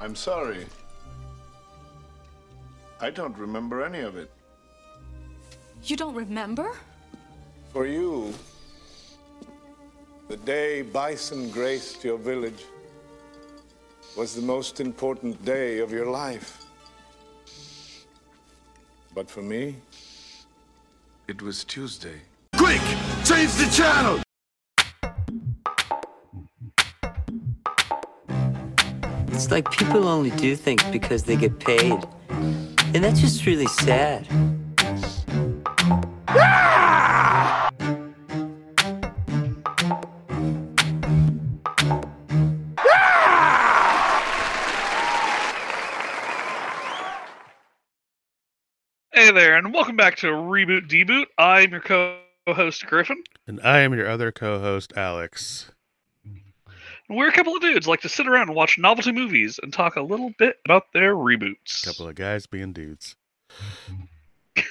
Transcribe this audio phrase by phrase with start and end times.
[0.00, 0.66] I'm sorry.
[3.00, 4.30] I don't remember any of it.
[5.84, 6.72] You don't remember?
[7.72, 8.34] For you,
[10.28, 12.64] the day bison graced your village
[14.16, 16.64] was the most important day of your life.
[19.14, 19.76] But for me,
[21.28, 22.20] it was Tuesday.
[22.56, 22.82] Quick!
[23.24, 24.27] Change the channel!
[29.38, 31.96] It's like people only do things because they get paid.
[32.28, 34.26] And that's just really sad.
[49.12, 51.26] Hey there, and welcome back to Reboot Deboot.
[51.38, 53.22] I'm your co-host Griffin.
[53.46, 55.70] And I am your other co host, Alex.
[57.08, 59.96] We're a couple of dudes like to sit around and watch novelty movies and talk
[59.96, 61.84] a little bit about their reboots.
[61.84, 63.16] couple of guys being dudes.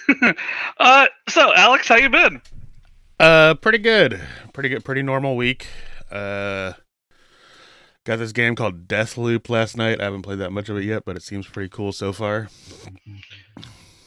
[0.80, 2.42] uh, so Alex, how you been?
[3.20, 4.22] Uh, pretty good.
[4.54, 4.86] Pretty good.
[4.86, 5.68] Pretty normal week.
[6.12, 6.74] Uh,
[8.06, 10.00] got this game called Death Loop last night.
[10.00, 12.50] I haven't played that much of it yet, but it seems pretty cool so far.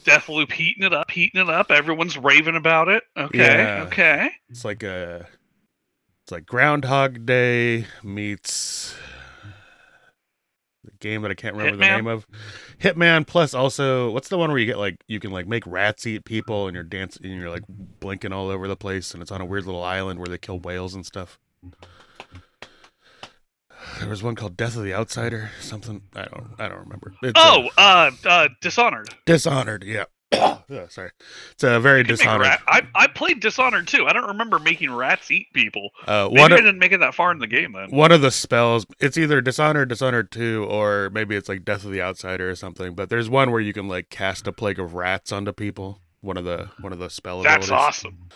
[0.04, 1.70] Death Loop heating it up, heating it up.
[1.70, 3.02] Everyone's raving about it.
[3.16, 3.84] Okay, Yeah.
[3.86, 4.30] okay.
[4.48, 5.26] It's like a,
[6.30, 8.94] it's like Groundhog Day meets
[10.84, 12.24] the game that I can't remember the name of.
[12.78, 16.06] Hitman plus also what's the one where you get like you can like make rats
[16.06, 19.32] eat people and you're dancing and you're like blinking all over the place and it's
[19.32, 21.40] on a weird little island where they kill whales and stuff.
[23.98, 27.12] There was one called Death of the Outsider, something I don't I don't remember.
[27.24, 29.08] It's, Oh, uh, uh, uh, Dishonored.
[29.26, 30.04] Dishonored, yeah.
[30.32, 30.86] yeah.
[30.88, 31.10] Sorry,
[31.52, 32.46] it's a very Dishonored.
[32.46, 34.06] rat- I I played Dishonored too.
[34.06, 35.90] I don't remember making rats eat people.
[36.06, 37.90] Uh, Maybe one I didn't make it that far in the game then.
[37.90, 41.90] one of the spells it's either dishonored dishonored 2 or maybe it's like death of
[41.90, 44.94] the outsider or something but there's one where you can like cast a plague of
[44.94, 47.70] rats onto people one of the one of the spell That's abilities.
[48.04, 48.28] awesome.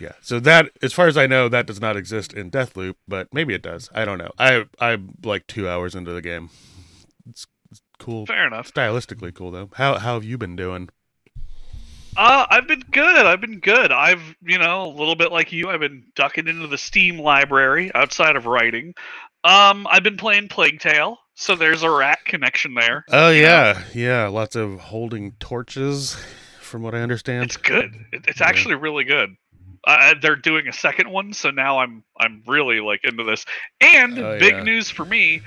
[0.00, 3.32] yeah so that as far as i know that does not exist in deathloop but
[3.32, 6.50] maybe it does i don't know i i'm like two hours into the game
[7.28, 8.72] it's, it's cool Fair enough.
[8.72, 10.88] stylistically cool though how, how have you been doing
[12.18, 13.24] Uh, I've been good.
[13.26, 13.92] I've been good.
[13.92, 15.70] I've, you know, a little bit like you.
[15.70, 18.92] I've been ducking into the Steam library outside of writing.
[19.44, 23.04] Um, I've been playing Plague Tale, so there's a rat connection there.
[23.12, 26.16] oh yeah yeah lots of holding torches
[26.60, 27.94] from what i understand It's good.
[28.12, 28.46] It, it's Yeah.
[28.48, 29.36] actually really good.
[29.86, 33.46] Uh, they're doing a second one, so now I'm I'm really like into this.
[33.80, 34.62] And Oh, big yeah.
[34.64, 35.40] news for me,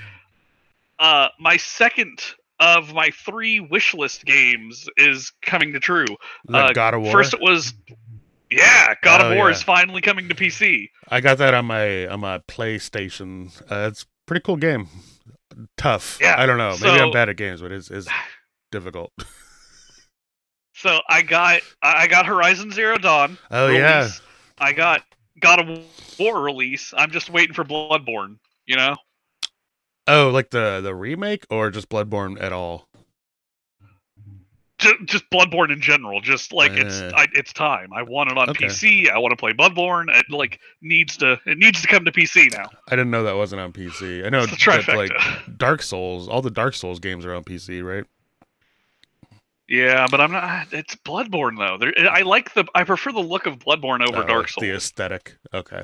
[0.98, 2.18] uh, my second
[2.62, 6.06] of my three wish list games is coming to true.
[6.48, 7.74] That uh, god of war First, it was,
[8.50, 9.56] yeah, God Oh, of War yeah.
[9.56, 10.88] is finally coming to PC.
[11.08, 13.50] I got that on my on my PlayStation.
[13.70, 14.88] Uh, it's a pretty cool game.
[15.76, 16.18] Tough.
[16.20, 16.70] Yeah, I don't know.
[16.80, 18.08] Maybe so- I'm bad at games, but it's it's
[18.70, 19.12] difficult.
[20.74, 23.38] So I got I I got Horizon Zero Dawn.
[23.50, 24.08] Oh yeah.
[24.58, 25.02] I got
[25.40, 25.84] God of
[26.18, 26.92] War release.
[26.96, 28.38] I'm just waiting for Bloodborne.
[28.66, 28.96] You know.
[30.06, 32.88] Oh, like the the remake or just Bloodborne at all?
[34.78, 36.20] just, just Bloodborne in general.
[36.20, 37.92] Just like it's Uh, I, it's time.
[37.92, 38.66] I want it on okay.
[38.66, 39.08] PC.
[39.10, 40.06] I want to play Bloodborne.
[40.08, 42.68] It like needs to it needs to come to PC now.
[42.88, 44.26] I didn't know that wasn't on PC.
[44.26, 45.12] I know It's that, like
[45.56, 48.04] Dark Souls, all the Dark Souls games are on PC, right?
[49.68, 50.72] yeah, but I'm not.
[50.72, 51.78] It's Bloodborne though.
[51.78, 52.64] There, I like the.
[52.74, 54.62] I prefer the look of Bloodborne over Oh, Dark Souls.
[54.62, 55.36] The aesthetic.
[55.54, 55.82] Okay.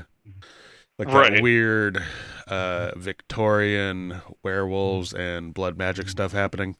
[0.98, 1.34] Like Right.
[1.34, 2.02] that weird
[2.48, 6.76] uh Victorian werewolves and blood magic stuff happening.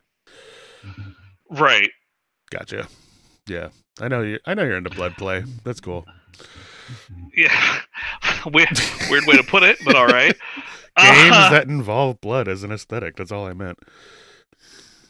[1.51, 1.91] Right.
[2.51, 2.89] Gotcha.
[3.49, 3.69] Yeah.
[4.01, 5.45] I know you I know you're into blood play.
[5.65, 6.05] That's cool.
[7.37, 7.81] Yeah.
[8.47, 8.69] weird,
[9.11, 10.37] weird way to put it, but all right.
[10.97, 13.17] Games Uh, that involve blood as an aesthetic.
[13.17, 13.79] That's all I meant.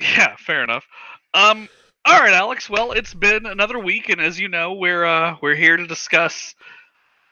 [0.01, 0.85] Yeah, fair enough.
[1.35, 1.69] Um,
[2.05, 2.69] all right, Alex.
[2.69, 6.55] Well, it's been another week, and as you know, we're uh, we're here to discuss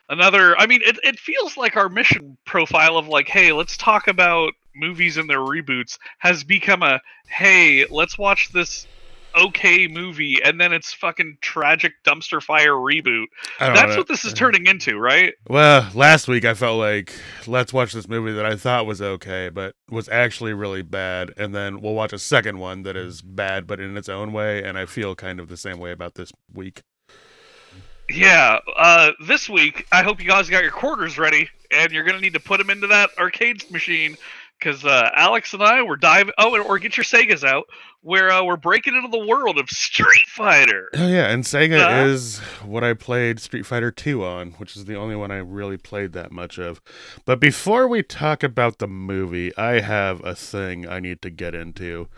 [0.09, 0.59] another.
[0.59, 4.53] I mean, it it feels like our mission profile of like, hey, let's talk about
[4.75, 8.87] movies and their reboots has become a hey, let's watch this
[9.37, 13.27] okay movie, and then it's fucking tragic dumpster fire reboot.
[13.59, 13.99] That's know.
[13.99, 15.35] what this is turning into, right?
[15.49, 17.13] Well, last week I felt like
[17.47, 21.55] let's watch this movie that I thought was okay, but was actually really bad, and
[21.55, 24.79] then we'll watch a second one that is bad but in its own way, and
[24.79, 26.83] I feel kind of the same way about this week.
[28.09, 32.21] Yeah, uh, this week, I hope you guys got your quarters ready, and you're gonna
[32.21, 34.17] need to put them into that arcade machine
[34.59, 36.33] because uh, Alex and I were diving.
[36.39, 37.67] Oh, or, or get your Segas out,
[38.03, 40.89] where uh, we're breaking into the world of Street Fighter.
[40.95, 42.07] Oh yeah, and Sega Uh-huh.
[42.07, 45.77] is what I played Street Fighter 2 on, which is the only one I really
[45.77, 46.81] played that much of.
[47.25, 51.55] But before we talk about the movie, I have a thing I need to get
[51.55, 52.09] into.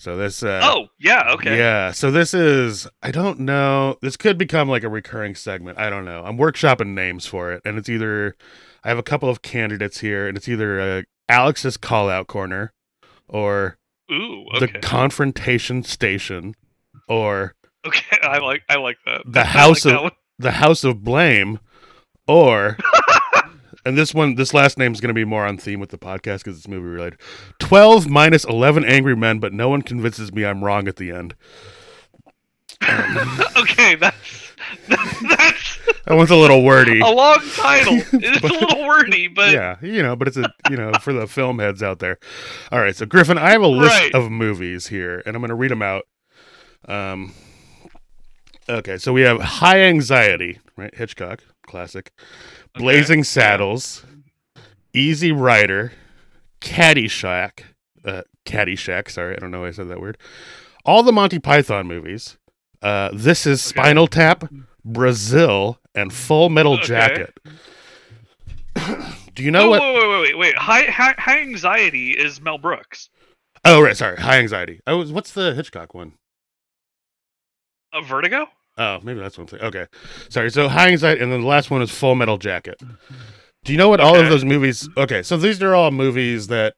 [0.00, 1.58] So this uh oh, yeah, okay.
[1.58, 3.96] Yeah, so this is I don't know.
[4.00, 5.76] This could become like a recurring segment.
[5.78, 6.22] I don't know.
[6.24, 8.36] I'm workshopping names for it, and it's either
[8.84, 12.72] I have a couple of candidates here, and it's either uh, Alex's call out corner
[13.26, 13.76] or
[14.10, 16.54] Ooh, the confrontation station
[17.08, 19.22] or okay, I like I like that.
[19.26, 21.58] The I House that of- the House of Blame,
[22.28, 22.76] or
[23.84, 25.98] and this one, this last name is going to be more on theme with the
[25.98, 27.18] podcast because it's movie related.
[27.58, 31.34] Twelve minus eleven angry men, but no one convinces me I'm wrong at the end.
[33.56, 34.52] okay, that's
[35.20, 37.00] that's That one's a little wordy.
[37.00, 37.94] a long title.
[38.12, 41.26] It's a little wordy, but yeah, you know, but it's a you know for the
[41.26, 42.18] film heads out there.
[42.70, 44.14] All right, so Griffin, I have a list Right.
[44.14, 46.06] of movies here, and I'm going to read them out.
[46.86, 47.34] Um,
[48.68, 50.94] okay, so we have High Anxiety, right?
[50.94, 52.12] Hitchcock, classic.
[52.74, 54.04] Blazing Saddles,
[54.92, 55.92] Easy Rider,
[56.60, 57.64] Caddyshack,
[58.04, 59.10] uh, Caddyshack.
[59.10, 60.18] Sorry, I don't know why I said that word.
[60.84, 62.36] All the Monty Python movies.
[62.80, 64.50] Uh, this is Spinal Tap,
[64.84, 66.86] Brazil, and Full Metal Okay.
[66.86, 67.38] Jacket.
[69.34, 69.80] Do you know oh, what?
[69.80, 70.58] wait, wait, wait, wait, wait.
[70.58, 73.10] High, high, high anxiety is Mel Brooks.
[73.64, 73.96] Oh, right.
[73.96, 74.16] Sorry.
[74.16, 74.80] High Anxiety.
[74.86, 75.12] I was.
[75.12, 76.12] What's the Hitchcock one?
[77.92, 78.46] A Vertigo.
[78.78, 79.60] Oh, maybe that's one thing.
[79.60, 79.86] Okay.
[80.30, 80.50] Sorry.
[80.50, 82.80] So High Anxiety, and then the last one is Full Metal Jacket.
[83.64, 84.88] Do you know what all of those movies?
[84.96, 86.74] Okay, so these are all movies that.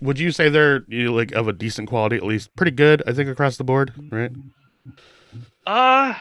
[0.00, 3.02] Would you say they're you know, like of a decent quality, at least pretty good?
[3.06, 4.30] I think across the board, right?
[5.66, 6.14] Uh,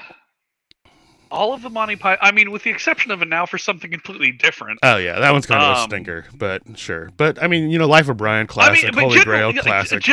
[1.33, 2.19] all of the Monty Python.
[2.21, 4.79] I mean, with the exception of a now for something completely different.
[4.83, 7.09] Oh yeah, that one's kind of a Um, stinker, but sure.
[7.17, 8.85] But I mean, you know, Life of Brian, classic.
[8.87, 10.07] I mean, Holy Grail, classic.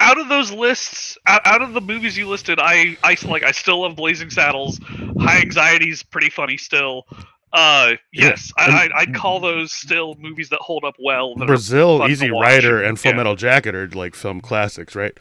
[0.00, 3.82] out of those lists, out, of the movies you listed, I, I like, I still
[3.82, 4.78] love Blazing Saddles.
[5.20, 7.04] High Anxiety's pretty funny still.
[7.52, 11.34] Uh, yes, and- I, I, I'd call those still movies that hold up well.
[11.36, 12.30] that Brazil, Easy.
[12.30, 13.16] Rider, and Full Yeah.
[13.16, 15.16] Metal Jacket are like film classics, right?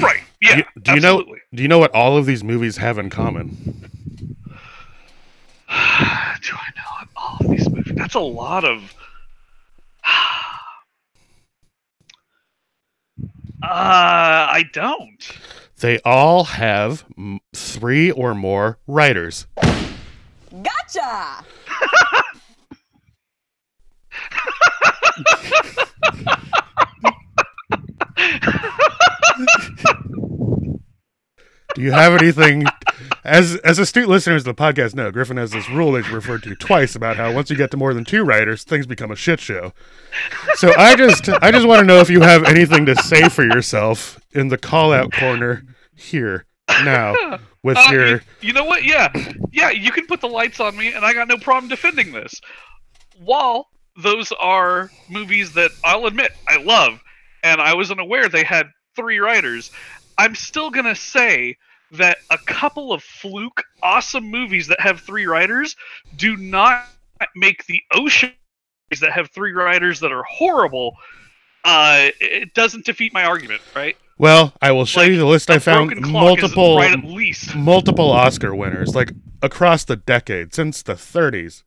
[0.00, 0.20] Right.
[0.40, 0.56] Yeah.
[0.58, 1.22] you- do you know-
[1.54, 3.48] Do you know what all of these movies have in common?
[5.68, 7.94] Do I know all of these movies?
[7.96, 8.94] That's a lot of.
[13.60, 13.66] Uh,
[14.50, 15.28] I don't.
[15.80, 19.46] They all have m- three or more writers.
[20.62, 21.44] Gotcha!
[31.74, 32.64] Do you have anything?
[33.24, 36.42] As as astute listeners of the podcast know, Griffin has this rule that he's referred
[36.44, 39.16] to twice about how once you get to more than two writers, things become a
[39.16, 39.72] shit show.
[40.54, 43.44] So I just I just want to know if you have anything to say for
[43.44, 45.62] yourself in the call out corner
[45.94, 46.46] here
[46.84, 48.84] now with Uh, your you, you know what?
[48.84, 49.12] Yeah,
[49.52, 49.70] yeah.
[49.70, 52.32] You can put the lights on me, and I got no problem defending this.
[53.18, 53.68] While
[54.02, 57.00] those are movies that I'll admit I love,
[57.44, 58.66] and I wasn't aware they had
[58.98, 59.70] three writers,
[60.18, 61.56] I'm still gonna say
[61.92, 65.74] that a couple of fluke awesome movies that have three writers
[66.16, 66.84] do not
[67.34, 68.32] make the ocean
[69.00, 70.92] that have three writers that are horrible.
[71.64, 73.96] Uh, it doesn't defeat my argument, right?
[74.18, 76.92] well, I will show Like, you the list i found Broken Clock is multiple right
[76.92, 77.54] at least.
[77.54, 79.12] multiple Oscar winners like
[79.42, 81.62] across the decade since the 30s.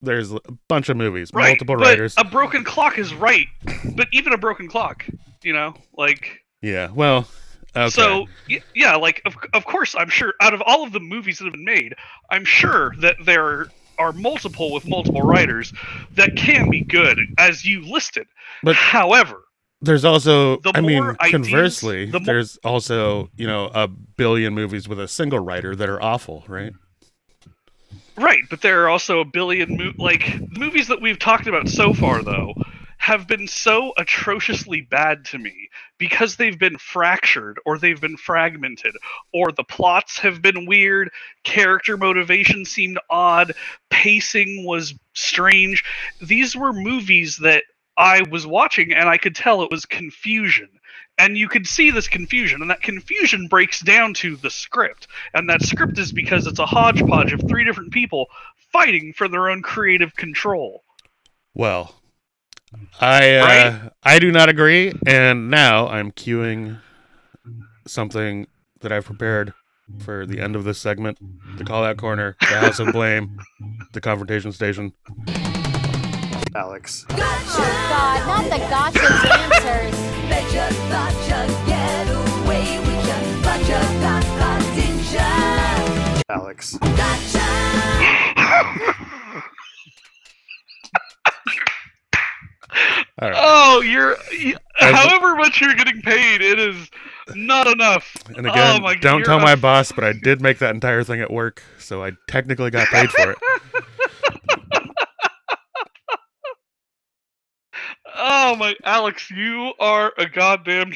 [0.00, 2.14] There's a bunch of movies, right, multiple writers.
[2.18, 3.46] A broken clock is right,
[3.94, 5.06] but even a broken clock,
[5.44, 7.28] you know, like yeah, well,
[7.76, 7.90] okay.
[7.90, 8.26] so
[8.74, 11.52] yeah, like of of course I'm sure out of all of the movies that have
[11.52, 11.94] been made,
[12.30, 13.66] I'm sure that there
[13.98, 15.72] are multiple with multiple writers
[16.14, 18.26] that can be good as you listed.
[18.62, 19.42] But- however,
[19.82, 24.88] There's also, The I mean, ideas- conversely, the there's also, you know, a billion movies
[24.88, 26.72] with a single writer that are awful, right?
[28.16, 31.92] Right, but there are also a billion mo- like movies that we've talked about so
[31.94, 32.54] far though
[33.02, 35.68] have been so atrociously bad to me
[35.98, 38.94] because they've been fractured or they've been fragmented
[39.34, 41.10] or the plots have been weird,
[41.42, 43.54] character motivation seemed odd,
[43.90, 45.82] pacing was strange.
[46.20, 47.64] These were movies that
[47.96, 50.68] I was watching and I could tell it was confusion.
[51.18, 55.08] And you could see this confusion, and that confusion breaks down to the script.
[55.34, 58.28] And that script is because it's a hodgepodge of three different people
[58.72, 60.84] fighting for their own creative control.
[61.54, 61.94] Well,
[63.00, 63.90] I uh, Right?
[64.02, 66.80] I do not agree, and now I'm queuing
[67.86, 68.46] something
[68.80, 69.52] that I've prepared
[70.00, 71.18] for the end of this segment:
[71.58, 73.38] the call out corner, the house of blame,
[73.92, 74.92] the confrontation station.
[76.54, 77.06] Alex.
[77.10, 79.00] Oh God, not the gotcha
[79.32, 79.96] answers.
[80.28, 85.28] Bet you thought you'd get away with your gotcha, gotcha, didn't ya?
[86.28, 86.78] Alex.
[93.20, 93.38] All right.
[93.38, 94.16] Oh, you're.
[94.32, 96.90] You, however much you're getting paid, it is
[97.34, 98.16] not enough.
[98.28, 101.04] And again, oh my, don't tell a my boss, but I did make that entire
[101.04, 103.38] thing at work, so I technically got paid for it.
[108.14, 110.92] Oh my, Alex, you are a goddamn.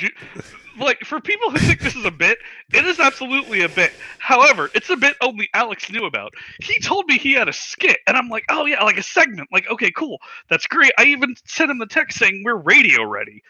[0.79, 2.39] Like for people who think this is a bit,
[2.73, 3.93] it is absolutely a bit.
[4.19, 6.33] However, it's a bit only Alex knew about.
[6.63, 9.49] He told me he had a skit, and I'm like, oh yeah, like a segment.
[9.53, 10.19] Like, okay, cool,
[10.49, 10.93] that's great.
[10.99, 13.43] I even sent him the text saying we're radio ready.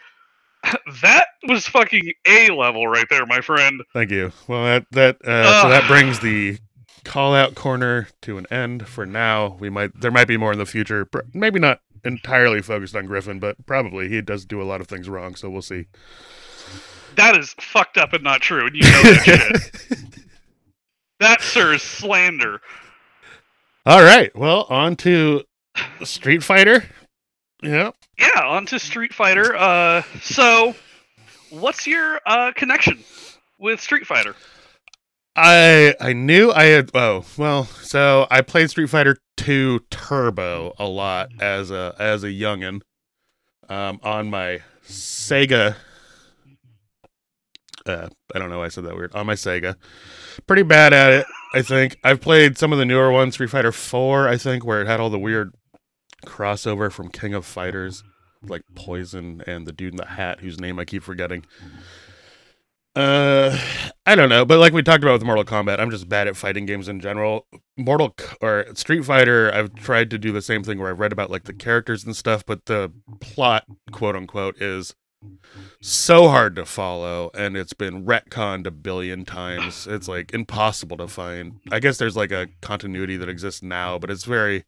[1.03, 3.83] that was fucking a level right there, my friend.
[3.93, 4.33] Thank you.
[4.49, 6.59] Well, that that uh, so that brings the
[7.05, 9.57] call out corner to an end for now.
[9.61, 11.09] We might there might be more in the future.
[11.33, 15.09] Maybe not entirely focused on Griffin, but probably he does do a lot of things
[15.09, 15.35] wrong.
[15.35, 15.87] So we'll see.
[17.17, 20.07] That is fucked up and not true, and you know that shit.
[21.19, 22.61] That, sir, is slander.
[23.87, 24.37] All right.
[24.37, 25.45] Well, on to
[26.03, 26.85] Street Fighter.
[27.63, 27.93] Yeah.
[28.19, 29.57] Yeah, on to Street Fighter.
[29.57, 30.75] Uh, so,
[31.49, 33.03] what's your uh, connection
[33.59, 34.35] with Street Fighter?
[35.37, 40.87] I I knew I had oh well so I played Street Fighter 2 Turbo a
[40.87, 42.81] lot as a as a youngin
[43.69, 45.77] um on my Sega
[47.87, 49.15] uh I don't know why I said that weird.
[49.15, 49.77] On my Sega.
[50.47, 51.97] Pretty bad at it I think.
[52.05, 55.01] I've played some of the newer ones Street Fighter 4 I think where it had
[55.01, 55.55] all the weird
[56.25, 58.03] crossover from King of Fighters
[58.43, 61.45] like Poison and the dude in the hat whose name I keep forgetting.
[62.95, 63.59] Uh,
[64.07, 66.37] I don't know, but like we talked about with Mortal Kombat, I'm just bad at
[66.37, 67.47] fighting games in general.
[67.77, 71.31] Mortal or Street Fighter, I've tried to do the same thing where I've read about
[71.31, 72.91] like the characters and stuff, but the
[73.21, 74.95] plot, quote unquote, is
[75.81, 79.87] so hard to follow, and it's been retconned a billion times.
[79.87, 81.61] It's like impossible to find.
[81.71, 84.65] I guess there's like a continuity that exists now, but it's very.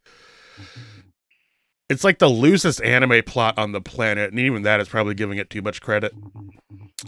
[1.89, 5.39] It's like the loosest anime plot on the planet, and even that is probably giving
[5.39, 6.13] it too much credit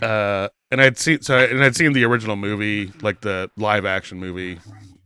[0.02, 4.20] uh and i'd seen so and i'd seen the original movie like the live action
[4.20, 4.56] movie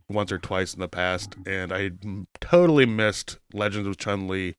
[0.08, 1.90] once or twice in the past and I
[2.40, 4.56] totally missed legends of chun li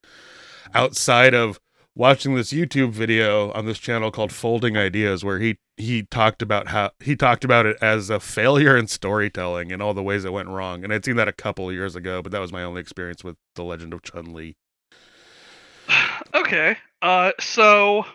[0.74, 1.60] outside of
[1.96, 6.68] watching this youtube video on this channel called folding ideas where he he talked about
[6.68, 10.32] how he talked about it as a failure in storytelling and all the ways it
[10.32, 10.84] went wrong.
[10.84, 13.36] And i'd seen that a couple years ago but that was my only experience with
[13.56, 14.56] the legend of chun li.
[16.34, 18.06] Okay, uh, so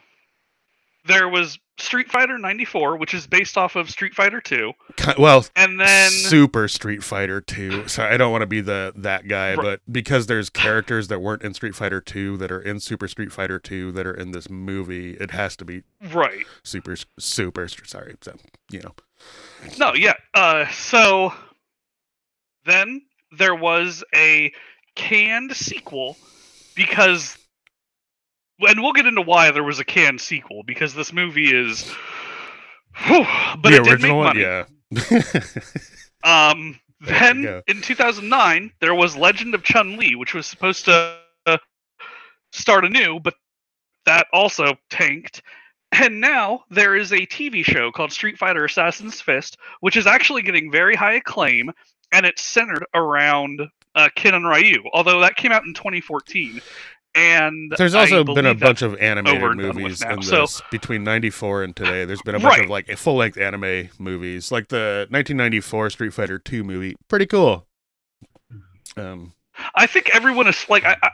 [1.07, 4.73] there was Street Fighter 94, which is based off of Street Fighter 2,
[5.19, 7.89] well and then super Street Fighter 2.
[7.89, 9.63] So I don't want to be the that guy, Right.
[9.63, 13.33] but because there's characters that weren't in Street Fighter 2 that are in Super Street
[13.33, 15.83] Fighter 2 that are in this movie, it has to be
[16.13, 16.45] right.
[16.63, 18.17] super super sorry.
[18.21, 18.37] So,
[18.71, 18.95] you know.
[19.79, 20.15] No, yeah.
[20.35, 21.33] Uh, so
[22.65, 23.03] then
[23.37, 24.53] there was a
[24.95, 26.17] canned sequel
[26.75, 27.37] because,
[28.62, 31.90] and we'll get into why there was a canned sequel because this movie is,
[33.07, 33.25] whew,
[33.61, 34.40] but the it did make original one, money.
[34.40, 34.64] yeah.
[36.23, 41.57] Um, then in 2009, there was Legend of Chun Li, which was supposed to uh,
[42.52, 43.35] start anew, but
[44.05, 45.43] that also tanked.
[45.93, 50.43] And now there is a TV show called Street Fighter Assassin's Fist, which is actually
[50.43, 51.71] getting very high acclaim,
[52.12, 53.62] and it's centered around
[53.95, 54.85] uh, Ken and Ryu.
[54.93, 56.61] Although that came out in 2014,
[57.14, 60.43] and There's also been a bunch of animated over and done with movies in So-
[60.43, 62.05] this between 94 and today.
[62.05, 62.64] There's been a bunch Right.
[62.64, 66.95] of like full length anime movies, like the 1994 Street Fighter 2 movie.
[67.09, 67.67] Pretty cool.
[68.97, 69.33] Um,
[69.75, 71.11] I think everyone is like I, I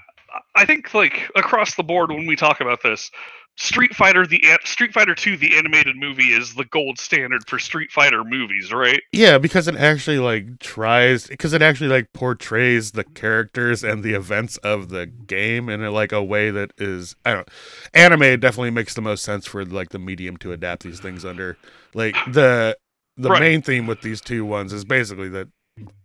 [0.55, 3.11] I think like across the board when we talk about this,
[3.59, 7.91] Street Fighter the Street Fighter 2 the animated movie is the gold standard for Street
[7.91, 9.01] Fighter movies, right?
[9.13, 14.13] Yeah, because it actually like tries because it actually like portrays the characters and the
[14.15, 17.49] events of the game in a, like a way that is I don't
[17.95, 21.57] anime definitely makes the most sense for like the medium to adapt these things under.
[21.95, 22.77] Like the
[23.17, 23.41] the Right.
[23.41, 25.49] main theme with these two ones is basically that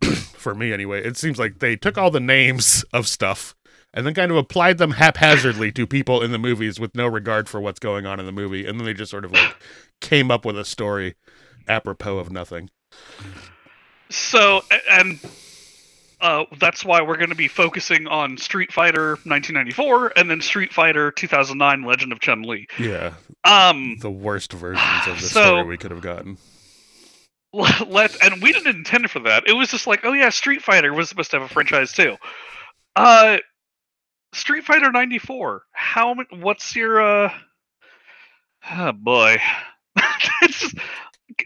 [0.34, 3.56] for me anyway, it seems like they took all the names of stuff
[3.94, 7.50] and then kind of applied them haphazardly to people in the movies with no regard
[7.50, 9.56] for what's going on in the movie and then they just sort of like
[10.00, 11.16] came up with a story
[11.68, 12.70] apropos of nothing.
[14.10, 15.20] So and
[16.20, 20.72] uh, that's why we're going to be focusing on Street Fighter 1994 and then Street
[20.74, 22.68] Fighter 2009 Legend of Chun Li.
[22.78, 26.38] Yeah, Um, the worst versions of the So- story we could have gotten.
[27.88, 29.44] let and we didn't intend for that.
[29.46, 32.16] It was just like, oh yeah, Street Fighter was supposed to have a franchise too.
[32.96, 33.38] Uh,
[34.34, 35.64] Street Fighter 94.
[35.72, 36.16] How?
[36.40, 37.02] What's your?
[37.02, 37.34] uh
[38.72, 39.38] Oh boy,
[40.44, 40.74] it's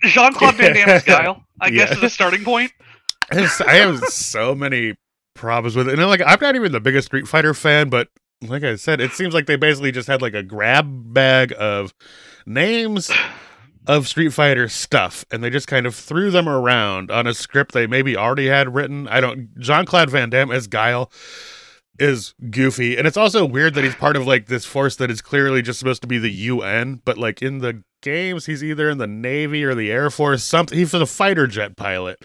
[0.04, 1.42] Jean Claude Van Damme's Guile.
[1.62, 1.98] I guess Yeah.
[1.98, 2.72] is a starting point.
[3.32, 3.38] I
[3.76, 4.96] have so many
[5.34, 5.98] problems with it.
[5.98, 8.10] And like, I'm not even the biggest Street Fighter fan, but
[8.42, 11.94] like I said, it seems like they basically just had like a grab bag of
[12.46, 13.10] names
[13.88, 17.72] of Street Fighter stuff, and they just kind of threw them around on a script
[17.74, 19.08] they maybe already had written.
[19.08, 19.58] I don't.
[19.60, 21.10] Jean Claude Van Damme as Guile
[22.00, 25.22] is goofy, and it's also weird that he's part of like this force that is
[25.22, 28.98] clearly just supposed to be the UN, but like in the games, he's either in
[28.98, 30.44] the Navy or the Air Force.
[30.44, 30.78] Something.
[30.78, 32.20] He's a fighter jet pilot.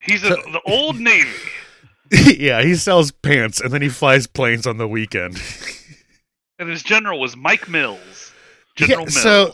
[0.00, 1.28] He's a, the old Navy.
[2.38, 5.40] yeah, he sells pants and then he flies planes on the weekend.
[6.58, 8.32] And his general was Mike Mills.
[8.78, 9.22] Yeah, General Mills.
[9.22, 9.52] so-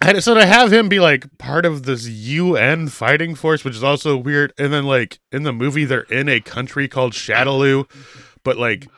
[0.00, 3.84] And so to have him be like part of this UN fighting force, which is
[3.84, 7.84] also weird, and then like in the movie they're in a country called Shadaloo,
[8.46, 8.88] but like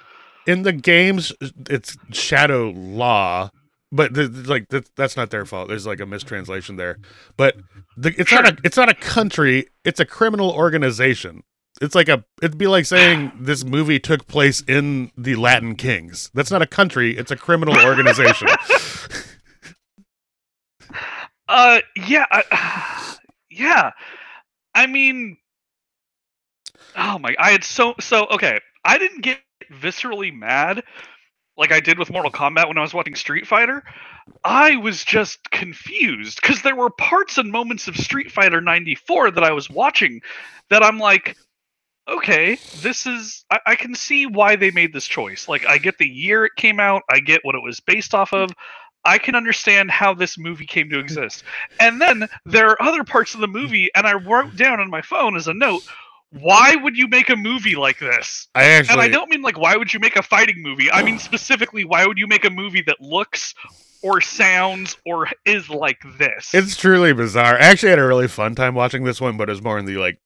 [0.46, 1.32] in the games
[1.68, 3.50] it's Shadow Law,
[3.90, 5.68] but the, the- like that, that's not their fault.
[5.68, 6.98] There's like a mistranslation there,
[7.36, 7.56] but
[7.96, 9.66] the, it's not a it's not a country.
[9.84, 11.42] It's a criminal organization.
[11.80, 16.30] It's like a it'd be like saying this movie took place in the Latin Kings.
[16.34, 17.16] That's not a country.
[17.16, 18.48] It's a criminal organization.
[21.48, 23.16] Uh, yeah, I,
[23.50, 23.92] yeah.
[24.74, 25.38] I mean,
[26.96, 27.34] oh my!
[27.38, 28.60] I had so so okay.
[28.88, 30.83] I didn't get viscerally mad
[31.59, 33.85] like I did with Mortal Kombat when I was watching Street Fighter.
[34.45, 39.45] I was just confused because there were parts and moments of Street Fighter '94 that
[39.45, 40.23] I was watching
[40.71, 41.37] that I'm like,
[42.09, 43.45] okay, this is.
[43.50, 45.49] I, I can see why they made this choice.
[45.49, 47.02] Like, I get the year it came out.
[47.11, 48.50] I get what it was based off of.
[49.04, 51.45] I can understand how this movie came to exist.
[51.78, 55.02] And then there are other parts of the movie, and I wrote down on my
[55.02, 55.83] phone as a note,
[56.30, 58.49] why would you make a movie like this?
[58.54, 60.90] I actually and I don't mean like why would you make a fighting movie?
[60.90, 63.54] I mean specifically why would you make a movie that looks
[64.02, 66.52] or sounds or is like this?
[66.52, 67.54] It's truly bizarre.
[67.54, 69.97] I actually had a really fun time watching this one, but it's more in the
[69.97, 70.18] like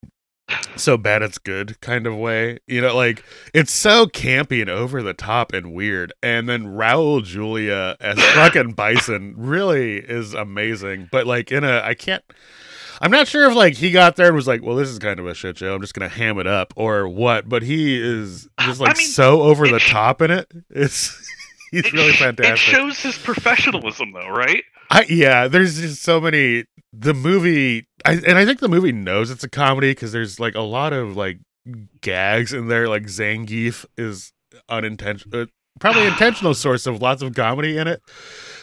[0.76, 2.59] so bad it's good kind of way.
[2.66, 6.12] You know, like it's so campy and over the top and weird.
[6.23, 11.09] And then Raul Julia as fucking Bison really is amazing.
[11.11, 12.25] But like in a I can't
[13.02, 15.18] I'm not sure if like he got there and was like, well, this is kind
[15.18, 15.74] of a shit show.
[15.74, 17.48] I'm just gonna ham it up or what.
[17.48, 20.50] But he is just like mean, so over the it- top in it.
[20.70, 21.09] It's
[21.72, 22.53] he's It really sh- fantastic.
[22.55, 24.62] It shows his professionalism though, right?
[24.90, 26.64] I yeah, there's just so many.
[26.92, 30.55] The movie, I, and I think the movie knows it's a comedy because there's like
[30.55, 31.38] a lot of like
[32.03, 32.87] gags in there.
[32.88, 34.33] Like Zangief is
[34.68, 35.46] unintentional, uh,
[35.83, 38.01] probably intentional source of lots of comedy in it.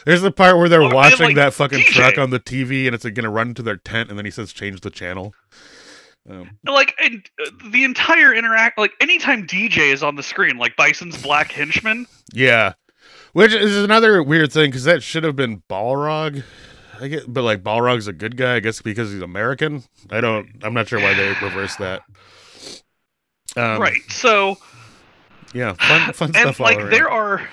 [0.06, 1.86] There's the part where they're Oh, watching like, that fucking DJ.
[1.94, 4.32] truck on the TV and it's like, gonna run into their tent, and then he
[4.32, 5.34] says change the channel.
[6.30, 10.76] Um, Like and, uh, the entire interact like anytime DJ is on the screen, like
[10.78, 12.74] Bison's Black Henchman, yeah,
[13.34, 16.44] which is another weird thing because that should have been Balrog.
[17.02, 19.84] I get, but like Balrog's a good guy, I guess because he's American.
[20.10, 20.50] I don't.
[20.64, 22.02] I'm not sure why they reversed that.
[23.58, 24.02] Um, right?
[24.10, 24.58] So
[25.54, 27.48] Yeah, fun, fun and stuff like there are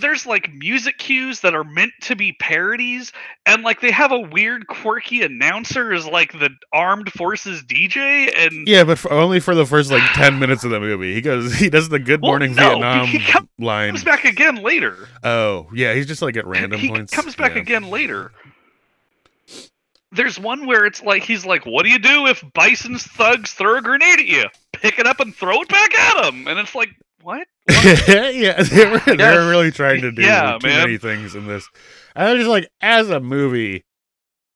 [0.00, 3.12] there's like music cues that are meant to be parodies
[3.46, 7.96] and like they have a weird quirky announcer as like the armed forces dj
[8.36, 11.14] and Yeah, but for, only for the first like ten minutes of the movie.
[11.14, 13.90] He goes, he does the "Good Well, Morning no, Vietnam" he comes line.
[13.90, 17.12] comes back again later Oh, yeah, he's just like at random he points.
[17.12, 17.62] comes back yeah.
[17.62, 18.30] again later
[20.12, 23.76] there's one where it's like he's like what do you do if bison's thugs throw
[23.76, 26.74] a grenade at you pick it up and throw it back at them and it's
[26.74, 26.90] like
[27.22, 30.78] what yeah, they were, they were really trying to do Yeah, too man.
[30.84, 31.68] many things in this.
[32.14, 33.84] And I was just like, as a movie,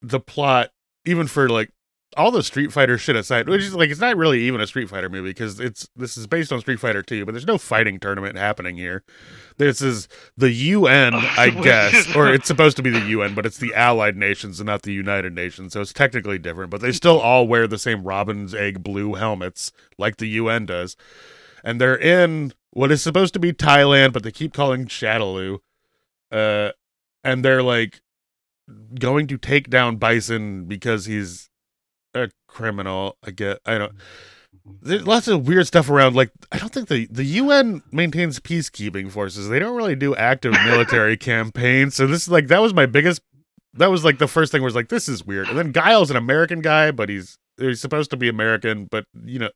[0.01, 0.71] the plot,
[1.05, 1.71] even for like
[2.17, 4.89] all the Street Fighter shit aside, which is like it's not really even a Street
[4.89, 7.99] Fighter movie because it's this is based on Street Fighter 2, but there's no fighting
[7.99, 9.03] tournament happening here.
[9.57, 13.59] This is the UN, I guess, or it's supposed to be the UN, but it's
[13.59, 16.71] the Allied Nations and not the United Nations, so it's technically different.
[16.71, 20.97] But they still all wear the same robin's egg blue helmets like the UN does,
[21.65, 25.59] and they're in what is supposed to be Thailand, but they keep calling Shadaloo,
[26.31, 26.71] uh,
[27.23, 28.01] and they're like
[28.99, 31.51] going to take down Bison because he's
[32.15, 33.17] a criminal.
[33.25, 33.61] I get.
[33.67, 33.93] I don't.
[34.81, 36.15] There's lots of weird stuff around.
[36.15, 39.49] Like I don't think the the UN maintains peacekeeping forces.
[39.49, 41.95] They don't really do active military campaigns.
[41.95, 43.23] So this is like that was my biggest.
[43.75, 45.49] That was like the first thing was like this is weird.
[45.49, 48.87] And then Guile's an American guy, but he's he's supposed to be American.
[48.91, 49.51] But you know,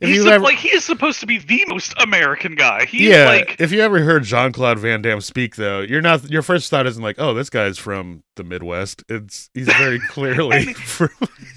[0.00, 3.56] he's ever like he is supposed to be the most american guy he's yeah, like
[3.60, 6.86] if you ever heard Jean Claude Van Damme speak, though, you're not your first thought
[6.86, 9.04] isn't like, oh, this guy's from the Midwest.
[9.08, 11.10] It's he's very clearly from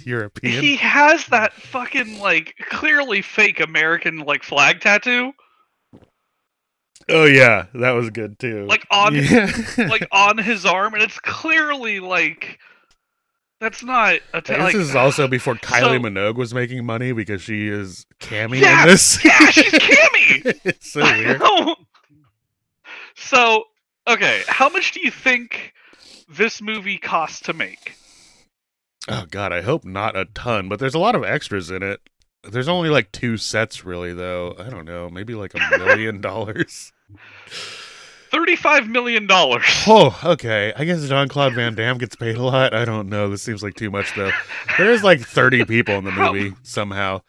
[0.03, 0.61] European.
[0.61, 5.33] he has that fucking like clearly fake american like flag tattoo
[7.09, 8.65] Oh yeah, that was good too.
[8.67, 9.51] like on Yeah.
[9.77, 12.59] like on his arm, and it's clearly like
[13.61, 17.13] that's not a t- this like, is also before Kylie so- Minogue was making money
[17.13, 19.23] because she is Cammy Yeah, in this.
[19.23, 20.59] yeah, she's Cammy.
[20.65, 21.41] it's so weird.
[23.15, 23.65] So,
[24.07, 25.73] okay, how much do you think
[26.27, 27.93] this movie cost to make?
[29.07, 32.01] Oh god, I hope not a ton, but there's a lot of extras in it.
[32.43, 34.55] There's only like two sets really though.
[34.57, 36.91] I don't know, maybe like a million dollars.
[38.31, 39.63] Thirty-five million dollars.
[39.87, 40.73] Oh, okay.
[40.75, 42.73] I guess Jean Claude Van Damme gets paid a lot.
[42.73, 43.29] I don't know.
[43.29, 44.31] This seems like too much though.
[44.77, 47.21] There's like 30 people in the How- movie somehow.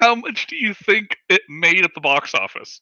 [0.00, 2.80] How much do you think it made at the box office?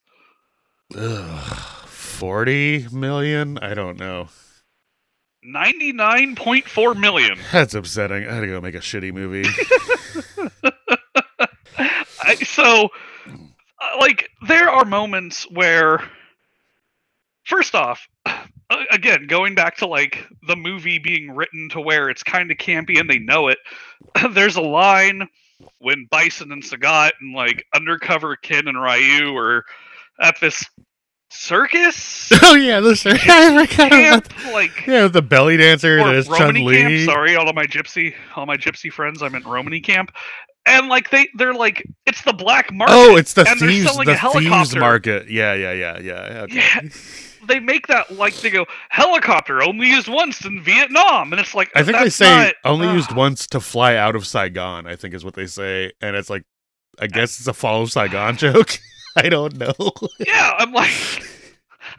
[0.97, 3.59] Ugh, 40 million?
[3.59, 4.29] I don't know.
[5.45, 7.37] Ninety-nine point four million.
[7.53, 8.27] That's upsetting.
[8.29, 9.49] I had to go make a shitty movie.
[12.25, 12.89] I, so,
[13.81, 16.01] uh, like, there are moments where,
[17.45, 18.09] first off,
[18.91, 22.99] again, going back to like the movie being written to where it's kind of campy
[22.99, 23.59] and they know it.
[24.33, 25.29] There's a line
[25.79, 29.65] when Bison and Sagat and like undercover Ken and Ryu are
[30.21, 30.65] at this
[31.35, 36.55] circus oh yeah, I forgot about camp, like Yeah, the belly dancer that is Chun
[36.65, 37.05] Li.
[37.07, 39.23] Sorry, all of my gypsy, all my gypsy friends.
[39.23, 40.13] I meant Romany camp,
[40.67, 42.95] and like they, they're like, it's the black market.
[42.95, 45.29] Oh, it's the and they're thieves, the thieves market.
[45.29, 46.43] Yeah, yeah, yeah, yeah.
[46.43, 46.57] Okay.
[46.57, 46.81] Yeah,
[47.47, 51.71] they make that like they go helicopter only used once in Vietnam, and it's like
[51.75, 52.95] I think they say not- only ugh.
[52.97, 54.87] used once to fly out of Saigon.
[54.87, 56.43] I think is what they say, and it's like,
[56.99, 58.79] I guess it's a fall of Saigon joke.
[59.17, 59.75] I don't know.
[60.21, 60.91] Yeah, I'm like,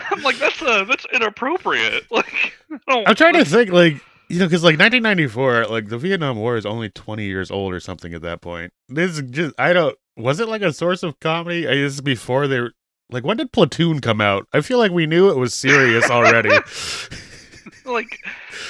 [0.10, 2.12] I'm like that's a that's inappropriate.
[2.12, 5.98] Like, I don't, I'm trying to think, like you know, because like 1994, like the
[5.98, 8.72] Vietnam War is only 20 years old or something at that point.
[8.90, 9.96] This is just I don't.
[10.18, 11.68] Was it like a source of comedy?
[11.68, 12.72] I this is before they were
[13.14, 14.48] like when did Platoon come out?
[14.54, 16.50] I feel like we knew it was serious already.
[17.86, 18.20] like,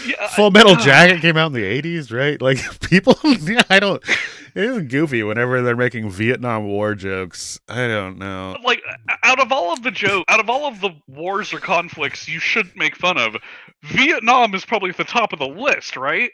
[0.06, 0.79] yeah, Full Metal ugh.
[0.84, 2.41] Jacket came out in the 80s, right?
[2.41, 4.03] Like people, yeah, I don't.
[4.56, 7.60] It is goofy whenever they're making Vietnam War jokes.
[7.67, 8.56] I don't know.
[8.63, 8.84] like
[9.23, 12.39] out of all of the joke out of all of the wars or conflicts you
[12.39, 13.36] should make fun of
[13.82, 16.29] vietnam is probably at the top of the list right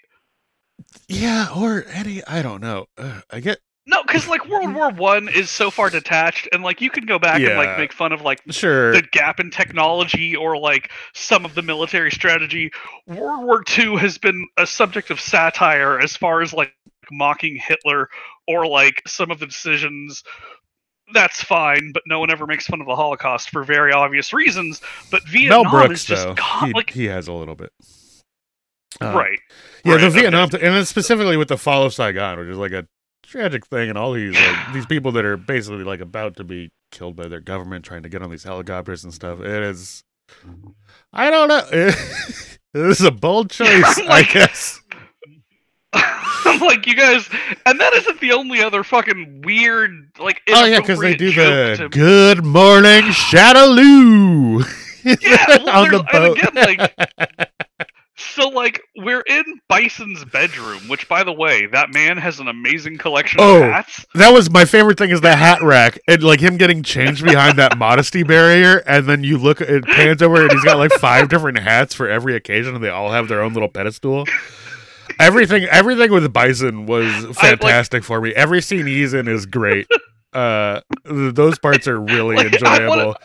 [1.07, 2.23] Yeah, or any.
[2.25, 2.87] I don't know.
[2.97, 6.79] Ugh, I get no because like world war one is so far detached and like
[6.79, 8.93] you can go back and like make fun of like sure.
[8.93, 12.71] the gap in technology or like some of the military strategy
[13.07, 16.73] world war ii has been a subject of satire as far as like
[17.11, 18.09] mocking hitler
[18.47, 20.23] or like some of the decisions
[21.11, 24.79] that's fine, but no one ever makes fun of the Holocaust for very obvious reasons.
[25.09, 27.71] But Vietnam Mel Brooks is just though, he, like he has a little bit.
[29.01, 29.39] Uh, right.
[29.83, 30.21] Yeah, Right, the okay.
[30.21, 32.85] Vietnam, and then specifically with the fall of Saigon, which is like a
[33.29, 36.71] tragic thing, and all these like these people that are basically like about to be
[36.91, 39.39] killed by their government, trying to get on these helicopters and stuff.
[39.39, 40.03] It is,
[41.13, 41.61] I don't know.
[42.73, 44.81] this is a bold choice, I guess.
[45.93, 47.27] I'm like, you guys,
[47.65, 51.75] and that isn't the only other fucking weird, like, Oh yeah, because they do the
[51.77, 54.63] to- Good Morning Shadaloo
[55.03, 56.37] Yeah, well, on the boat.
[56.39, 56.77] and again,
[57.17, 57.51] like,
[58.39, 62.97] so like we're in Bison's bedroom, which, by the way, that man has an amazing
[62.97, 63.57] collection Oh.
[63.63, 64.05] of hats.
[64.15, 67.57] That was my favorite thing is the hat rack and like him getting changed behind
[67.59, 71.29] that modesty barrier, and then you look it pans over and he's got like five
[71.29, 74.25] different hats for every occasion, and they all have their own little pedestal.
[75.19, 78.33] Everything, everything with Bison was fantastic for me.
[78.35, 79.87] Every scene he's in is great.
[80.33, 83.15] Uh, th- those parts are really Like, I enjoyable.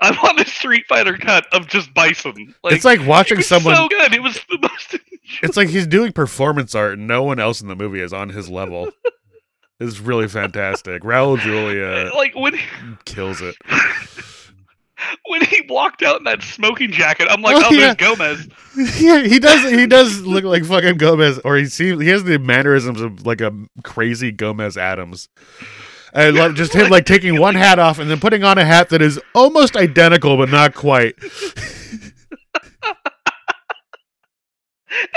[0.00, 2.54] I want a Street Fighter cut of just Bison.
[2.62, 3.74] Like, it's like it watching was someone.
[3.74, 4.14] so good.
[4.14, 4.96] It was the most.
[5.42, 8.28] It's like he's doing performance art, and no one else in the movie is on
[8.30, 8.90] his level.
[9.78, 11.02] It's really fantastic.
[11.02, 12.64] Raul Julia like when he...
[13.04, 13.56] kills it.
[15.26, 17.92] when he walked out in that smoking jacket, I'm like, Oh, oh, yeah.
[17.92, 18.48] there's Gomez.
[19.00, 19.70] yeah, he does.
[19.70, 23.42] He does look like fucking Gomez, or he seems he has the mannerisms of like
[23.42, 25.28] a crazy Gomez Addams.
[26.16, 28.88] I love just him like taking one hat off and then putting on a hat
[28.88, 31.14] that is almost identical but not quite.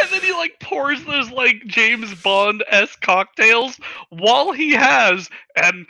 [0.01, 5.85] And then he like pours those like James Bond s cocktails while he has and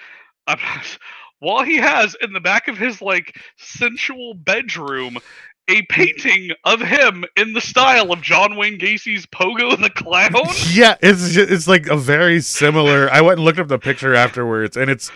[0.45, 0.57] uh,
[1.39, 5.17] while he has in the back of his like sensual bedroom
[5.69, 10.29] a painting of him in the style of John Wayne Gacy's Pogo the Clown.
[10.71, 13.09] Yeah, it's it's like a very similar.
[13.11, 15.11] I went and looked up the picture afterwards, and it's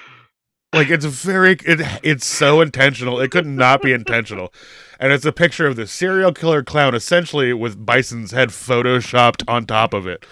[0.74, 3.20] like it's very it, it's so intentional.
[3.20, 4.54] It could not be intentional,
[5.00, 9.66] and it's a picture of the serial killer clown, essentially with Bison's head photoshopped on
[9.66, 10.26] top of it.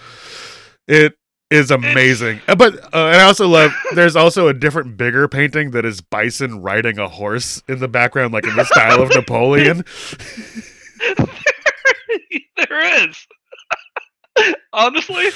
[0.88, 1.14] It
[1.52, 2.40] is amazing.
[2.46, 3.72] But uh, and I also love.
[3.94, 8.32] There's also a different, bigger painting that is Bison riding a horse in the background,
[8.32, 9.84] like in the style of Napoleon.
[12.56, 13.26] there is.
[14.72, 15.28] Honestly,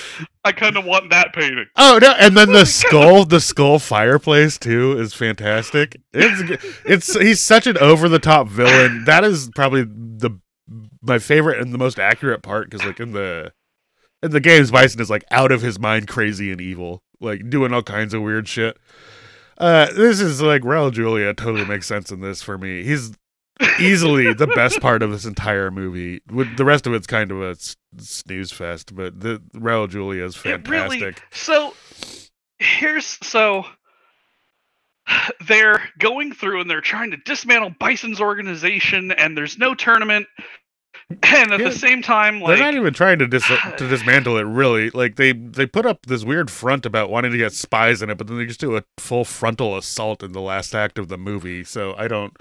[0.42, 1.66] I kind of want that painting.
[1.76, 2.14] Oh no!
[2.18, 6.00] And then the skull, the skull fireplace too, is fantastic.
[6.14, 9.04] It's it's he's such an over the top villain.
[9.04, 10.40] That is probably the
[11.02, 13.52] my favorite and the most accurate part because like in the
[14.22, 17.72] in the games, Bison is like out of his mind, crazy and evil, like doing
[17.72, 18.78] all kinds of weird shit.
[19.58, 22.82] Uh, this is like Raul Julia totally makes sense in this for me.
[22.82, 23.12] He's
[23.80, 26.20] easily the best part of this entire movie.
[26.30, 30.24] With the rest of it's kind of a s- snooze fest, but the Raul Julia
[30.24, 31.00] is fantastic.
[31.00, 31.14] really.
[31.30, 31.74] So
[32.58, 33.64] here's so
[35.46, 40.26] they're going through and they're trying to dismantle Bison's organization, and there's no tournament.
[41.08, 43.46] And at Yeah, the same time, They're not even trying to dis-
[43.78, 44.42] to dismantle it.
[44.42, 48.10] Really, like they they put up this weird front about wanting to get spies in
[48.10, 51.06] it, but then they just do a full frontal assault in the last act of
[51.08, 51.62] the movie.
[51.62, 52.36] So I don't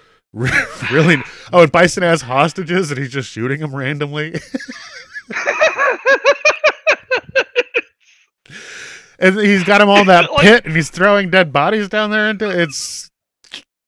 [0.32, 1.22] really.
[1.52, 4.34] Oh, and Bison has hostages, and he's just shooting them randomly.
[9.18, 12.10] and he's got them all in that Like- pit, and he's throwing dead bodies down
[12.10, 13.10] there into it's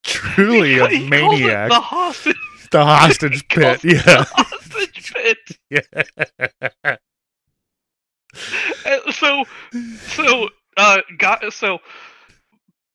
[0.03, 1.69] truly a he calls it maniac.
[1.71, 2.37] the hostage,
[2.79, 4.25] The hostage pit, yeah.
[4.29, 5.59] hostage pit.
[5.71, 6.97] yeah.
[8.87, 9.45] Uh, so
[10.07, 11.79] so uh got so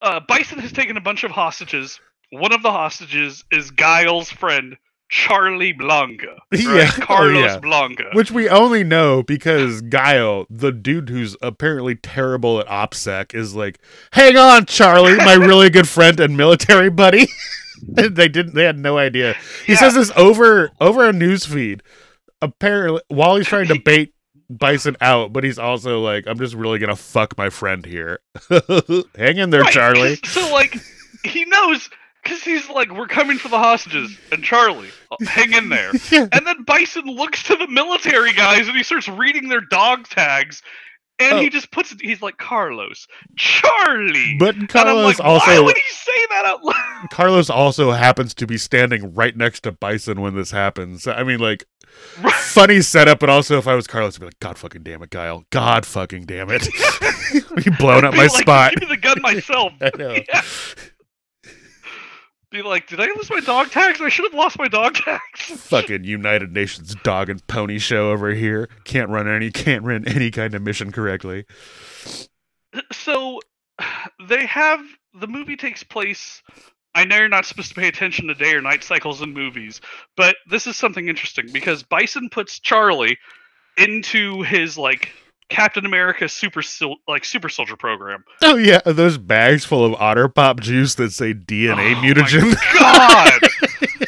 [0.01, 1.99] uh bison has taken a bunch of hostages
[2.31, 4.77] one of the hostages is guile's friend
[5.09, 6.61] charlie blanka right?
[6.61, 6.89] Yeah.
[6.93, 7.59] Oh, carlos yeah.
[7.59, 13.53] blanka Which we only know because Guile, the dude who's apparently terrible at OPSEC, is
[13.55, 13.79] like,
[14.13, 17.27] "Hang on, Charlie, my really good friend and military buddy."
[17.87, 18.55] They didn't.
[18.55, 19.35] They had no idea.
[19.65, 19.79] He Yeah.
[19.79, 21.83] says this over over a news feed.
[22.41, 24.13] Apparently, while he's trying to bait
[24.49, 28.19] Bison out, but he's also like, "I'm just really gonna fuck my friend here."
[29.15, 30.15] Hang in there, Right, Charlie.
[30.25, 30.77] so like
[31.23, 31.89] he knows
[32.23, 36.27] because he's like we're coming for the hostages and charlie uh, hang in there Yeah.
[36.31, 40.61] and then bison looks to the military guys and he starts reading their dog tags
[41.19, 41.39] and Oh.
[41.39, 45.89] he just puts it he's like carlos charlie But Carlos like, why also would he
[45.89, 47.07] say that out loud?
[47.11, 51.07] Carlos also happens to be standing right next to Bison when this happens.
[51.07, 51.65] I mean, like,
[52.31, 55.09] funny setup, but also if I was Carlos, I'd be like, God fucking damn it,
[55.11, 55.45] Guile.
[55.51, 56.67] God fucking damn it.
[57.63, 58.71] be blowing up my like, spot.
[58.73, 59.73] Give me the gun myself.
[59.81, 60.17] I know.
[60.27, 60.41] Yeah.
[62.55, 63.99] Be like, did I lose my dog tags?
[63.99, 65.21] I should have lost my dog tags.
[65.41, 68.69] fucking United Nations dog and pony show over here.
[68.85, 71.43] Can't run any, can't run any kind of mission correctly.
[72.93, 73.41] so
[74.29, 74.79] they have
[75.13, 76.41] the movie takes place
[76.93, 79.81] i know you're not supposed to pay attention to day or night cycles in movies
[80.15, 83.17] but this is something interesting because bison puts charlie
[83.77, 85.11] into his like
[85.49, 90.27] captain america super Sil- like super soldier program Oh yeah, those bags full of Otter
[90.27, 92.55] Pop juice that say DNA Oh, mutagen.
[92.55, 94.07] my god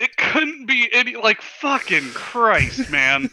[0.00, 3.30] it couldn't be any like fucking christ man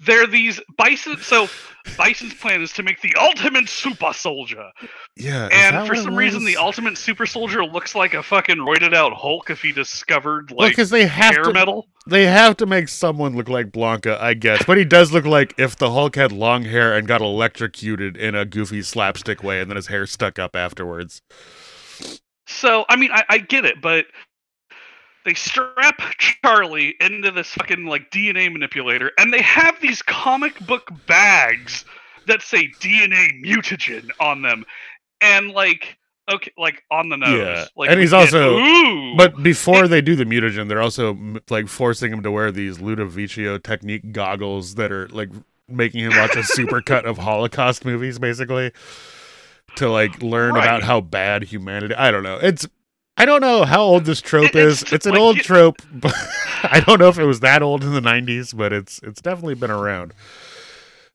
[0.00, 1.48] they're these bison so
[1.96, 4.70] bison's plan is to make the ultimate super soldier
[5.16, 6.56] yeah, and for some reason, the?
[6.56, 10.88] Ultimate Super Soldier looks like a fucking roided out Hulk if he discovered like because
[10.88, 11.88] they have hair to, metal.
[12.06, 14.64] They have to make someone look like Blanka, I guess.
[14.64, 18.34] But he does look like if the Hulk had long hair and got electrocuted in
[18.34, 21.22] a goofy slapstick way, and then his hair stuck up afterwards.
[22.46, 24.06] So I mean, I, I get it, but
[25.24, 26.00] they strap
[26.42, 31.84] Charlie into this fucking like DNA manipulator, and they have these comic book bags
[32.26, 34.64] that say DNA mutagen on them,
[35.20, 35.98] and like
[36.32, 37.38] okay, like on the nose.
[37.38, 39.16] Yeah, like and he's also- Ooh!
[39.16, 41.18] But before they do the mutagen, they're also
[41.50, 45.30] like forcing him to wear these Ludovico technique goggles that are like
[45.68, 48.72] making him watch a supercut of Holocaust movies, basically,
[49.76, 50.64] to like learn Right.
[50.64, 51.94] about how bad humanity.
[51.94, 52.38] I don't know.
[52.42, 52.66] It's
[53.16, 54.92] I don't know how old this trope It- it's is.
[54.92, 55.82] It's an like old trope.
[55.92, 56.14] But
[56.62, 59.54] I don't know if it was that old in the '90s, but it's it's definitely
[59.54, 60.12] been around.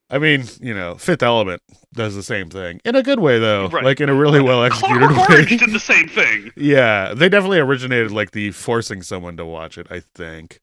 [0.10, 1.62] I mean, you know, Fifth Element
[1.94, 3.84] does the same thing in a good way, though, Right.
[3.84, 5.46] like in a really well executed way.
[5.46, 6.52] Did the same thing.
[6.58, 9.88] Yeah, they definitely originated like the forcing someone to watch it.
[9.90, 10.60] I think.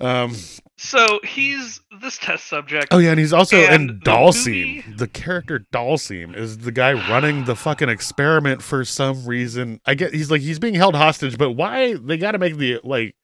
[0.00, 0.34] Um.
[0.78, 2.88] So he's this test subject.
[2.90, 4.46] Oh yeah, and he's also And in Dhalsim.
[4.76, 9.80] movie- The character Dhalsim is the guy running the fucking experiment for some reason.
[9.86, 12.80] I get he's like he's being held hostage, but why they got to make the
[12.82, 13.14] like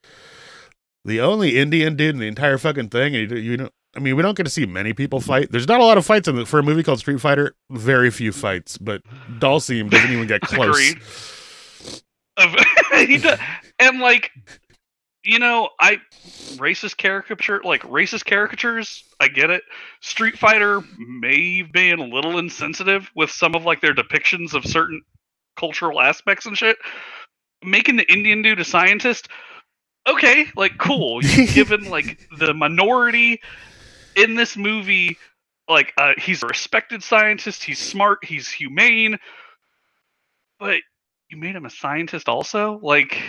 [1.05, 3.17] the only Indian dude in the entire fucking thing?
[3.17, 5.51] And you, you know, I mean, we don't get to see many people fight.
[5.51, 7.55] There's not a lot of fights in the, for a movie called Street Fighter.
[7.71, 9.03] Very few fights, but
[9.39, 10.95] Dhalsim doesn't even get close.
[12.37, 13.39] Does,
[13.79, 14.31] and like,
[15.25, 15.99] you know, I
[16.57, 19.05] racist caricature, like racist caricatures.
[19.21, 19.63] I get it.
[20.01, 24.65] Street Fighter may have been a little insensitive with some of like their depictions of
[24.65, 25.03] certain
[25.57, 26.77] cultural aspects and shit.
[27.65, 29.29] Making the Indian dude a scientist,
[30.07, 31.25] okay, like cool.
[31.25, 33.41] You've given like the minority
[34.19, 35.17] in this movie,
[35.69, 37.63] like uh, he's a respected scientist.
[37.65, 38.25] He's smart.
[38.25, 39.19] He's humane.
[40.59, 40.81] But
[41.31, 43.23] you made him a scientist also, like.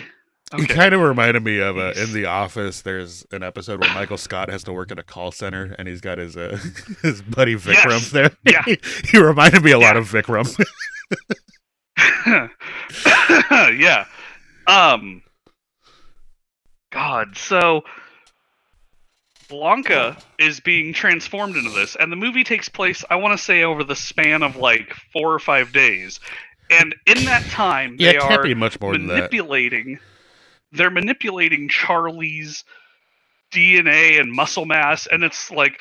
[0.56, 2.82] He kind of reminded me of uh, in The Office.
[2.82, 6.00] There's an episode where Michael Scott has to work at a call center, and he's
[6.00, 6.58] got his uh,
[7.02, 8.10] his buddy Vikram Yes.
[8.10, 8.30] there.
[8.44, 8.64] Yeah.
[9.12, 10.00] he reminded me a lot Yeah.
[10.00, 10.48] of Vikram.
[13.78, 14.06] yeah.
[14.66, 15.22] Um
[16.90, 17.82] God, so
[19.50, 23.64] Blanka is being transformed into this, and the movie takes place, I want to say,
[23.64, 26.20] over the span of like four or five days.
[26.70, 29.98] And in that time, yeah, they are much more manipulating.
[30.72, 32.64] They're manipulating Charlie's
[33.52, 35.80] DNA and muscle mass, and it's like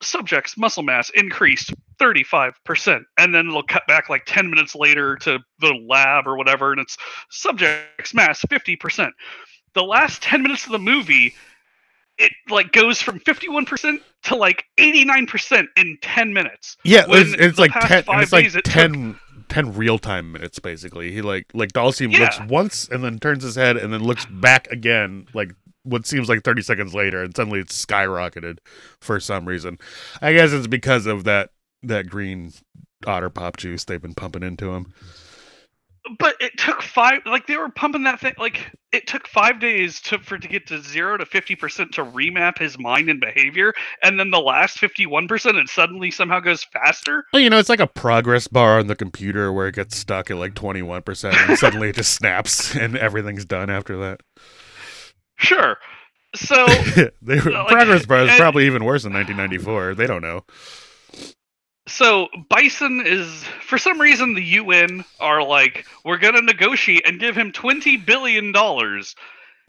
[0.00, 3.02] subject's muscle mass increased 35%.
[3.18, 6.80] And then it'll cut back like 10 minutes later to the lab or whatever, and
[6.80, 6.96] it's
[7.30, 9.10] subject's mass 50%.
[9.74, 11.34] The last 10 minutes of the movie,
[12.18, 16.76] it like goes from 51% to like 89% in 10 minutes.
[16.84, 18.02] Yeah, it's, it's like past ten.
[18.04, 21.12] five It's like days it took- 10, 10 real time minutes basically.
[21.12, 22.20] He like like Dhalsim Yeah.
[22.24, 25.52] looks once and then turns his head and then looks back again, like
[25.84, 28.58] what seems like thirty seconds later, and suddenly it's skyrocketed
[29.00, 29.78] for some reason.
[30.20, 31.50] I guess it's because of that
[31.82, 32.52] that green
[33.06, 34.92] otter pop juice they've been pumping into him.
[36.18, 40.00] But it took five like they were pumping that thing like it took five days
[40.00, 44.18] to for to get to zero to 50% to remap his mind and behavior and
[44.18, 47.86] then the last 51% it suddenly somehow goes faster Well, you know, it's like a
[47.86, 51.58] progress bar on the computer where it gets stuck at like twenty one percent, and
[51.58, 54.20] suddenly it just snaps and everything's done after that.
[55.36, 55.76] sure
[56.34, 56.66] so
[57.22, 59.94] they were, Like, progress bar is and- probably even worse in 1994.
[59.94, 60.44] They don't know.
[61.88, 67.36] So bison is for some reason the un are like we're gonna negotiate and give
[67.36, 69.16] him 20 billion dollars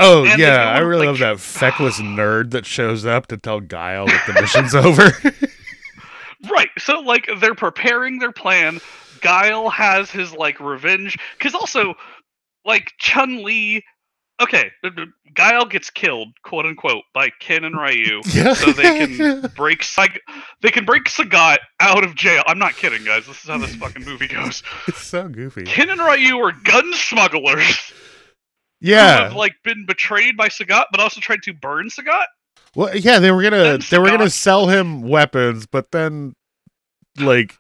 [0.02, 3.60] Oh And yeah, I really like- love that feckless nerd that shows up to tell
[3.60, 5.12] Guile that the mission's over.
[6.50, 6.70] Right.
[6.78, 8.80] So like they're preparing their plan.
[9.20, 11.96] Guile has his like revenge cuz also
[12.64, 13.84] like Chun Li
[14.42, 14.72] Okay,
[15.34, 18.54] Guile gets killed, quote unquote, by Ken and Ryu, Yeah.
[18.56, 20.22] so they can break Sag-
[20.62, 22.44] they can break Sagat out of jail.
[22.48, 23.28] I'm not kidding, guys.
[23.28, 24.64] This is how this fucking movie goes.
[24.88, 25.64] it's so goofy.
[25.64, 27.92] Ken and Ryu are gun smugglers
[28.80, 29.24] Yeah.
[29.24, 32.26] have like been betrayed by Sagat, but also tried to burn Sagat.
[32.76, 36.34] Well, yeah, they were gonna they were gonna sell him weapons, but then
[37.18, 37.56] like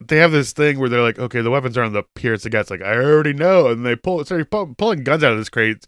[0.00, 2.36] they have this thing where they're like, okay, the weapons are on the pier.
[2.36, 5.38] So guy's like, I already know, and they pull start pull, pulling guns out of
[5.38, 5.86] this crate.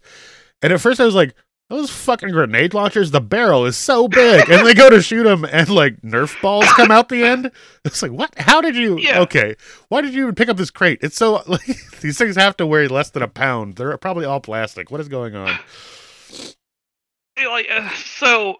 [0.61, 1.35] And at first, I was like,
[1.69, 3.11] those fucking grenade launchers.
[3.11, 6.65] The barrel is so big, and they go to shoot them, and like Nerf balls
[6.73, 7.51] come out the end.
[7.85, 8.33] It's like, what?
[8.37, 8.97] How did you?
[8.97, 9.21] Yeah.
[9.21, 9.55] Okay,
[9.89, 10.99] why did you even pick up this crate?
[11.01, 11.65] It's so like
[12.01, 13.75] these things have to weigh less than a pound.
[13.75, 14.91] They're probably all plastic.
[14.91, 15.57] What is going on?
[17.37, 18.57] Like uh, so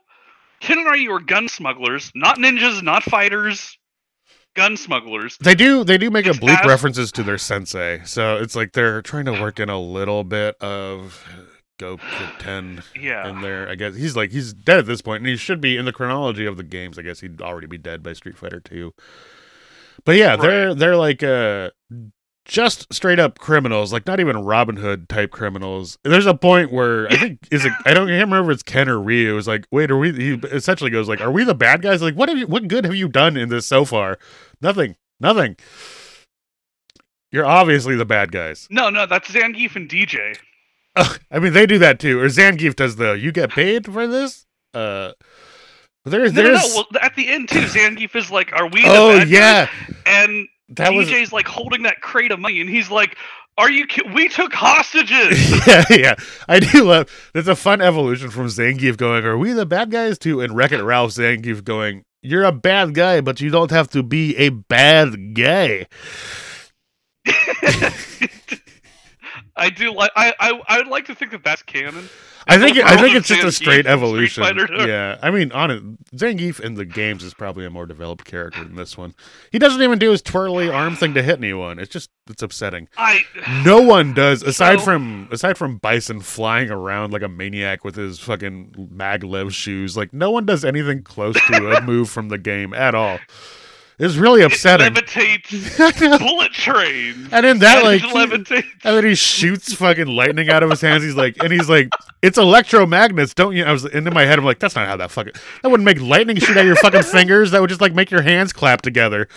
[0.59, 3.77] Ken and Ryu are gun smugglers, not ninjas, not fighters,
[4.55, 5.37] gun smugglers.
[5.37, 8.01] They do they do make It's oblique references to their sensei.
[8.05, 11.25] So it's like they're trying to work in a little bit of
[11.79, 13.27] Go Kid 10 Yeah.
[13.29, 13.67] in there.
[13.67, 15.93] I guess he's like he's dead at this point and he should be in the
[15.93, 16.97] chronology of the games.
[16.99, 18.93] I guess he'd already be dead by Street Fighter 2.
[20.05, 21.69] But yeah, they're they're like uh
[22.45, 25.97] just straight up criminals, like not even Robin Hood type criminals.
[26.03, 28.63] There's a point where I think is it I don't I can't remember if it's
[28.63, 29.37] Ken or Ryu.
[29.37, 30.11] Is like, wait, are we?
[30.11, 32.01] He essentially goes like, are we the bad guys?
[32.01, 32.47] Like, what have you?
[32.47, 34.19] What good have you done in this so far?
[34.61, 34.95] Nothing.
[35.19, 35.55] Nothing.
[37.31, 38.67] You're obviously the bad guys.
[38.69, 40.37] No, no, that's Zangief and DJ.
[40.95, 42.19] I mean, they do that too.
[42.19, 45.13] Or Zangief does the "you get paid for this." Uh,
[46.05, 46.83] there's No, no, there's no.
[46.91, 50.47] Well, at the end too, Zangief is like, "Are we?" The oh yeah, guys?" And
[50.69, 53.17] that was DJ's like holding that crate of money, and he's like,
[53.57, 53.85] "Are you?
[53.85, 56.15] Ki- we took hostages." yeah, yeah.
[56.47, 57.09] I do love.
[57.33, 60.71] There's a fun evolution from Zangief going, "Are we the bad guys?" to and Wreck
[60.71, 64.49] It Ralph Zangief going, "You're a bad guy, but you don't have to be a
[64.49, 65.87] bad guy."
[69.55, 70.11] I do like.
[70.15, 72.09] I, I I would like to think that that's canon.
[72.45, 74.43] I think I think it's just a straight evolution.
[74.85, 75.81] Yeah, I mean, on it,
[76.17, 79.13] Zangief in the games is probably a more developed character than this one.
[79.51, 81.79] He doesn't even do his twirly arm thing to hit anyone.
[81.79, 82.89] It's just it's upsetting.
[82.97, 83.21] I
[83.63, 87.95] No one does aside So- from aside from Bison flying around like a maniac with
[87.95, 89.95] his fucking maglev shoes.
[89.95, 93.19] Like no one does anything close to a move from the game at all.
[93.99, 94.87] It's really upsetting.
[94.87, 97.29] It levitates bullet trains.
[97.31, 98.55] And in that, like, he-.
[98.83, 101.03] And then he shoots fucking lightning out of his hands.
[101.03, 101.89] He's like, and he's like,
[102.21, 103.63] it's electromagnets, don't you?
[103.63, 105.33] I was and in my head, I'm like, that's not how that fucking.
[105.61, 107.51] That wouldn't make lightning shoot out of your fucking fingers.
[107.51, 109.27] That would just like make your hands clap together.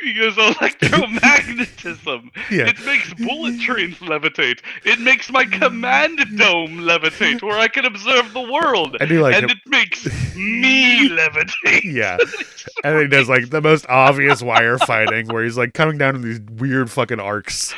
[0.00, 2.30] He goes electromagnetism.
[2.50, 2.68] Yeah.
[2.68, 4.60] It makes bullet trains levitate.
[4.84, 8.96] It makes my command dome levitate, where I can observe the world.
[9.00, 10.04] I do like and it makes
[10.36, 11.82] me levitate.
[11.96, 12.18] Yeah,
[12.84, 16.22] and he does like the most obvious wire fighting, where he's like coming down in
[16.22, 17.74] these weird fucking arcs,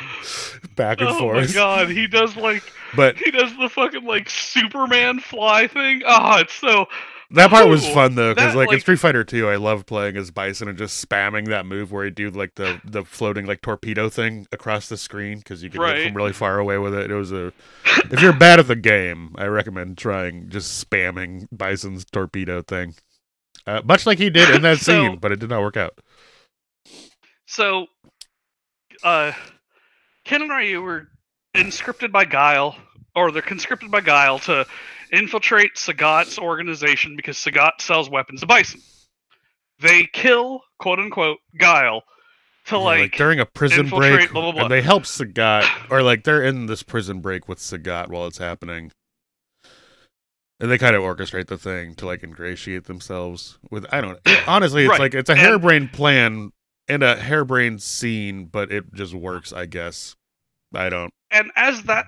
[0.75, 1.37] back and Oh forth.
[1.37, 2.63] Oh my god, he does like
[2.95, 6.01] But he does the fucking like Superman fly thing.
[6.05, 6.87] Oh, it's so
[7.31, 10.17] That part was fun though, because that, like, in Street Fighter 2, I love playing
[10.17, 13.61] as Bison and just spamming that move where he do like the the floating like
[13.61, 17.11] torpedo thing across the screen because you could hit from really far away with it.
[17.11, 17.53] It was a
[18.11, 22.95] if you're bad at the game, I recommend trying just spamming Bison's torpedo thing,
[23.67, 25.99] uh, much like he did in that So- scene, but it did not work out.
[27.45, 27.87] So,
[29.03, 29.33] uh,
[30.25, 31.07] Ken and Ryu were
[31.55, 32.75] inscripted by Guile,
[33.15, 34.65] or they're conscripted by Guile to
[35.11, 38.81] infiltrate Sagat's organization because Sagat sells weapons to Bison.
[39.79, 42.03] They kill, quote unquote, Guile
[42.65, 44.61] to Yeah, like, during a prison break, blah, blah, blah.
[44.63, 48.37] and they help Sagat, or like they're in this prison break with Sagat while it's
[48.39, 48.91] happening,
[50.59, 53.85] and they kind of orchestrate the thing to like ingratiate themselves with.
[53.91, 54.19] I don't.
[54.25, 54.99] It, honestly, it's Right.
[54.99, 56.51] like it's a And- harebrained plan
[56.87, 60.15] and a harebrained scene, but it just works, I guess.
[60.73, 61.11] I don't.
[61.31, 62.05] and as that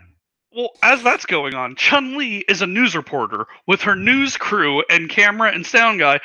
[0.56, 4.84] well as that's going on chun li is a news reporter with her news crew
[4.90, 6.20] and camera and sound guy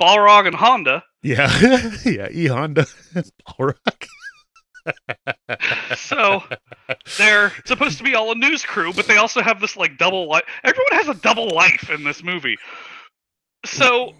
[0.00, 1.50] balrog and honda Yeah,
[2.04, 2.28] yeah.
[2.30, 2.86] E Honda,
[3.48, 3.74] Balrog.
[5.96, 6.42] so
[7.18, 10.28] they're supposed to be all a news crew but they also have this like double
[10.28, 12.56] life everyone has a double life in this movie
[13.66, 14.12] so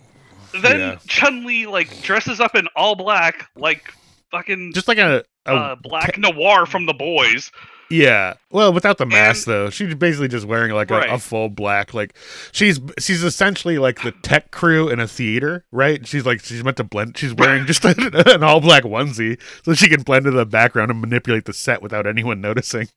[0.63, 0.97] then Yeah.
[1.07, 3.93] chun li like dresses up in all black like
[4.31, 7.51] fucking Just like a, a uh, black noir from the boys
[7.91, 8.35] Yeah.
[8.51, 11.95] Well, without the mask though, she's basically just wearing like a, a full black.
[11.95, 12.17] Like
[12.53, 16.07] she's she's essentially like the tech crew in a theater, right?
[16.07, 17.17] She's like she's meant to blend.
[17.17, 21.01] She's wearing just an all black onesie so she can blend into the background and
[21.01, 22.89] manipulate the set without anyone noticing.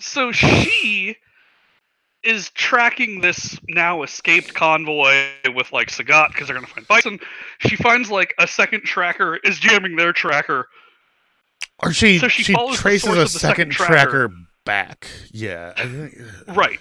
[0.00, 1.16] So she
[2.22, 7.18] is tracking this now escaped convoy with like Sagat because they're gonna find Bison.
[7.60, 10.68] She finds like a second tracker is jamming their tracker.
[11.82, 13.92] Or she So she she, traces a second second tracker.
[14.28, 14.30] tracker
[14.64, 15.06] back.
[15.30, 15.72] Yeah.
[15.76, 16.78] Uh, right.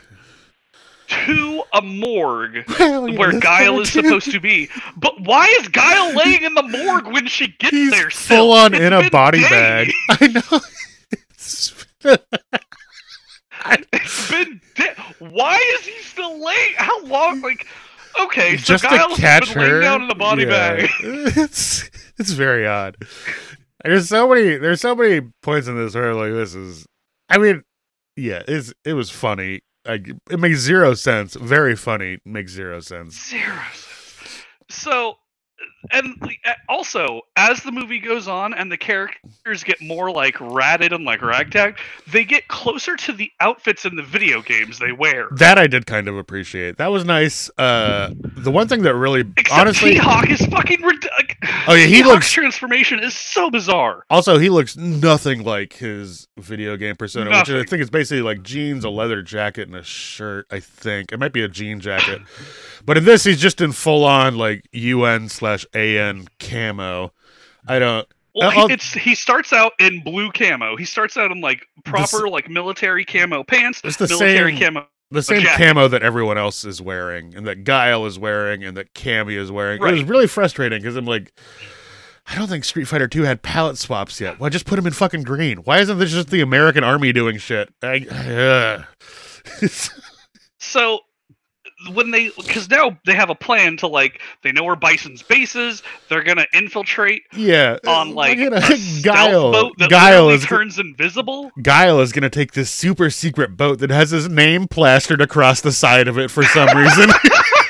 [1.25, 4.69] To a morgue Well, yeah, where Guile is supposed to be.
[4.97, 8.09] But why is Guile laying in the morgue when she gets He's there?
[8.09, 8.37] still?
[8.37, 9.89] full on It's in a body bag.
[10.09, 10.59] I know.
[11.11, 11.73] It's-
[13.93, 14.61] It's been
[15.19, 16.73] Why is he still laying?
[16.77, 17.41] How long?
[17.41, 17.65] Like,
[18.21, 20.49] okay, so just to Guile's catch been laying her down in the body yeah.
[20.49, 20.89] bag.
[21.37, 22.97] It's it's very odd.
[23.83, 26.85] There's so many there's so many points in this where like this is.
[27.29, 27.63] I mean,
[28.15, 29.61] yeah, it's it was funny.
[29.85, 31.35] Like it makes zero sense.
[31.35, 32.17] Very funny.
[32.25, 33.29] Makes zero sense.
[33.29, 33.61] Zero.
[34.69, 35.15] So,
[35.91, 36.15] and
[36.69, 41.21] also, as the movie goes on and the characters get more like ratted and like
[41.21, 41.77] ragtag,
[42.11, 45.27] they get closer to the outfits in the video games they wear.
[45.31, 46.77] That I did kind of appreciate.
[46.77, 47.49] That was nice.
[47.57, 51.37] Uh, the one thing that really, Except honestly, T-Hawk is fucking like,
[51.67, 54.03] Oh, yeah, he T-Hawk's looks- transformation is so bizarre.
[54.09, 58.43] Also, he looks nothing like his video game persona, which I think is basically like
[58.43, 60.47] jeans, a leather jacket, and a shirt.
[60.51, 62.21] I think it might be a jean jacket,
[62.85, 67.11] but in this, he's just in full on like UN slash AN camo.
[67.67, 68.07] I don't.
[68.35, 70.75] Well, uh, I'll- it's he starts out in blue camo.
[70.75, 74.87] He starts out in like proper like military camo pants, It's the military same- camo.
[75.11, 75.65] the same jacket.
[75.65, 79.51] camo that everyone else is wearing, and that Guile is wearing, and that Cammy is
[79.51, 79.81] wearing.
[79.81, 81.33] It was really frustrating because I'm like.
[82.29, 84.37] I don't think Street Fighter 2 had palette swaps yet.
[84.37, 85.59] Why just put them in fucking green?
[85.59, 87.73] Why isn't this just the American army doing shit?
[87.81, 88.85] I,
[89.61, 89.61] ugh.
[90.59, 90.99] So
[91.93, 95.55] when they because now they have a plan to like they know where Bison's base
[95.55, 95.83] is.
[96.09, 99.51] They're gonna infiltrate Yeah, uh, on like look a uh, stealth Guile.
[99.51, 101.51] boat that Guile is turns invisible.
[101.61, 105.71] Guile is gonna take this super secret boat that has his name plastered across the
[105.71, 107.09] side of it for some reason.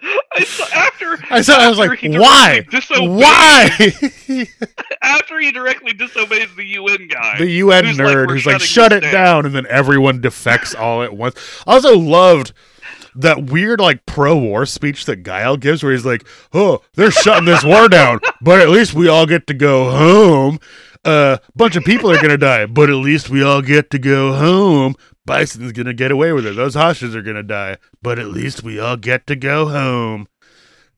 [0.44, 1.58] saw after I saw.
[1.58, 2.66] I was like, why?
[2.90, 3.68] Why?
[5.02, 8.92] after he directly disobeys the UN guy, the UN who's nerd "We're who's like, shut
[8.92, 11.36] it down, and then everyone defects all at once.
[11.66, 12.52] I also loved
[13.14, 17.64] that weird like pro-war speech that Guile gives, where he's like, "Oh, they're shutting this
[17.64, 20.60] war down, but at least we all get to go home.
[21.04, 23.98] A uh, bunch of people are gonna die, but at least we all get to
[23.98, 24.94] go home.
[25.24, 26.56] Bison's gonna get away with it.
[26.56, 30.26] Those hostages are gonna die, but at least we all get to go home."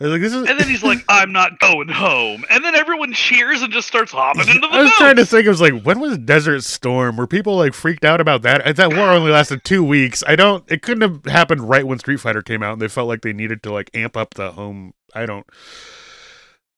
[0.00, 0.48] Like, this is.
[0.48, 4.10] And then he's like, "I'm not going home," and then everyone cheers and just starts
[4.10, 4.96] hopping into the I was boat.
[4.96, 5.46] trying to think.
[5.46, 7.16] I was like, when was Desert Storm?
[7.16, 8.74] Were people like freaked out about that?
[8.74, 10.24] That war only lasted two weeks.
[10.26, 10.64] I don't.
[10.68, 13.32] It couldn't have happened right when Street Fighter came out, and they felt like they
[13.32, 14.94] needed to like amp up the home.
[15.14, 15.46] I don't.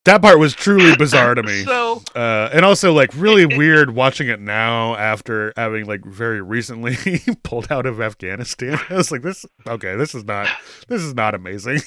[0.05, 1.64] That part was truly bizarre to me.
[1.64, 6.96] So Uh, and also like really weird watching it now after having like very recently
[7.42, 8.78] pulled out of Afghanistan.
[8.90, 10.48] I was like, this okay, this is not
[10.88, 11.80] this is not amazing.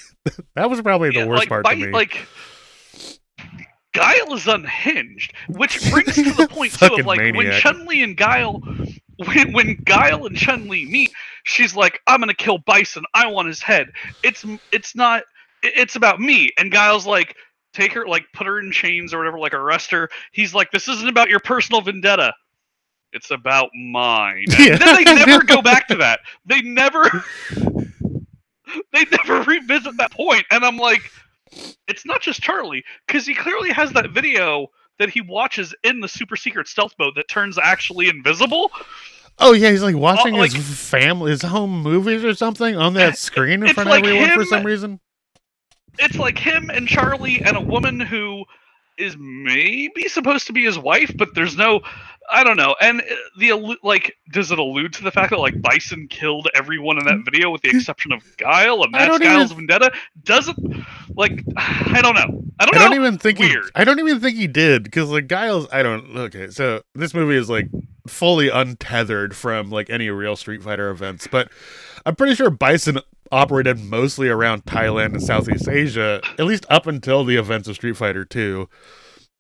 [0.56, 1.92] that was probably the yeah, worst like, part by- to me.
[1.92, 2.28] Like
[3.94, 7.52] Guile is unhinged, which brings to the point too of like when.
[7.54, 8.62] Chun Li and Guile,
[9.26, 11.12] when when Guile and Chun Li meet,
[11.46, 13.06] she's like, "I'm gonna kill Bison.
[13.16, 13.92] I want his head."
[14.24, 15.24] It's it's not.
[15.64, 16.52] It's about me.
[16.60, 17.36] And Guile's like,
[17.78, 20.10] take her, like, put her in chains or whatever, like arrest her.
[20.34, 22.34] He's like, "This isn't about your personal vendetta."
[23.14, 24.46] It's about mine.
[24.58, 24.78] And Yeah.
[24.78, 26.20] then they never go back to that.
[26.46, 27.04] They never
[28.94, 30.44] they never revisit that point.
[30.52, 31.02] and i'm like
[31.88, 34.68] it's not just charlie because he clearly has that video
[35.00, 38.72] that he watches in the super secret stealth boat that turns actually invisible
[39.40, 42.96] Oh yeah, he's like watching uh, like- his family, his home movies or something on
[42.96, 45.00] that screen in front like of everyone for some reason.
[46.00, 48.44] It's like him and charlie and a woman who
[48.98, 51.80] is maybe supposed to be his wife but there's no
[52.32, 53.06] i don't know and uh,
[53.38, 57.20] the like does it allude to the fact that like bison killed everyone in that
[57.24, 59.92] video with the exception of guile and that's guile's even- vendetta
[60.24, 60.58] doesn't
[61.16, 63.56] like i don't know i don't I don't even think he.
[63.76, 65.68] I don't even think he did because like Giles.
[65.72, 66.18] I don't.
[66.18, 67.68] Okay, so this movie is like
[68.08, 71.50] fully untethered from like any real Street Fighter events, but
[72.04, 72.98] I'm pretty sure Bison
[73.32, 77.98] operated mostly around Thailand and Southeast Asia, at least up until the events of Street
[77.98, 78.70] Fighter Two.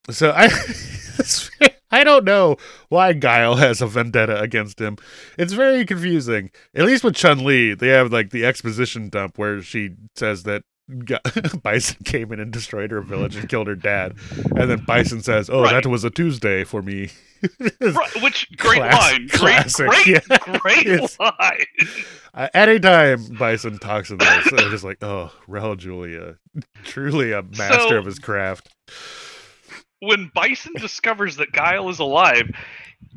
[0.09, 0.49] So I.
[1.89, 2.57] I don't know
[2.89, 4.97] why Guile has a vendetta against him.
[5.37, 6.51] It's very confusing.
[6.75, 10.63] At least with Chun Li, they have like the exposition dump where she says that
[11.05, 11.17] Gu-
[11.63, 14.13] Bison came in and destroyed her village and killed her dad,
[14.55, 15.71] and then Bison says, "Oh, Right.
[15.83, 17.09] that was a Tuesday for me."
[17.81, 20.57] Right, which great Class- line, great, classic, great, yeah.
[20.59, 20.87] great
[21.19, 21.65] line.
[22.33, 26.37] Uh, Anytime Bison talks in this, I'm just like, "Oh, Raul Julia,
[26.83, 28.69] truly a master So- of his craft."
[29.99, 32.49] When Bison discovers that Guile is alive,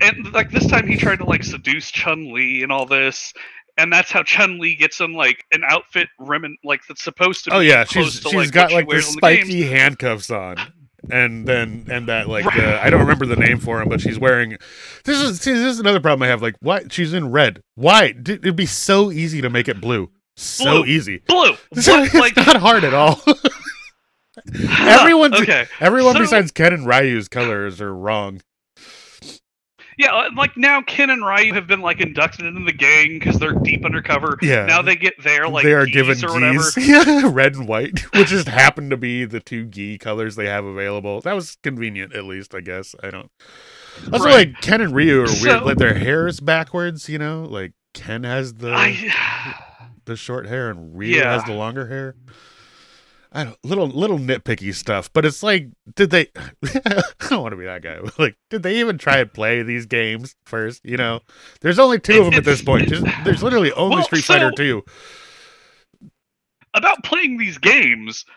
[0.00, 3.32] and like this time he tried to like seduce Chun Li and all this,
[3.82, 7.50] and that's how Chun Li gets him like an outfit remin like that's supposed to.
[7.50, 10.56] Be Oh yeah, she's to, she's like, got like the on the handcuffs on.
[11.10, 14.18] And then and that like the, I don't remember the name for him, but she's
[14.18, 14.58] wearing.
[15.04, 16.42] This is see, this is another problem I have.
[16.42, 17.62] Like, why she's in red?
[17.74, 18.14] Why?
[18.26, 20.10] It'd be so easy to make it blue.
[20.36, 20.84] So Blue.
[20.86, 21.18] easy.
[21.26, 21.54] Blue.
[21.80, 23.20] So What, it's like not hard at all.
[24.78, 25.66] Everyone's okay.
[25.80, 28.40] everyone So- besides Ken and Ryu's colors are wrong.
[30.00, 33.38] Yeah, uh, like now Ken and Ryu have been like inducted into the gang because
[33.38, 34.38] they're deep undercover.
[34.40, 34.64] Yeah.
[34.64, 36.62] Now they get their like they are given or whatever.
[36.80, 40.64] yeah, red and white, which just happened to be the two gi colors they have
[40.64, 41.20] available.
[41.20, 42.94] That was convenient, at least I guess.
[43.02, 43.30] I don't.
[44.10, 44.48] Also, Right.
[44.48, 45.62] like Ken and Ryu are So- weird.
[45.64, 47.06] Like their hair is backwards.
[47.10, 49.12] You know, like Ken has the I,
[50.06, 51.34] the short hair and Ryu Yeah.
[51.34, 52.14] has the longer hair.
[53.32, 56.28] I don't little little nitpicky stuff, but it's like, did they?
[56.64, 58.00] I don't want to be that guy.
[58.18, 60.84] Like, did they even try and play these games first?
[60.84, 61.20] You know,
[61.60, 62.88] there's only two of them at this point.
[62.88, 64.84] Just, there's literally only Well, Street Fighter Two.
[66.74, 68.24] about playing these games.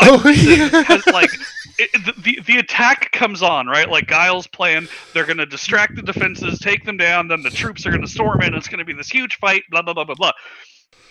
[0.00, 0.82] Oh, yeah.
[0.84, 1.30] has like
[1.78, 5.96] it, the, the the attack comes on right like Guile's plan they're going to distract
[5.96, 8.78] the defenses take them down then the troops are going to storm in it's going
[8.78, 10.32] to be this huge fight blah blah blah blah blah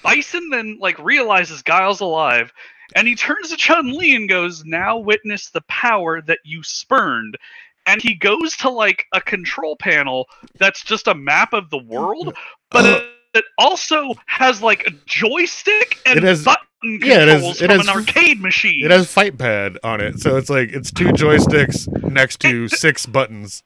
[0.08, 2.51] Bison then like realizes Guile's alive
[2.95, 7.38] and he turns to Chun Li and goes now witness the power that you spurned
[7.86, 10.26] and he goes to like a control panel
[10.58, 12.34] that's just a map of the world
[12.72, 12.89] but Uh.
[12.97, 13.03] it,
[13.39, 17.78] it also has like a joystick and It has- button yeah, it has- it from
[17.80, 18.86] has- an arcade machine.
[18.86, 23.05] It has fight pad on it, so it's like it's two joysticks next to six
[23.08, 23.64] buttons,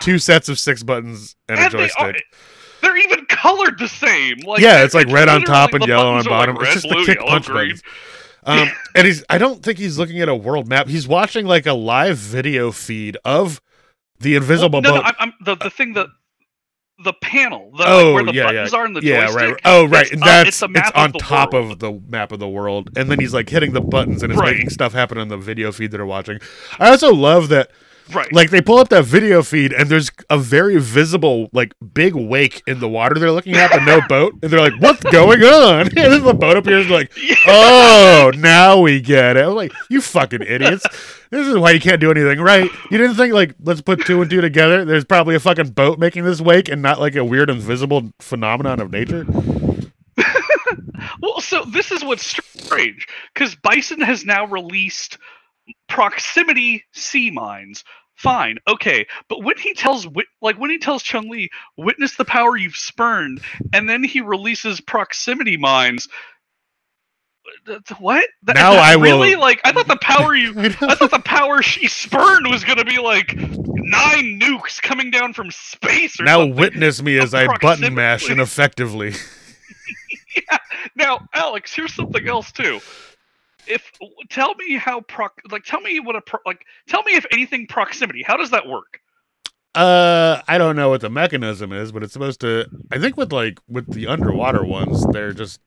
[0.00, 2.24] two sets of six buttons and a And are, joystick.
[3.10, 4.38] Even colored the same.
[4.44, 6.56] Like yeah, it's like red on top and yellow on are, like, bottom.
[6.56, 7.68] red, it's just blue, the kick yellow, punch green.
[7.68, 7.82] buttons.
[8.44, 10.86] Um, and he's I don't think he's looking at a world map.
[10.88, 13.60] He's watching like a live video feed of
[14.20, 15.04] the invisible no, no, boat.
[15.06, 16.06] I'm, I'm the the thing that
[17.04, 19.36] the panel, the, oh like, where the yeah, buttons yeah, are in the yeah, joystick.
[19.50, 19.60] right.
[19.64, 21.72] Oh right, it's and up- that's it's of on the top world.
[21.72, 24.40] of the map of the world, and then he's like hitting the buttons and it's
[24.40, 24.54] Right.
[24.54, 26.38] making stuff happen on the video feed that are watching.
[26.78, 27.70] I also love that
[28.12, 28.32] right.
[28.32, 32.62] like they pull up that video feed and there's a very visible like big wake
[32.66, 34.34] in the water they're looking at but no boat.
[34.42, 35.86] And they're like what's going on?
[35.96, 37.12] And then the boat appears like
[37.46, 39.44] oh now we get it.
[39.44, 40.84] I'm like you fucking idiots.
[41.28, 42.70] This is why you can't do anything right?
[42.88, 44.84] You didn't think like let's put two and two together?
[44.84, 48.78] There's probably a fucking boat making this wake and not like a weird invisible phenomenon
[48.78, 49.26] of nature?
[51.20, 55.18] Well, so this is what's strange because Bison has now released
[55.88, 57.84] proximity sea mines.
[58.14, 60.06] Fine, okay, but when he tells
[60.40, 63.42] like when he tells Chun Li, "Witness the power you've spurned,"
[63.74, 66.08] and then he releases proximity mines.
[67.68, 68.26] Uh, th- What?
[68.44, 69.60] That- Now I will- really like.
[69.64, 70.54] I thought the power you.
[70.56, 70.68] I.
[70.70, 76.18] Thought the power she spurned was gonna be like nine nukes coming down from space.
[76.18, 76.56] Or Now something.
[76.56, 79.12] witness me as I button mash ineffectively.
[80.36, 80.58] yeah.
[80.94, 82.80] Now, Alex, here's something else too.
[83.66, 83.90] If
[84.30, 87.66] tell me how pro like tell me what a pro, like tell me if anything
[87.66, 88.22] proximity.
[88.22, 89.00] How does that work?
[89.74, 92.66] Uh, I don't know what the mechanism is, but it's supposed to.
[92.90, 95.60] I think with like with the underwater ones, they're just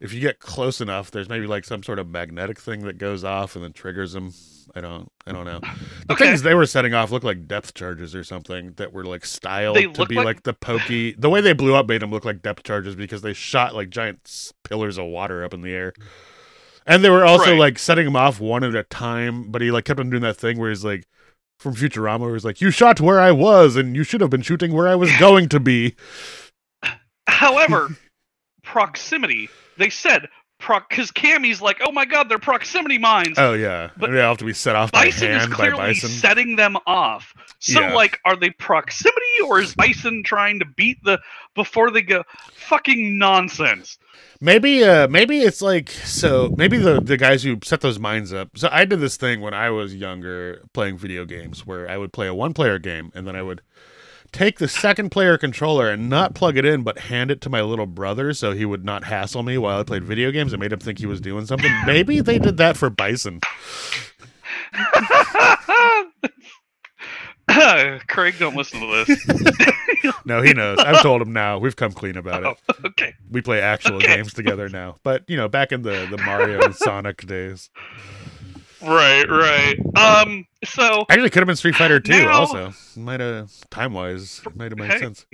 [0.00, 3.24] if you get close enough, there's maybe like some sort of magnetic thing that goes
[3.24, 4.34] off and then triggers them.
[4.74, 5.08] I don't.
[5.26, 5.60] I don't know.
[5.60, 6.26] The Okay.
[6.26, 9.76] things they were setting off look like depth charges or something that were like styled
[9.76, 10.42] They to be like- like...
[10.42, 11.12] the pokey.
[11.12, 13.88] The way they blew up made them look like depth charges because they shot like
[13.88, 15.94] giant pillars of water up in the air.
[16.86, 17.58] And they were also Right.
[17.58, 20.36] like setting him off one at a time, but he like kept on doing that
[20.36, 21.04] thing where he's like
[21.58, 24.42] from Futurama where he's like, You shot where I was and you should have been
[24.42, 25.94] shooting where I was going to be.
[27.26, 27.88] However,
[28.62, 29.48] proximity.
[29.76, 30.28] They said
[30.58, 33.38] because Cammy's like, oh my god, they're proximity mines.
[33.38, 33.90] Oh yeah.
[33.96, 36.08] But they have to be set off by Bison is clearly Bison.
[36.08, 37.34] setting them off.
[37.58, 37.94] So, Yeah.
[37.94, 41.18] like, are they proximity or is Bison trying to beat the
[41.54, 42.22] before they go?
[42.54, 43.98] Fucking nonsense.
[44.40, 48.50] Maybe uh maybe it's like so maybe the the guys who set those mines up.
[48.56, 52.12] So I did this thing when I was younger playing video games where I would
[52.12, 53.62] play a one player game and then I would
[54.34, 57.62] take the second player controller and not plug it in but hand it to my
[57.62, 60.72] little brother so he would not hassle me while I played video games and made
[60.72, 61.70] him think he was doing something.
[61.86, 63.40] maybe they did that for Bison.
[68.08, 69.26] Craig, don't listen to this.
[70.26, 70.78] No, he knows.
[70.78, 71.58] I've told him now.
[71.58, 72.56] We've come clean about it.
[72.68, 73.14] Oh, okay.
[73.30, 74.16] We play actual Okay.
[74.16, 74.96] games together now.
[75.02, 77.70] But, you know, back in the the Mario and Sonic days.
[78.84, 79.78] Right, right.
[79.96, 82.72] Um, so Actually, could have been Street Fighter 2 also.
[82.96, 85.26] Might have time wise, might have made hey, sense.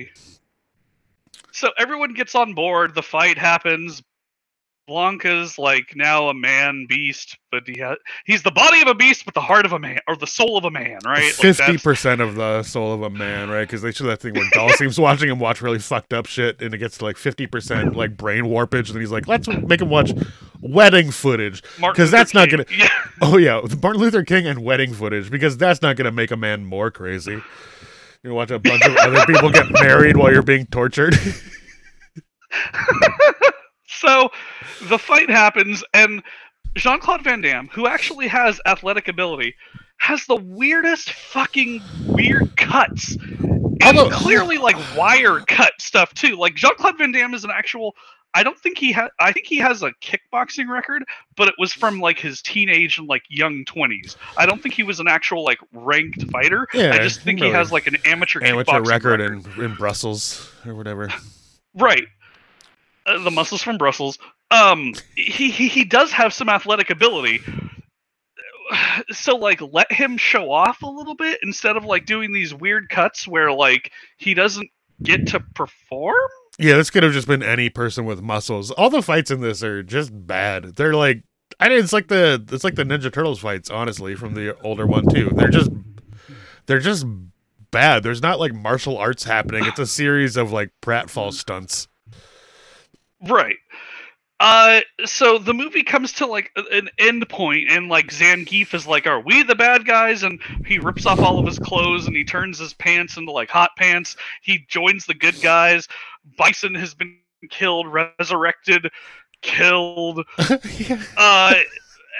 [1.52, 2.94] So everyone gets on board.
[2.94, 4.02] The fight happens.
[4.90, 9.24] Blanka's like now a man beast, but he ha- he's the body of a beast,
[9.24, 11.32] but the heart of a man, or the soul of a man, right?
[11.32, 13.60] Fifty that's- percent of the soul of a man, right?
[13.62, 16.74] Because they show that thing where Dhalsim's watching him watch really fucked up shit, and
[16.74, 19.90] it gets to like fifty percent like brain warpage, and he's like, "Let's make him
[19.90, 20.12] watch
[20.60, 22.76] wedding footage," because that's Luther not King.
[22.76, 22.84] gonna.
[22.84, 22.88] Yeah.
[23.22, 26.64] Oh yeah, Martin Luther King and wedding footage, because that's not gonna make a man
[26.64, 27.40] more crazy.
[28.24, 31.14] You watch a bunch of other people get married while you're being tortured.
[34.00, 34.30] so
[34.84, 36.22] the fight happens, and
[36.76, 39.54] Jean Claude Van Damme, who actually has athletic ability,
[39.98, 43.16] has the weirdest fucking weird cuts.
[43.82, 46.36] And Although- clearly like wire cut stuff too.
[46.36, 47.94] Like Jean Claude Van Damme is an actual
[48.32, 51.04] I don't think he had I think he has a kickboxing record,
[51.36, 54.16] but it was from like his teenage and like young twenties.
[54.36, 56.68] I don't think he was an actual like ranked fighter.
[56.72, 60.52] Yeah, I just think he has like an amateur Amateur kickboxing record in in Brussels
[60.64, 61.12] or whatever.
[61.74, 62.06] Right.
[63.10, 64.18] Uh, the muscles from Brussels.
[64.50, 67.40] Um, he, he he does have some athletic ability.
[69.10, 72.88] So like, let him show off a little bit instead of like doing these weird
[72.88, 74.70] cuts where like he doesn't
[75.02, 76.14] get to perform.
[76.56, 78.70] Yeah, this could have just been any person with muscles.
[78.70, 80.76] All the fights in this are just bad.
[80.76, 81.24] They're like
[81.58, 84.86] I mean, it's like the it's like the Ninja Turtles fights, honestly, from the older
[84.86, 85.30] one too.
[85.34, 85.70] They're just
[86.66, 87.06] they're just
[87.70, 88.02] bad.
[88.02, 89.64] There's not like martial arts happening.
[89.66, 91.88] It's a series of like pratfall stunts.
[93.20, 93.56] Right.
[94.40, 99.06] Uh, so the movie comes to like an end point, and like Zangief is like,
[99.06, 102.24] "Are we the bad guys?" And he rips off all of his clothes and he
[102.24, 104.16] turns his pants into like hot pants.
[104.40, 105.88] He joins the good guys.
[106.38, 107.18] Bison has been
[107.50, 108.90] killed, resurrected,
[109.42, 110.24] killed.
[110.78, 111.02] yeah.
[111.18, 111.54] Uh,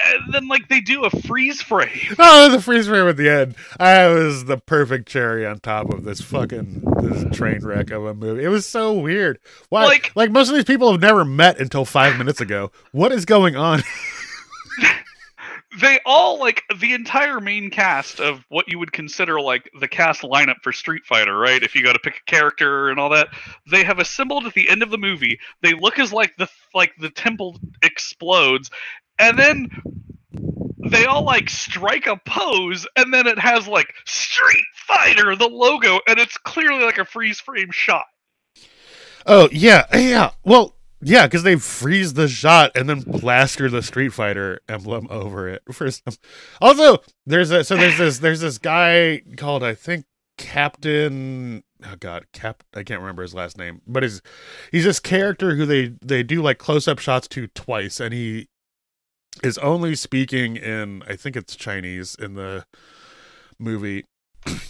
[0.07, 2.15] and then like they do a freeze frame.
[2.19, 3.55] Oh, the freeze frame at the end.
[3.79, 8.15] I was the perfect cherry on top of this fucking this train wreck of a
[8.15, 8.45] movie.
[8.45, 9.39] It was so weird.
[9.69, 9.85] Why?
[9.85, 12.73] Like- like most of these people have never met until five minutes ago.
[12.93, 13.83] What is going on?
[15.81, 20.23] They all like the entire main cast of what you would consider like the cast
[20.23, 21.63] lineup for Street Fighter, right?
[21.63, 23.29] If you got to pick a character and all that,
[23.71, 25.39] they have assembled at the end of the movie.
[25.63, 28.69] They look as like the like the temple explodes,
[29.21, 29.69] and then
[30.89, 36.01] they all like strike a pose, and then it has like Street Fighter, the logo,
[36.07, 38.07] and it's clearly like a freeze frame shot.
[39.27, 40.31] Oh yeah, yeah.
[40.45, 45.49] Well, yeah, because they freeze the shot and then plaster the Street Fighter emblem over
[45.49, 46.15] it for some.
[46.61, 50.05] Also, there's a so there's this there's this guy called I think
[50.37, 51.63] Captain.
[51.85, 52.63] Oh God, Cap.
[52.75, 54.21] I can't remember his last name, but he's
[54.73, 58.49] he's this character who they they do like close up shots to twice, and he
[59.43, 62.65] is only speaking in I think it's Chinese in the
[63.59, 64.05] movie.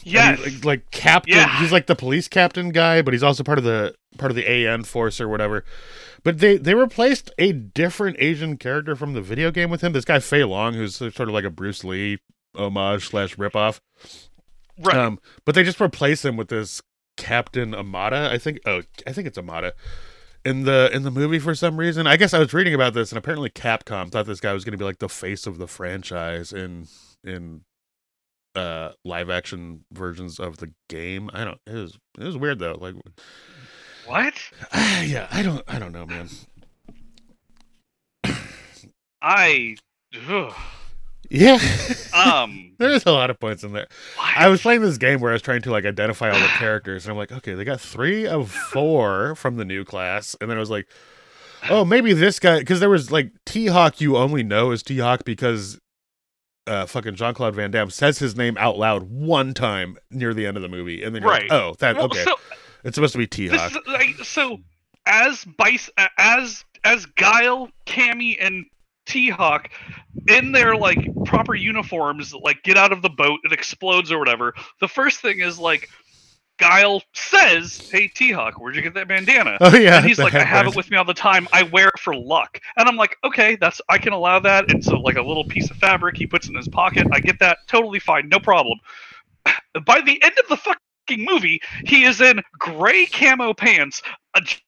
[0.02, 1.34] He- like, like captain.
[1.36, 1.58] Yeah.
[1.61, 4.46] He's like the police captain guy, but he's also part of the part of the
[4.46, 5.64] AN force or whatever.
[6.24, 9.92] But they they replaced a different Asian character from the video game with him.
[9.92, 12.18] This guy Fei Long, who's sort of like a Bruce Lee
[12.56, 13.80] homage slash ripoff.
[14.78, 14.96] Right.
[14.96, 16.82] Um, but they just replace him with this
[17.16, 18.28] Captain Amada.
[18.32, 18.61] I think.
[18.66, 19.74] Oh, I think it's Amada.
[20.45, 23.11] In the in the movie for some reason, I guess I was reading about this,
[23.12, 25.66] and apparently Capcom thought this guy was going to be like the face of the
[25.66, 26.88] franchise in
[27.22, 27.62] in
[28.55, 31.30] uh live action versions of the game.
[31.34, 31.61] I don't.
[31.66, 32.78] It was it was weird though.
[32.80, 32.95] Like,
[34.07, 34.34] what?
[35.05, 36.28] yeah, I don't I don't know, man.
[39.22, 39.76] I.
[40.26, 40.55] ugh.
[41.31, 41.59] Yeah,
[42.12, 42.72] Um.
[42.78, 43.87] there's a lot of points in there.
[44.20, 47.05] I was playing this game where I was trying to like identify all the characters,
[47.05, 50.57] and I'm like, okay, they got three of four from the new class, and then
[50.57, 50.89] I was like,
[51.70, 54.99] oh, maybe this guy, because there was like T Hawk, you only know as T
[54.99, 55.78] Hawk because
[56.66, 60.47] uh, fucking Jean Claude Van Damme says his name out loud one time near the
[60.47, 61.53] end of the movie, and then you're like, Right.
[61.53, 62.37] oh, that Well, okay, so-
[62.83, 63.72] it's supposed to be T Hawk.
[63.87, 64.59] like, so,
[65.07, 68.64] as Bice, as as Guile, Cammy, and
[69.07, 69.70] T Hawk
[70.28, 74.55] in their like proper uniforms, like get out of the boat, it explodes or whatever.
[74.80, 75.88] The first thing is like.
[76.59, 80.34] Guile says, "Hey T Hawk, where'd you get that bandana?" Oh, yeah, and he's like,
[80.34, 81.48] "I have it with me all the time.
[81.55, 84.66] I wear it for luck." And I'm like, "Okay, that's I can allow that.
[84.68, 87.07] It's a, like a little piece of fabric he puts in his pocket.
[87.12, 88.78] I get that, totally fine, no problem."
[89.86, 90.82] By the end of the fucking
[91.16, 94.02] movie, he is in gray camo pants,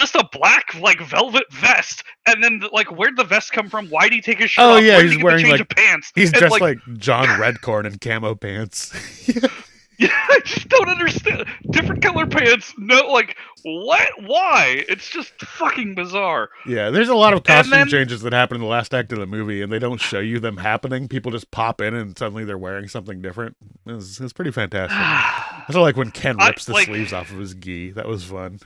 [0.01, 3.89] just a black like velvet vest, and then like where'd the vest come from?
[3.89, 4.83] Why'd he take his shirt Oh off?
[4.83, 6.13] yeah, Where did he's he wearing change like of pants.
[6.15, 8.93] he's And, dressed like, John Redcorn in camo pants.
[10.03, 11.45] Yeah, I just don't understand.
[11.71, 12.75] Different color pants.
[12.79, 14.09] No, like what?
[14.23, 14.85] Why?
[14.89, 16.49] It's just fucking bizarre.
[16.67, 19.19] Yeah, there's a lot of costume then- changes that happen in the last act of
[19.19, 21.09] the movie, and they don't show you them happening.
[21.09, 23.57] People just pop in, and suddenly they're wearing something different.
[23.87, 24.97] It's, it's pretty fantastic.
[24.99, 27.93] I also like when Ken I- rips the like- sleeves off of his gi.
[27.93, 28.59] That was fun.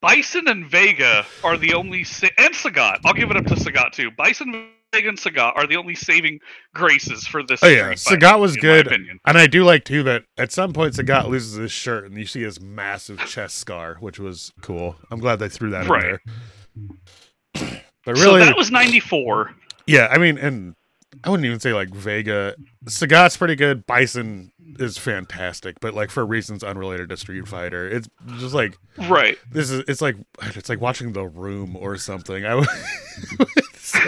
[0.00, 2.98] Bison and Vega are the only sa- and Sagat.
[3.06, 4.10] I'll give it up to Sagat too.
[4.10, 6.38] Bison, and Sagat are the only saving
[6.74, 7.62] graces for this.
[7.62, 11.28] Oh yeah, Sagat was good, and I do like too that at some point Sagat
[11.28, 14.96] loses his shirt, and you see his massive chest scar, which was cool.
[15.10, 16.04] I'm glad they threw that Right.
[16.04, 16.18] in
[17.54, 17.80] there.
[18.06, 19.54] But so really, that was '94.
[19.86, 20.74] Yeah, I mean, and
[21.24, 22.54] I wouldn't even say like Vega.
[22.84, 23.86] Sagat's pretty good.
[23.86, 28.06] Bison is fantastic, but like for reasons unrelated to Street Fighter, it's
[28.38, 28.76] just like
[29.08, 29.38] Right.
[29.50, 32.44] this is it's like it's like watching The Room or something.
[32.44, 32.68] I would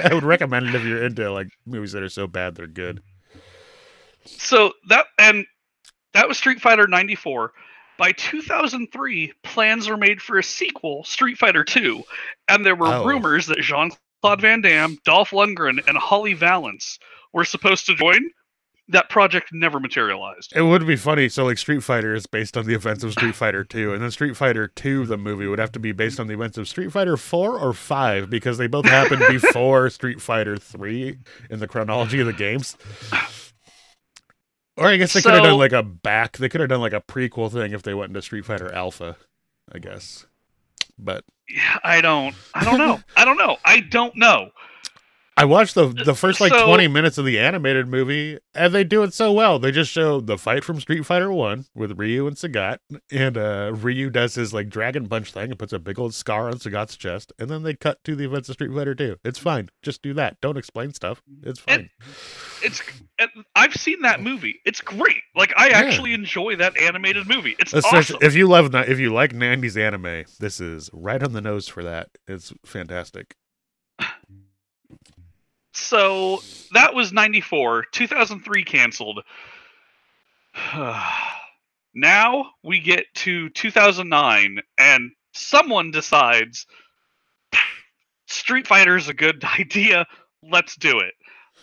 [0.04, 3.02] I would recommend it if you're into like movies that are so bad they're good.
[4.24, 5.46] So that and
[6.14, 7.52] that was Street Fighter '94.
[7.98, 12.02] By 2003, plans were made for a sequel, Street Fighter 2,
[12.48, 13.04] and there were Oh.
[13.06, 13.90] rumors that Jean
[14.20, 16.98] Claude Van Damme, Dolph Lundgren, and Holly Valance
[17.32, 18.30] were supposed to join.
[18.88, 20.52] That project never materialized.
[20.54, 21.28] It would be funny.
[21.28, 24.10] So like Street Fighter is based on the events of Street Fighter 2, and then
[24.12, 26.92] Street Fighter 2, the movie, would have to be based on the events of Street
[26.92, 31.18] Fighter 4 or 5 because they both happened before Street Fighter 3
[31.50, 32.76] in the chronology of the games.
[34.76, 36.36] Or I guess they could have done like a back.
[36.36, 39.16] They could have done like a prequel thing if they went into Street Fighter Alpha,
[39.72, 40.26] I guess.
[40.98, 42.34] But Yeah, I don't.
[42.54, 43.00] I don't know.
[43.16, 43.56] I don't know.
[43.64, 44.50] I don't know.
[45.38, 48.84] I watched the the first like So- 20 minutes of the animated movie, and they
[48.84, 49.58] do it so well.
[49.58, 52.78] They just show the fight from Street Fighter One with Ryu and Sagat,
[53.12, 56.48] and uh, Ryu does his like dragon punch thing and puts a big old scar
[56.48, 59.16] on Sagat's chest, and then they cut to the events of Street Fighter Two.
[59.24, 59.68] It's fine.
[59.82, 60.40] Just do that.
[60.40, 61.20] Don't explain stuff.
[61.42, 61.90] It's fine.
[62.62, 62.80] It's.
[63.18, 64.60] and I've seen that movie.
[64.64, 65.20] It's great.
[65.34, 65.78] Like I Yeah.
[65.80, 67.56] actually enjoy that animated movie.
[67.58, 68.26] It's Especially- awesome.
[68.26, 71.82] If you love if you like '90s anime, this is right on the nose for
[71.84, 72.08] that.
[72.26, 73.36] It's fantastic.
[75.76, 77.84] So that was 94.
[77.92, 79.22] 2003 canceled.
[81.94, 86.66] now we get to 2009, and someone decides
[88.26, 90.06] Street Fighter is a good idea.
[90.42, 91.14] Let's do it.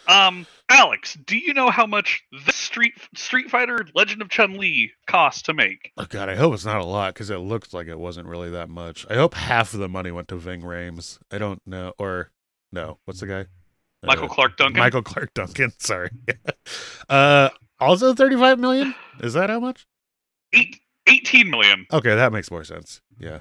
[0.08, 4.92] Um, Alex, do you know how much this Street Street Fighter Legend of Chun Li
[5.08, 5.92] cost to make?
[5.98, 8.50] Oh God, I hope it's not a lot because it looked like it wasn't really
[8.52, 9.06] that much.
[9.10, 11.20] I hope half of the money went to Ving Rhames.
[11.32, 12.32] I don't know, or
[12.72, 13.46] no, what's the guy?
[14.04, 14.80] Michael Clarke Duncan.
[14.80, 15.72] Michael Clarke Duncan.
[15.80, 16.10] Sorry.
[17.10, 17.50] uh,
[17.80, 18.94] also thirty-five million.
[19.20, 19.86] Is that how much?
[20.54, 21.86] Eight, 18 million.
[21.92, 23.02] Okay, that makes more sense.
[23.20, 23.40] Yeah,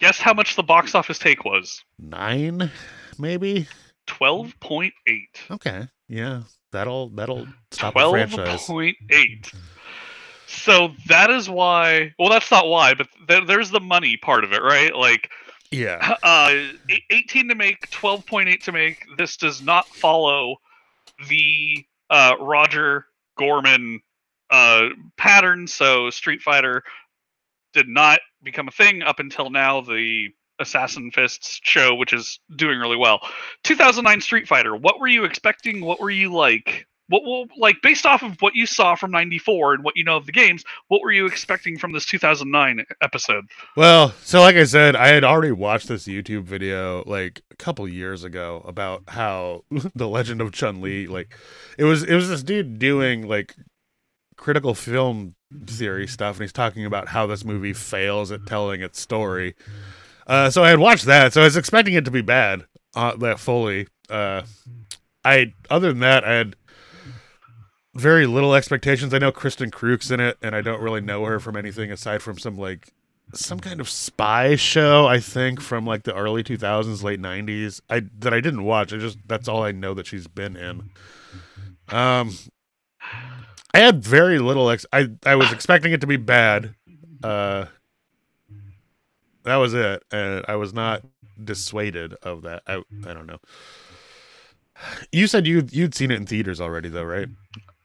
[0.00, 1.84] Guess how much the box office take was?
[1.98, 2.70] nine,
[3.18, 3.68] maybe.
[4.08, 4.90] 12.8.
[5.52, 8.66] Okay, yeah, that'll that'll stop the franchise.
[8.66, 9.54] 12.8.
[10.48, 12.12] So that is why.
[12.18, 14.94] Well, that's not why, but there, there's the money part of it, right?
[14.94, 15.30] Like,
[15.72, 16.16] Yeah.
[16.22, 16.54] uh,
[17.10, 19.04] 18 to make, 12.8 to make.
[19.16, 20.56] This does not follow
[21.28, 23.06] the uh, Roger
[23.38, 24.00] Corman
[24.50, 25.66] uh, pattern.
[25.66, 26.82] So Street Fighter
[27.72, 29.80] did not become a thing up until now.
[29.80, 33.20] The Assassin Fists show, which is doing really well.
[33.64, 34.76] 2009 Street Fighter.
[34.76, 35.84] What were you expecting?
[35.84, 36.86] What were you like?
[37.12, 40.16] What will like based off of what you saw from '94 and what you know
[40.16, 40.64] of the games?
[40.88, 43.44] What were you expecting from this 2009 episode?
[43.76, 47.86] Well, so like I said, I had already watched this YouTube video like a couple
[47.86, 51.36] years ago about how the Legend of Chun Li, like
[51.76, 53.56] it was it was this dude doing like
[54.38, 55.34] critical film
[55.66, 59.54] theory stuff, and he's talking about how this movie fails at telling its story.
[60.26, 62.64] Uh, so I had watched that, so I was expecting it to be bad.
[62.96, 63.88] Uh, that fully.
[64.08, 64.44] Uh,
[65.24, 66.56] I other than that, I had
[67.94, 69.12] very little expectations.
[69.12, 72.22] I know Kristin Kreuk's in it, and I don't really know her from anything aside
[72.22, 72.92] from some like
[73.34, 75.06] some kind of spy show.
[75.06, 77.80] I think from like the early two thousands, late nineties.
[77.90, 78.92] I that I didn't watch.
[78.92, 80.90] I just that's all I know that she's been in.
[81.88, 82.32] Um,
[83.74, 84.70] I had very little.
[84.70, 86.74] Ex- I I was expecting it to be bad.
[87.22, 87.66] Uh,
[89.44, 91.02] that was it, and I was not
[91.42, 92.62] dissuaded of that.
[92.66, 93.38] I I don't know.
[95.12, 97.28] You said you you'd seen it in theaters already, though, right?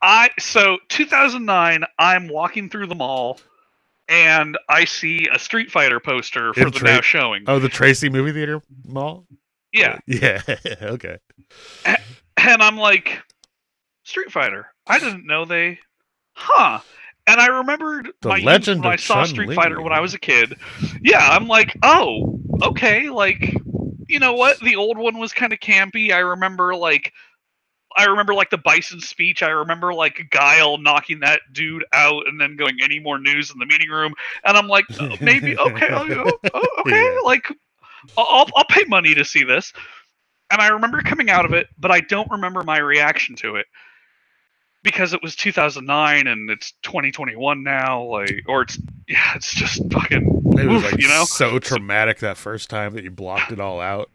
[0.02, 1.84] I so 2009.
[1.98, 3.40] I'm walking through the mall,
[4.08, 7.44] and I see a Street Fighter poster for In the Tra- now showing.
[7.48, 9.26] Oh, the Tracy movie theater mall.
[9.74, 10.42] Yeah, Yeah.
[10.82, 11.18] okay.
[11.86, 13.20] and I'm like,
[14.04, 14.68] Street Fighter.
[14.88, 15.80] I didn't know they,
[16.34, 16.80] huh?
[17.28, 19.30] And I remembered The my Legend when I saw Chun-Li.
[19.46, 20.58] Street Fighter when I was a kid.
[21.02, 23.54] Yeah, I'm like, oh, okay, like,
[24.08, 24.60] you know what?
[24.62, 26.12] The old one was kind of campy.
[26.14, 27.12] I remember like.
[27.98, 29.42] I remember like the Bison speech.
[29.44, 33.58] I remember like Guile knocking that dude out and then going any more news in
[33.60, 34.14] the meeting room.
[34.46, 37.20] And I'm like, uh, oh, maybe okay, oh, oh, okay, Yeah.
[37.26, 37.48] like
[38.18, 39.74] I'll I'll pay money to see this.
[40.52, 43.66] And I remember coming out of it, but I don't remember my reaction to it
[44.84, 48.04] because it was 2009 and it's 2021 now.
[48.04, 48.78] Like, or it's
[49.10, 50.54] yeah, it's just fucking.
[50.58, 53.82] It was like you know, so traumatic that first time that you blocked it all
[53.82, 54.10] out.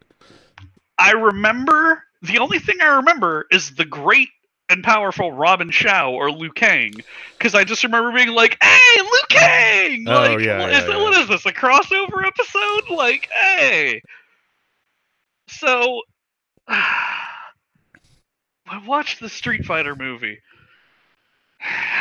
[0.99, 4.29] I remember the only thing I remember is the great
[4.69, 6.95] and powerful Robin Shou or Liu Kang,
[7.37, 10.05] because I just remember being like, "Hey, Liu Kang!
[10.09, 11.03] Oh, Like, yeah, what yeah, is yeah.
[11.03, 11.45] what is this?
[11.47, 12.91] A crossover episode?
[12.97, 14.01] Like, hey!"
[15.49, 16.03] So,
[16.69, 17.27] I
[18.87, 20.39] watched the Street Fighter movie.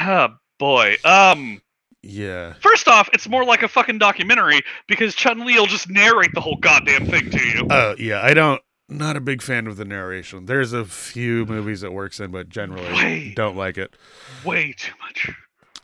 [0.01, 0.95] Oh boy.
[1.03, 1.61] Um.
[2.03, 2.53] Yeah.
[2.61, 6.41] First off, it's more like a fucking documentary because Chun Li will just narrate the
[6.41, 7.67] whole goddamn thing to you.
[7.69, 8.21] Oh yeah.
[8.23, 8.61] I don't.
[8.91, 10.47] Not a big fan of the narration.
[10.47, 13.35] There's a few movies it works in, but generally Wait.
[13.35, 13.95] don't like it.
[14.43, 15.29] Way too much.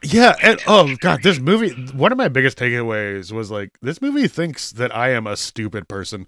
[0.03, 1.69] Yeah, and oh god, this movie.
[1.93, 5.87] One of my biggest takeaways was like this movie thinks that I am a stupid
[5.87, 6.27] person.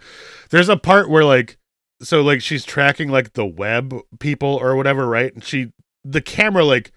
[0.51, 1.57] There's a part where like,
[2.01, 5.34] so like she's tracking like the web people or whatever, right?
[5.34, 5.73] And she,
[6.05, 6.93] the camera like,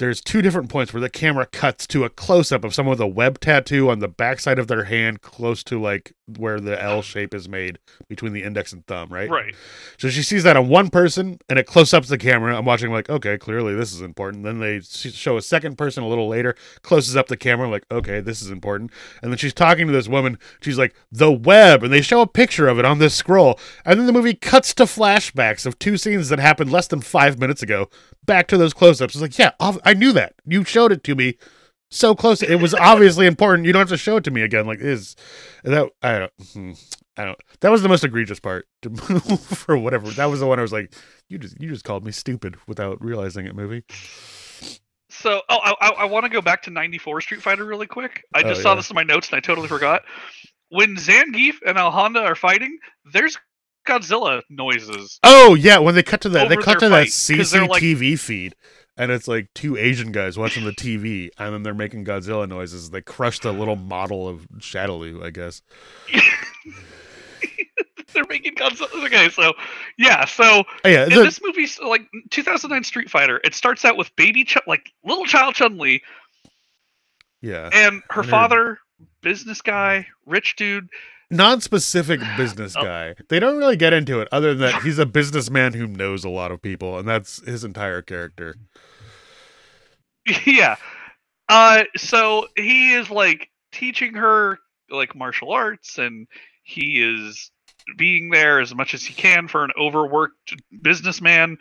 [0.00, 3.00] there's two different points where the camera cuts to a close up of someone with
[3.00, 7.02] a web tattoo on the backside of their hand, close to like where the L
[7.02, 7.78] shape is made
[8.08, 9.28] between the index and thumb, right?
[9.28, 9.54] Right.
[9.98, 12.56] So she sees that on one person, and it close ups the camera.
[12.56, 14.44] I'm watching, like, okay, clearly this is important.
[14.44, 18.20] Then they show a second person a little later, closes up the camera, like, okay,
[18.20, 18.90] this is important.
[19.22, 20.38] And then she's talking to this woman.
[20.60, 23.58] She's like, the web, and they show a picture of it on this scroll.
[23.84, 27.38] And then the movie cuts to flashbacks of two scenes that happened less than five
[27.38, 27.90] minutes ago,
[28.24, 29.14] back to those close ups.
[29.14, 29.50] It's like, yeah,
[29.90, 30.34] I knew that.
[30.46, 31.36] You showed it to me
[31.90, 32.42] so close.
[32.42, 33.66] It was obviously important.
[33.66, 34.66] You don't have to show it to me again.
[34.66, 35.16] Like, is
[35.64, 36.32] that I don't.
[36.52, 36.72] hmm.
[37.16, 37.38] I don't.
[37.60, 38.66] That was the most egregious part
[39.42, 40.08] for whatever.
[40.10, 40.94] That was the one I was like,
[41.28, 43.54] you just you just called me stupid without realizing it.
[43.54, 43.84] Movie.
[45.10, 48.24] So, oh, I, I, I want to go back to '94 Street Fighter really quick.
[48.32, 48.74] I Oh, just saw yeah.
[48.76, 50.02] this in my notes and I totally forgot.
[50.68, 52.78] When Zangief and Al Honda are fighting,
[53.12, 53.36] there's
[53.88, 55.18] Godzilla noises.
[55.24, 57.82] Oh yeah, when they cut to that, they cut to that fight, 'cause they're like-
[57.82, 58.54] CCTV feed,
[59.00, 62.90] and it's like two Asian guys watching the TV, and then they're making Godzilla noises.
[62.90, 65.62] They crushed a little model of Shadaloo, I guess.
[68.12, 69.04] They're making Godzilla.
[69.06, 69.52] Okay, so
[69.96, 73.84] yeah, so Oh, yeah, in the- this movie, so, like 2009 Street Fighter, it starts
[73.84, 76.02] out with baby, Ch- like little child Chun Li,
[77.40, 77.70] yeah.
[77.72, 78.78] and her And her- father,
[79.22, 80.88] business guy, rich dude.
[81.30, 82.82] non-specific business Oh.
[82.82, 83.14] guy.
[83.28, 86.28] They don't really get into it, other than that he's a businessman who knows a
[86.28, 88.56] lot of people, and that's his entire character.
[90.46, 90.76] yeah.
[91.48, 94.58] Uh so he is like teaching her
[94.90, 96.26] like martial arts and
[96.62, 97.50] he is
[97.96, 101.56] being there as much as he can for an overworked businessman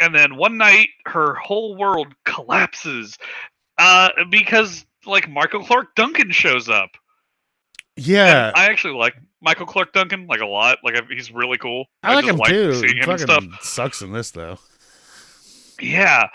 [0.00, 3.18] and then one night her whole world collapses
[3.78, 6.90] uh because like Michael Clarke Duncan shows up.
[7.96, 10.78] Yeah, I actually like Michael Clarke Duncan like a lot.
[10.82, 11.86] Like he's really cool.
[12.02, 12.74] I like just him too.
[12.74, 13.44] Seeing him and stuff.
[13.62, 14.58] sucks in this though.
[15.80, 16.28] Yeah.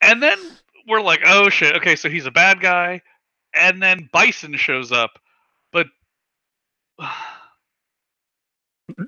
[0.00, 0.38] And then
[0.86, 3.02] we're like, oh shit, okay, so he's a bad guy.
[3.54, 5.18] And then Bison shows up.
[5.72, 5.86] But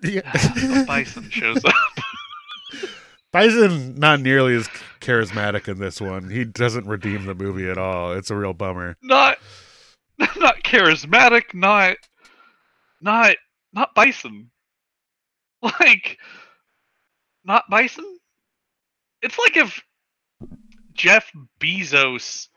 [0.02, 0.84] Yeah.
[0.86, 1.74] Bison shows up.
[3.32, 4.68] Bison not nearly as
[5.00, 6.30] charismatic in this one.
[6.30, 8.12] He doesn't redeem the movie at all.
[8.12, 8.96] It's a real bummer.
[9.02, 9.38] Not
[10.18, 11.96] not charismatic, not
[13.00, 13.36] not
[13.72, 14.50] not Bison.
[15.80, 16.18] Like
[17.44, 18.18] not Bison?
[19.22, 19.82] It's like if
[20.96, 21.30] Jeff
[21.60, 22.48] Bezos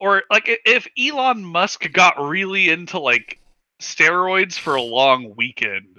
[0.00, 3.40] or like if Elon Musk got really into like
[3.80, 5.98] steroids for a long weekend.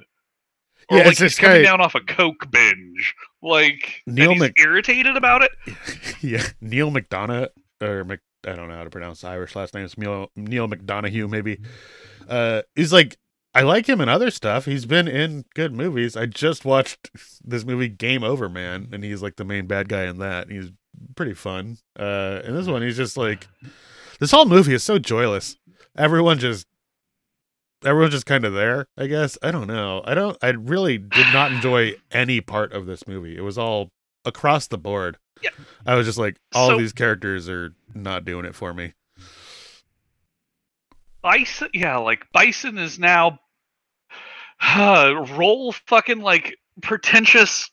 [0.90, 3.16] Or Yeah, like it's he's this coming guy- down off a coke binge.
[3.42, 5.52] Like Neal Mc- irritated about it.
[6.22, 7.50] yeah, Neal McDonough
[7.82, 9.86] or Mc, I don't know how to pronounce Irish last name.
[9.86, 11.60] It's Neal, Neal McDonough, maybe.
[12.28, 13.18] Uh, he's like,
[13.54, 14.66] I like him in other stuff.
[14.66, 16.18] He's been in good movies.
[16.18, 17.10] I just watched
[17.44, 20.50] this movie Game Over Man, and he's like the main bad guy in that.
[20.50, 20.72] He's
[21.16, 21.78] pretty fun.
[21.98, 23.48] Uh, in this one, he's just like,
[24.20, 25.58] this whole movie is so joyless.
[25.98, 26.68] Everyone just.
[27.84, 29.38] Everyone's just kind of there, I guess.
[29.44, 30.02] I don't know.
[30.06, 30.38] I don't.
[30.42, 33.38] I really did not enjoy any part of this movie.
[33.38, 33.92] It was all
[34.24, 35.18] across the board.
[35.44, 35.50] Yeah.
[35.86, 38.94] I was just like, all So- these characters are not doing it for me.
[41.22, 43.40] Bison, yeah, like Bison is now
[44.62, 47.70] uh, roll fucking like pretentious,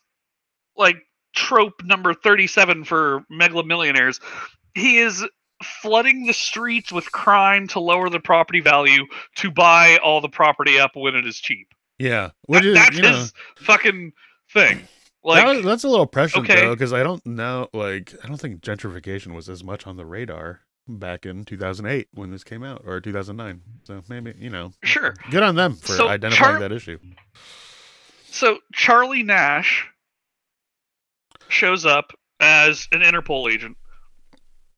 [0.75, 0.97] like
[1.33, 4.19] trope number thirty-seven for megalomillionaires.
[4.75, 5.25] He is
[5.81, 9.05] flooding the streets with crime to lower the property value
[9.35, 11.67] to buy all the property up when it is cheap.
[11.99, 14.13] Yeah, which That- is that's you know his fucking
[14.51, 14.87] thing.
[15.25, 16.59] Like, that was, that's a little prescient okay.
[16.61, 20.05] though, because I don't know, like I don't think gentrification was as much on the
[20.05, 23.61] radar back in 2008 when this came out, or 2009.
[23.83, 25.13] So maybe you know, sure.
[25.31, 26.97] good on them for So, identifying Char- that issue.
[28.25, 29.87] So Charlie Nash
[31.53, 33.77] shows up as an Interpol agent.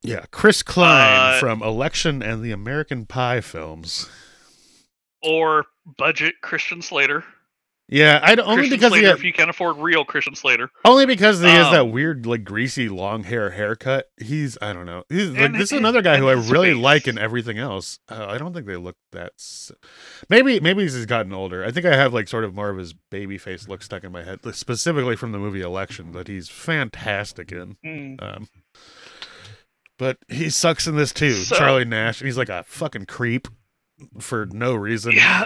[0.03, 4.07] Yeah, Chris Klein Uh, from Election and the American Pie films.
[5.23, 5.65] or
[5.97, 7.23] budget Christian Slater.
[7.87, 10.71] Yeah, I only Christian because Slater, he if you can afford real Christian Slater.
[10.83, 14.07] Only because he has Um, that weird, like greasy, long hair haircut.
[14.17, 15.03] He's I don't know.
[15.07, 16.81] He's like And- this is another guy who I really face.
[16.81, 17.99] like in everything else.
[18.09, 19.33] Uh, I don't think they look that.
[19.37, 19.71] S-
[20.31, 21.63] maybe maybe he's gotten older.
[21.63, 24.11] I think I have like sort of more of his baby face look stuck in
[24.11, 27.77] my head, specifically from the movie Election that he's fantastic in.
[27.85, 28.23] Mm.
[28.23, 28.47] Um,
[29.99, 32.19] but he sucks in this too, So- Charlie Nash.
[32.19, 33.47] He's like a fucking creep
[34.19, 35.13] for no reason.
[35.13, 35.45] Yeah,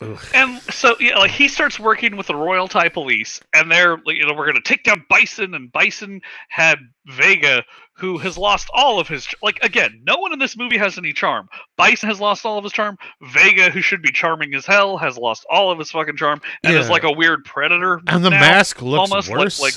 [0.00, 0.18] Ugh.
[0.34, 4.16] and so yeah, like he starts working with the Royal Thai Police, and they're like,
[4.16, 7.62] you know, we're gonna take down Bison, and Bison had Vega,
[7.94, 11.12] who has lost all of his like again, no one in this movie has any
[11.12, 11.48] charm.
[11.76, 12.96] Bison has lost all of his charm.
[13.20, 16.74] Vega, who should be charming as hell, has lost all of his fucking charm, and
[16.76, 18.00] is like a weird predator.
[18.08, 19.74] And the now, mask looks almost like- worse like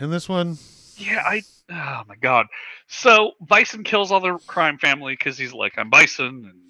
[0.00, 0.58] in this one.
[0.96, 1.42] Yeah, I.
[1.70, 2.46] Oh my god.
[2.86, 6.60] So Bison kills all the crime family because he's like, I'm Bison, and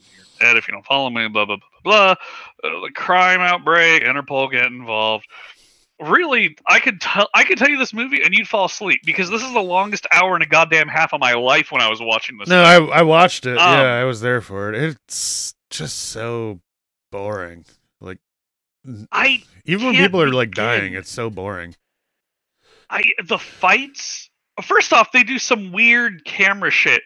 [0.41, 1.29] you're if you don't follow me.
[1.29, 2.17] Blah blah blah blah.
[2.63, 2.71] blah.
[2.71, 4.03] Uh, the crime outbreak.
[4.03, 5.27] Interpol get involved.
[6.01, 7.29] Really, I could tell.
[7.35, 10.07] I could tell you this movie, and you'd fall asleep because this is the longest
[10.13, 12.49] hour and a goddamn half of my life when I was watching this.
[12.49, 13.57] No, I I watched it.
[13.57, 14.83] Um, yeah, I was there for it.
[14.83, 16.61] It's just so
[17.13, 17.65] boring.
[18.01, 18.19] Like
[19.13, 20.65] I even when people are like begin.
[20.65, 21.77] dying, it's so boring.
[22.91, 24.31] I the fights.
[24.63, 27.03] First off, they do some weird camera shit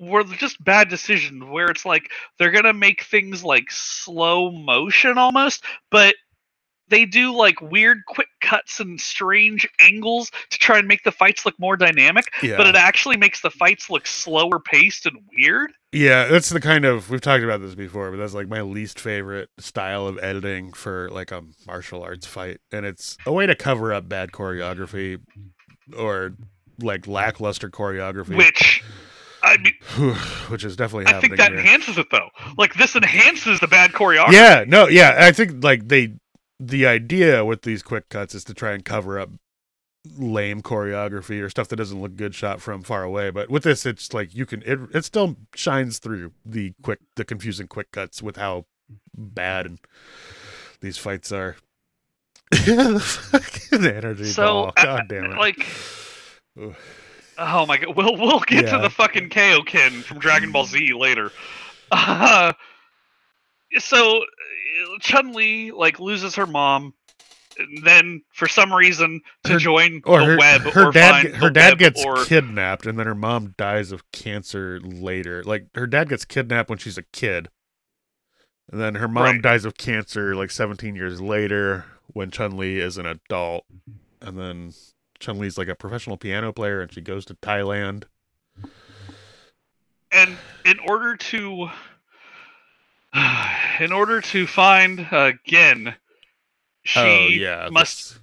[0.00, 1.44] they're just bad decisions.
[1.44, 6.14] Where it's like they're gonna make things like slow motion almost, but
[6.88, 11.44] they do like weird quick cuts and strange angles to try and make the fights
[11.44, 12.32] look more dynamic.
[12.42, 12.56] Yeah.
[12.56, 15.72] But it actually makes the fights look slower paced and weird.
[15.92, 19.00] Yeah, that's the kind of we've talked about this before, but that's like my least
[19.00, 23.54] favorite style of editing for like a martial arts fight, and it's a way to
[23.54, 25.20] cover up bad choreography
[25.96, 26.34] or
[26.80, 28.82] like lackluster choreography, Which
[29.48, 30.14] I mean,
[30.48, 31.60] which is definitely I think that here.
[31.60, 32.28] enhances it though.
[32.56, 34.32] Like this enhances the bad choreography.
[34.32, 35.16] Yeah, no, yeah.
[35.18, 36.14] I think like they
[36.60, 39.30] the idea with these quick cuts is to try and cover up
[40.16, 43.30] lame choreography or stuff that doesn't look good shot from far away.
[43.30, 47.24] But with this, it's like you can it it still shines through the quick the
[47.24, 48.66] confusing quick cuts with how
[49.14, 49.78] bad and
[50.80, 51.56] these fights are.
[52.50, 54.72] the fucking energy So ball.
[54.76, 55.36] uh, God damn it.
[55.36, 55.66] like.
[56.60, 56.74] Ugh.
[57.38, 58.76] Oh my god, we'll we'll get Yeah.
[58.76, 61.30] to the fucking Kaioken from Dragon Ball Z later.
[61.90, 62.52] Uh,
[63.78, 64.24] so
[65.00, 66.94] Chun Li like loses her mom,
[67.58, 71.22] and then for some reason to Her- join or the her, web her or dad
[71.24, 75.66] find her dad gets or kidnapped and then her mom dies of cancer later like
[75.74, 77.48] her dad gets kidnapped when she's a kid
[78.70, 79.42] And then her mom Right.
[79.42, 83.64] dies of cancer like 17 years later when Chun Li is an adult.
[84.20, 84.72] And then
[85.20, 88.04] Chun Li's like a professional piano player and she goes to Thailand.
[90.12, 91.68] and in order to
[93.80, 95.06] in order to find
[95.46, 95.94] Gen,
[96.84, 97.68] she oh, yeah.
[97.70, 98.20] must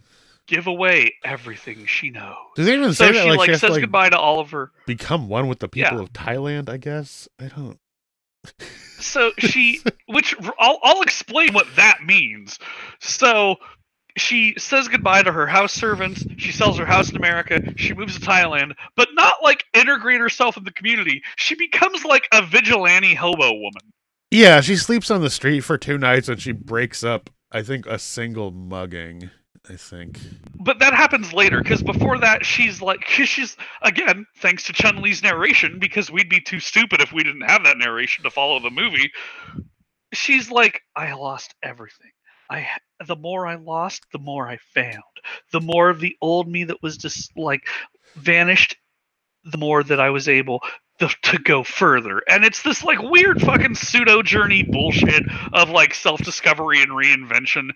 [0.47, 2.35] give away everything she knows.
[2.55, 3.29] Does it even So say she?
[3.29, 4.71] Like, like she says to like, goodbye to Oliver.
[4.85, 6.03] become one with the people Yeah.
[6.03, 7.27] of Thailand, I guess?
[7.39, 7.79] I don't.
[8.99, 12.59] So she, which I'll, I'll explain what that means.
[12.99, 13.55] So
[14.17, 16.25] she says goodbye to her house servants.
[16.37, 17.61] She sells her house in America.
[17.75, 21.21] She moves to Thailand, but not like integrate herself in the community.
[21.35, 23.93] She becomes like a vigilante hobo woman.
[24.31, 27.85] Yeah, she sleeps on the street for two nights and she breaks up, I think,
[27.85, 29.29] a single mugging.
[29.67, 30.19] I think.
[30.59, 35.01] But that happens later, because before that, she's like, cause she's again, thanks to Chun
[35.01, 38.59] Li's narration, because we'd be too stupid if we didn't have that narration to follow
[38.59, 39.11] the movie.
[40.13, 42.11] She's like, I lost everything.
[42.49, 42.67] I
[43.05, 45.03] the more I lost, the more I found.
[45.51, 47.67] The more of the old me that was just like
[48.15, 48.77] vanished,
[49.43, 50.61] the more that I was able
[50.99, 52.21] to, to go further.
[52.29, 55.23] And it's this like weird fucking pseudo journey bullshit
[55.53, 57.71] of like self discovery and reinvention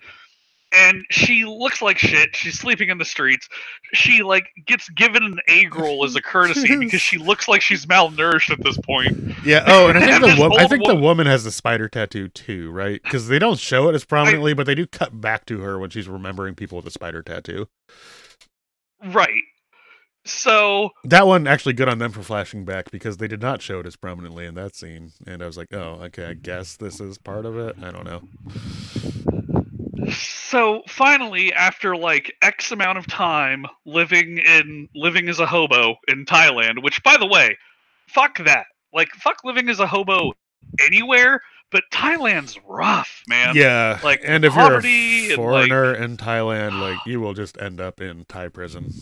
[0.72, 2.34] and she looks like shit.
[2.36, 3.48] She's sleeping in the streets.
[3.92, 7.86] She like gets given an egg roll as a courtesy because she looks like she's
[7.86, 9.34] malnourished at this point.
[9.44, 9.64] Yeah.
[9.66, 11.88] Oh, and I think And the wo- I think the woman- woman has the spider
[11.88, 13.02] tattoo too, right?
[13.02, 15.90] Because they don't show it as prominently, but they do cut back to her when
[15.90, 17.66] she's remembering people with a spider tattoo.
[19.04, 19.42] Right.
[20.26, 23.80] So That one actually good on them for flashing back because they did not show
[23.80, 27.00] it as prominently in that scene, and I was like, oh, okay, I guess this
[27.00, 27.76] is part of it.
[27.82, 28.20] I don't know.
[30.10, 36.24] So finally after like x amount of time living in living as a hobo in
[36.24, 37.56] Thailand, which by the way,
[38.06, 38.66] fuck that.
[38.92, 40.32] Like fuck living as a hobo
[40.84, 41.40] anywhere,
[41.70, 43.54] but Thailand's rough, man.
[43.54, 47.80] yeah, like, and if poverty you're a foreigner in Thailand, like you will just end
[47.80, 48.92] up in Thai prison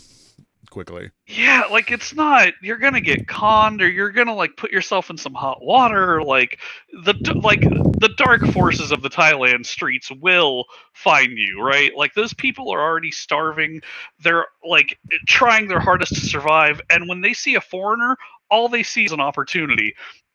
[0.69, 1.11] quickly.
[1.27, 2.53] Yeah, like it's not.
[2.61, 6.23] You're gonna get conned, or you're gonna like put yourself in some hot water.
[6.23, 6.59] Like
[6.91, 7.13] the
[7.43, 11.91] like the dark forces of the Thailand streets will find you, right?
[11.95, 13.81] Like those people are already starving.
[14.23, 14.97] They're like
[15.27, 18.17] trying their hardest to survive, and when they see a foreigner,
[18.49, 19.93] all they see is an opportunity.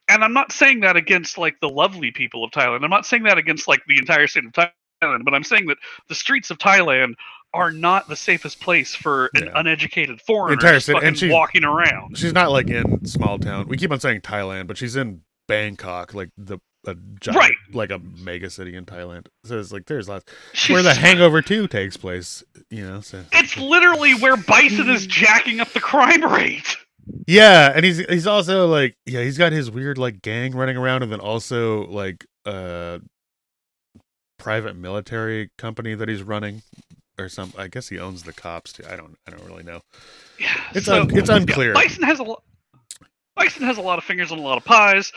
[0.09, 2.85] And I'm not saying that against like the lovely people of Thailand.
[2.85, 5.79] I'm not saying that against like the entire state of Thailand, but I'm saying that
[6.09, 7.15] the streets of Thailand
[7.55, 9.53] are not the safest place for an Yeah.
[9.55, 12.19] uneducated foreigner entire city- and she's- walking around.
[12.19, 13.69] She's not like in small town.
[13.69, 17.55] We keep on saying Thailand, but she's in Bangkok, like the a giant, Right.
[17.73, 19.27] like a mega city in Thailand.
[19.45, 22.45] So it's like there's lots She's- where the Hangover Two takes place.
[22.69, 26.77] You know, so It's literally where Bison is jacking up the crime rate.
[27.27, 31.03] yeah, and he's he's also like yeah, he's got his weird like gang running around,
[31.03, 32.99] and then also like uh
[34.39, 36.63] private military company that he's running
[37.19, 37.53] or some.
[37.57, 38.85] I guess he owns the cops too.
[38.89, 39.81] I don't I don't really know.
[40.39, 41.73] Yeah, It's so- un, it's unclear.
[41.75, 42.43] Bison has a lot.
[43.37, 45.13] Bison has a lot of fingers on a lot of pies.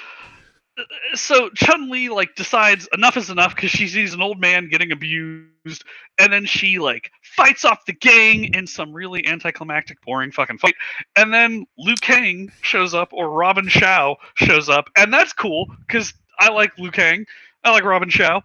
[0.77, 0.83] Uh,
[1.15, 4.91] So Chun Li like decides enough is enough because she sees an old man getting
[4.91, 5.83] abused,
[6.19, 10.75] and then she like fights off the gang in some really anticlimactic, boring fucking fight.
[11.15, 16.13] And then Liu Kang shows up, or Robin Shou shows up, and that's cool because
[16.39, 17.25] I like Liu Kang.
[17.63, 18.39] I like Robin Shou.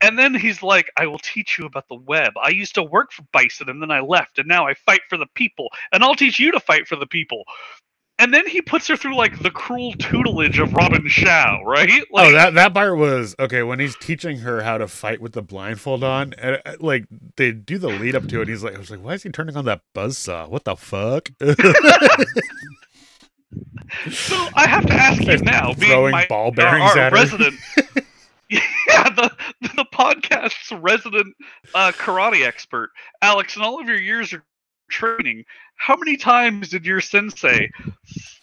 [0.00, 2.32] And then he's like, I will teach you about the web.
[2.42, 5.16] I used to work for Bison and then I left and now I fight for
[5.16, 5.68] the people.
[5.92, 7.44] And I'll teach you to fight for the people.
[8.18, 12.04] And then he puts her through like the cruel tutelage of Robin Shou, right?
[12.10, 15.32] Like, oh, that that part was okay when he's teaching her how to fight with
[15.32, 16.34] the blindfold on.
[16.34, 17.06] And, uh, like
[17.36, 18.42] they do the lead up to it.
[18.42, 20.50] And He's like, I was like, why is he turning on that buzzsaw?
[20.50, 21.30] What the fuck?
[24.10, 27.18] So I have to ask you now, being my, ball bearings our, at her.
[27.18, 27.54] resident,
[28.88, 29.30] yeah, the
[29.60, 31.36] the podcast's resident
[31.74, 32.90] uh, karate expert,
[33.22, 33.56] Alex.
[33.56, 34.42] In all of your years of
[34.90, 35.44] training,
[35.76, 37.70] how many times did your sensei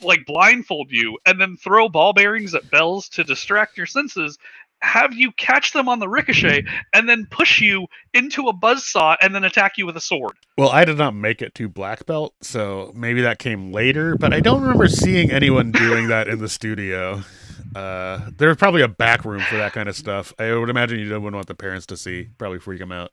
[0.02, 4.38] like blindfold you and then throw ball bearings at bells to distract your senses?
[4.82, 6.64] Have you catch them on the ricochet
[6.94, 10.36] and then push you into a buzzsaw and then attack you with a sword?
[10.58, 14.16] well, I did not make it to black belt, so maybe that came later.
[14.16, 17.24] But I don't remember seeing anyone doing that in the studio.
[17.76, 20.34] Uh, there probably a back room for that kind of stuff.
[20.40, 22.30] I would imagine you wouldn't want the parents to see.
[22.38, 23.12] Probably freak them out.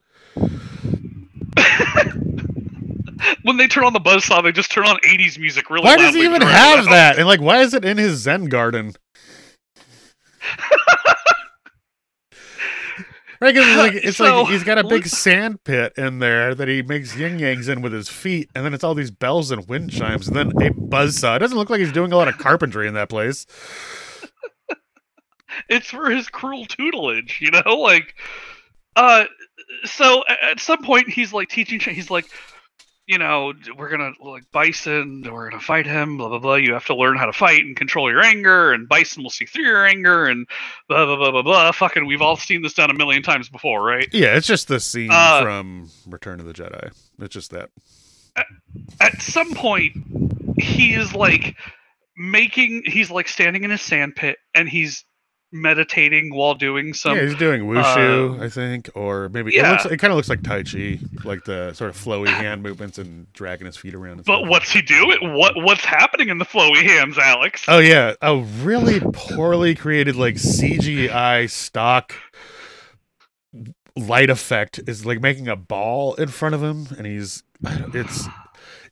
[3.43, 6.15] When they turn on the buzzsaw, they just turn on 80s music really Why does
[6.15, 7.19] he even have that?
[7.19, 8.95] And like, why is it in his Zen garden?
[13.41, 16.55] Right, 'cause it's like it's So, like he's got a big sand pit in there
[16.55, 19.51] that he makes yin yangs in with his feet, and then it's all these bells
[19.51, 21.37] and wind chimes, and then a buzzsaw.
[21.37, 23.45] It doesn't look like he's doing a lot of carpentry in that place.
[25.69, 28.15] It's for his cruel tutelage, you know, like
[28.97, 29.25] uh
[29.85, 32.27] so at some point he's like teaching he's like
[33.07, 36.55] you know, we're gonna like Bison, we're gonna fight him, blah blah blah.
[36.55, 39.45] You have to learn how to fight and control your anger, and Bison will see
[39.45, 40.47] through your anger, and
[40.89, 41.73] blah blah blah blah blah.
[41.73, 44.09] Fucking, we've all seen this done a million times before, right?
[44.11, 46.93] Yeah, it's just the scene Uh, from Return of the Jedi.
[47.19, 47.69] It's just that.
[49.01, 49.93] At some point,
[50.59, 51.57] he is like
[52.17, 55.05] making, he's like standing in his sand pit, and he's
[55.55, 57.17] meditating while doing some.
[57.17, 59.71] yeah, he's doing wushu, um, I think, or maybe it yeah.
[59.71, 59.87] looks.
[59.87, 63.33] It kind of looks like Tai Chi, like the sort of flowy hand movements and
[63.33, 64.25] dragging his feet around.
[64.25, 65.35] But what's he doing?
[65.35, 67.65] What what's happening in the flowy hands, Alex?
[67.69, 72.15] Oh yeah, a really poorly created like CGI stock
[73.97, 78.27] light effect is like making a ball in front of him, and he's it's.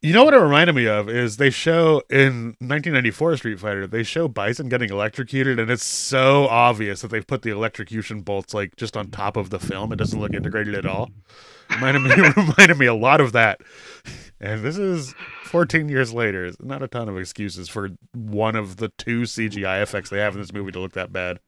[0.04, 4.02] You know what it reminded me of is they show in 1994 Street Fighter they
[4.02, 8.74] show Bison getting electrocuted and it's so obvious that they've put the electrocution bolts like
[8.74, 9.92] just on top of the film.
[9.92, 11.08] It doesn't look integrated at all.
[11.70, 13.60] Reminded me reminded me a lot of that.
[14.40, 15.14] And this is
[15.44, 16.50] 14 years later.
[16.58, 20.40] Not a ton of excuses for one of the two CGI effects they have in
[20.40, 21.38] this movie to look that bad.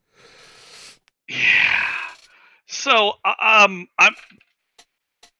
[1.28, 1.90] Yeah.
[2.66, 4.14] So, uh, um, I'm.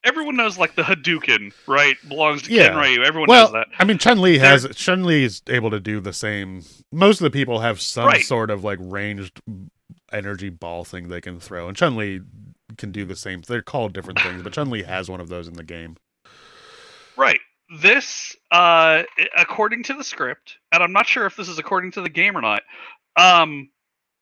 [0.05, 1.97] Everyone knows like the Hadouken, right?
[2.09, 2.69] Belongs to Yeah.
[2.69, 3.03] Ken Ryu.
[3.03, 3.69] Everyone well, knows that.
[3.79, 6.63] I mean, Chun Li has Chun Li is able to do the same.
[6.93, 8.23] Most of the people have some Right.
[8.23, 9.41] sort of like ranged
[10.13, 12.21] energy ball thing they can throw, and Chun Li
[12.77, 13.43] can do the same.
[13.43, 15.97] They're called different things, but Chun Li has one of those in the game.
[17.17, 17.41] Right.
[17.81, 19.05] This, uh,
[19.37, 22.37] according to the script, and I'm not sure if this is according to the game
[22.37, 22.63] or not.
[23.17, 23.71] Um,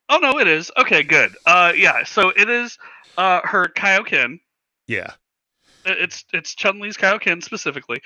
[0.09, 0.71] oh no, it is.
[0.77, 1.35] Okay, good.
[1.45, 2.03] Uh, yeah.
[2.05, 2.77] So it is,
[3.17, 4.39] uh, her Kaioken.
[4.87, 5.11] Yeah,
[5.85, 8.01] It's it's Chun Li's Kaioken specifically.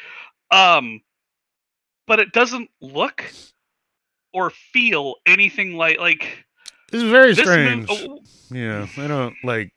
[0.51, 1.01] Um,
[2.07, 3.23] but it doesn't look
[4.33, 6.45] or feel anything like like
[6.91, 7.87] this is very strange.
[7.87, 9.71] mov- Yeah, I don't like.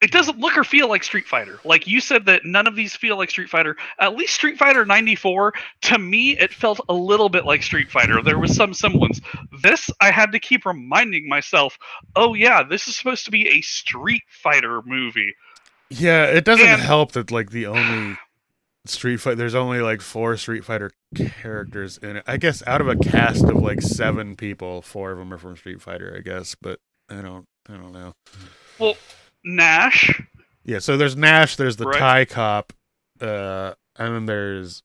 [0.00, 1.60] it doesn't look or feel like Street Fighter.
[1.64, 3.76] Like you said that none of these feel like Street Fighter.
[4.00, 8.22] At least Street Fighter 94 to me it felt a little bit like Street Fighter.
[8.22, 9.20] There was some semblance.
[9.62, 11.76] This I had to keep reminding myself,
[12.16, 15.34] "Oh yeah, this is supposed to be a Street Fighter movie."
[15.98, 18.16] Yeah, it doesn't And- help that like the only
[18.86, 19.36] Street Fighter.
[19.36, 20.90] There's only like four Street Fighter
[21.40, 22.24] characters in it.
[22.26, 25.56] I guess out of a cast of like seven people, four of them are from
[25.56, 26.14] Street Fighter.
[26.16, 27.46] I guess, but I don't.
[27.68, 28.14] I don't know.
[28.80, 28.96] Well,
[29.44, 30.20] Nash,
[30.64, 31.98] Yeah, so there's Nash, there's the Right.
[31.98, 32.72] Thai cop,
[33.20, 34.82] uh, and then there's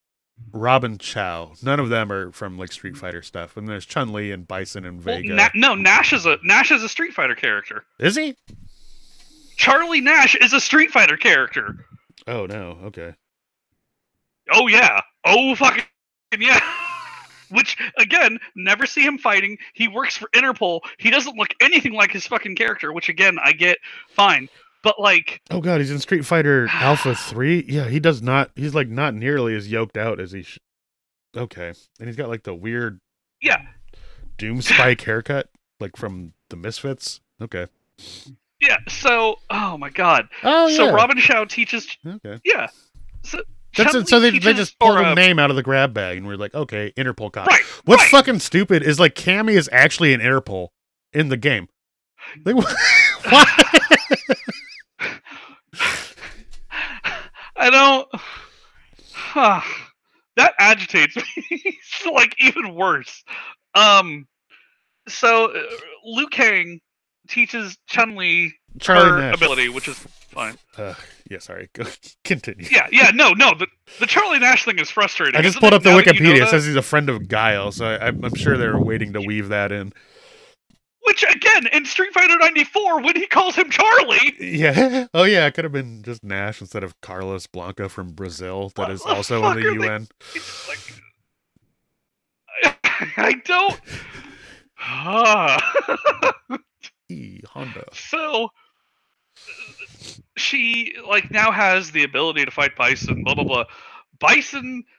[0.51, 1.53] Robin Chow.
[1.63, 3.57] None of them are from like Street Fighter stuff.
[3.57, 6.83] And there's Chun Li and Bison and well, Na- no, Nash is a Nash is
[6.83, 7.83] a Street Fighter character.
[7.99, 8.35] Is he?
[9.57, 11.85] Charlie Nash is a Street Fighter character.
[12.27, 12.77] Oh no.
[12.85, 13.13] Okay.
[14.51, 15.01] Oh yeah.
[15.25, 15.83] Oh fucking
[16.39, 16.59] yeah.
[17.49, 19.57] Which again, never see him fighting.
[19.73, 20.81] He works for Interpol.
[20.97, 23.77] He doesn't look anything like his fucking character, which again I get
[24.09, 24.49] fine.
[24.83, 27.63] But like Oh god, he's in Street Fighter Alpha Three.
[27.67, 28.51] Yeah, he does not.
[28.55, 30.43] He's like not nearly as yoked out as he.
[30.43, 30.59] Sh-
[31.37, 32.99] okay, and he's got like the weird
[33.41, 33.61] yeah,
[34.37, 37.21] Doom Spike haircut, like from the Misfits.
[37.41, 37.67] Okay.
[38.59, 38.77] Yeah.
[38.87, 40.27] So oh my god.
[40.43, 40.91] Oh so yeah.
[40.91, 42.39] Robin Shou teaches Okay.
[42.43, 42.67] yeah.
[43.23, 43.41] So
[43.75, 44.07] That's it.
[44.07, 46.55] So they, they just pulled a name out of the grab bag, and we're like,
[46.55, 47.47] okay, Interpol cop.
[47.47, 47.61] Right.
[47.85, 48.11] What's right.
[48.11, 50.69] fucking stupid is like Cammy is actually an Interpol
[51.13, 51.67] in the game.
[52.45, 52.75] Like, what?
[57.59, 58.07] I don't.
[59.13, 59.61] Huh.
[60.35, 61.23] that agitates me.
[61.51, 63.23] it's like even worse.
[63.75, 64.27] Um.
[65.07, 65.61] So uh,
[66.03, 66.79] Liu Kang
[67.27, 69.35] teaches Chun Li Charlie her Nash.
[69.35, 70.57] ability, which is fine.
[70.77, 70.93] Uh,
[71.29, 71.69] yeah, sorry.
[71.73, 71.83] Go,
[72.23, 72.67] continue.
[72.71, 73.53] Yeah, yeah, no, no.
[73.53, 73.67] The
[73.99, 75.35] the Charlie Nash thing is frustrating.
[75.35, 76.43] I just pulled up the that you know Wikipedia.
[76.43, 79.13] It says he's a friend of Guile, so I, I'm, I'm sure they were waiting
[79.13, 79.93] to weave that in.
[81.03, 85.07] Which again, in Street Fighter '94, when he calls him Charlie, Yeah.
[85.13, 85.45] Oh, yeah.
[85.47, 89.43] It could have been just Nash instead of Carlos Blanka from Brazil, that is also
[89.51, 90.07] in the they- UN.
[90.35, 90.79] it's like
[93.15, 93.79] I don't.
[97.09, 97.85] Honda.
[97.93, 98.49] so
[100.35, 103.23] she like now has the ability to fight Bison.
[103.23, 103.65] Blah blah blah.
[104.19, 104.83] Bison.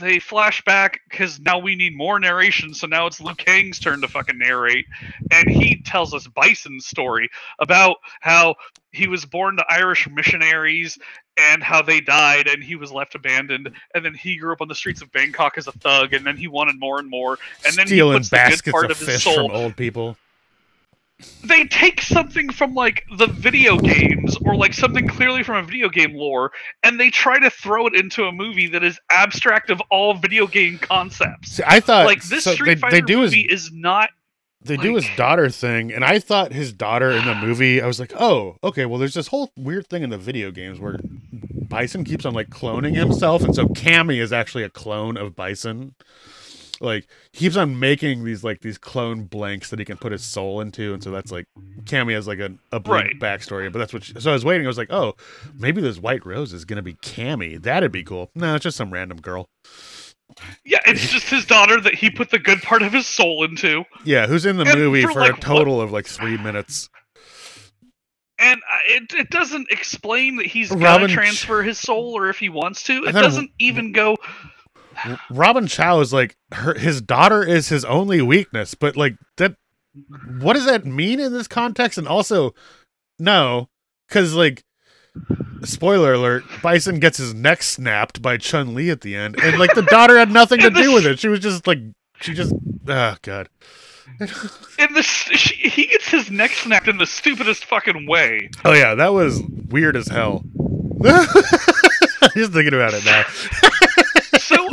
[0.00, 2.74] They flash back because now we need more narration.
[2.74, 4.84] So now it's Liu Kang's turn to fucking narrate,
[5.30, 7.30] and he tells us Bison's story
[7.60, 8.56] about how
[8.90, 10.98] he was born to Irish missionaries
[11.38, 13.70] and how they died, and he was left abandoned.
[13.94, 16.36] And then he grew up on the streets of Bangkok as a thug, and then
[16.36, 17.38] he wanted more and more.
[17.64, 19.56] And then Stealing he puts the good baskets part of of his fish soul from
[19.56, 20.16] old people.
[21.44, 25.88] They take something from like the video games or like something clearly from a video
[25.88, 26.50] game lore
[26.82, 30.46] and they try to throw it into a movie that is abstract of all video
[30.46, 31.52] game concepts.
[31.52, 34.10] See, I thought like this so Street they, Fighter they do is movie is not
[34.64, 37.82] they do his daughter thing, and I thought his daughter in the movie.
[37.82, 38.86] I was like, oh, okay.
[38.86, 40.98] Well, there's this whole weird thing in the video games where
[41.30, 45.94] Bison keeps on like cloning himself, and so Cammy is actually a clone of Bison.
[46.80, 50.24] Like he keeps on making these like these clone blanks that he can put his
[50.24, 51.46] soul into, and so that's like
[51.84, 53.72] Cammy has like a, a blank backstory.
[53.72, 54.04] But that's what.
[54.04, 54.66] She, so I was waiting.
[54.66, 55.14] I was like, oh,
[55.58, 57.60] maybe this White Rose is gonna be Cammy.
[57.60, 58.30] That'd be cool.
[58.34, 59.46] No, it's just some random girl.
[60.64, 63.84] Yeah, it's just his daughter that he put the good part of his soul into.
[64.04, 66.88] Yeah, who's in the And movie for, for, like, a total of like three minutes.
[68.38, 72.38] And uh, it, it doesn't explain that he's Robin gonna transfer his soul or if
[72.38, 73.04] he wants to.
[73.04, 74.16] It doesn't even go.
[75.30, 79.56] Robin Chow is like her his daughter is his only weakness, but like that
[80.38, 81.98] what does that mean in this context?
[81.98, 82.54] And also,
[83.18, 83.68] no,
[84.08, 84.64] because like
[85.62, 89.74] spoiler alert, Bison gets his neck snapped by Chun Li at the end, and like
[89.74, 91.18] the daughter had nothing to do with it.
[91.18, 91.78] She was just like
[92.20, 92.52] she just
[92.88, 93.48] oh god.
[94.78, 98.50] In this, she, he gets his neck snapped in the stupidest fucking way.
[98.64, 100.44] Oh yeah, that was weird as hell.
[102.34, 103.24] just thinking about it now.
[104.38, 104.68] So,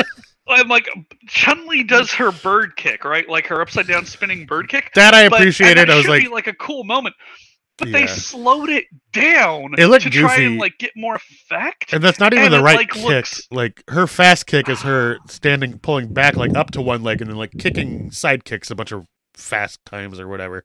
[0.54, 0.88] I'm like,
[1.28, 3.28] Chun Li does her bird kick, right?
[3.28, 4.92] Like her upside down spinning bird kick.
[4.96, 5.78] That I But- appreciated.
[5.78, 7.16] that I was like, be like a cool moment.
[7.78, 8.02] But Yeah.
[8.02, 11.94] they slowed it down It looked to try and like get more effect.
[11.94, 13.04] And that's not even And the right like, kick.
[13.04, 17.22] looks- Like her fast kick is her standing, pulling back like up to one leg,
[17.22, 19.06] and then like kicking side kicks a bunch of
[19.36, 20.64] fast times or whatever.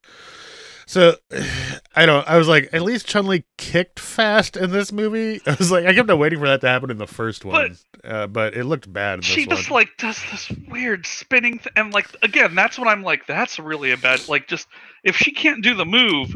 [0.87, 1.17] So
[1.95, 2.29] I don't.
[2.29, 5.41] I was like, at least Chun Li kicked fast in this movie.
[5.47, 7.77] I was like, I kept on waiting for that to happen in the first one,
[8.03, 9.57] but, uh, but it looked bad she one.
[9.57, 13.59] just like does this weird spinning th- and like again that's what i'm like that's
[13.59, 14.69] really a bad like just
[15.03, 16.35] if she can't do the move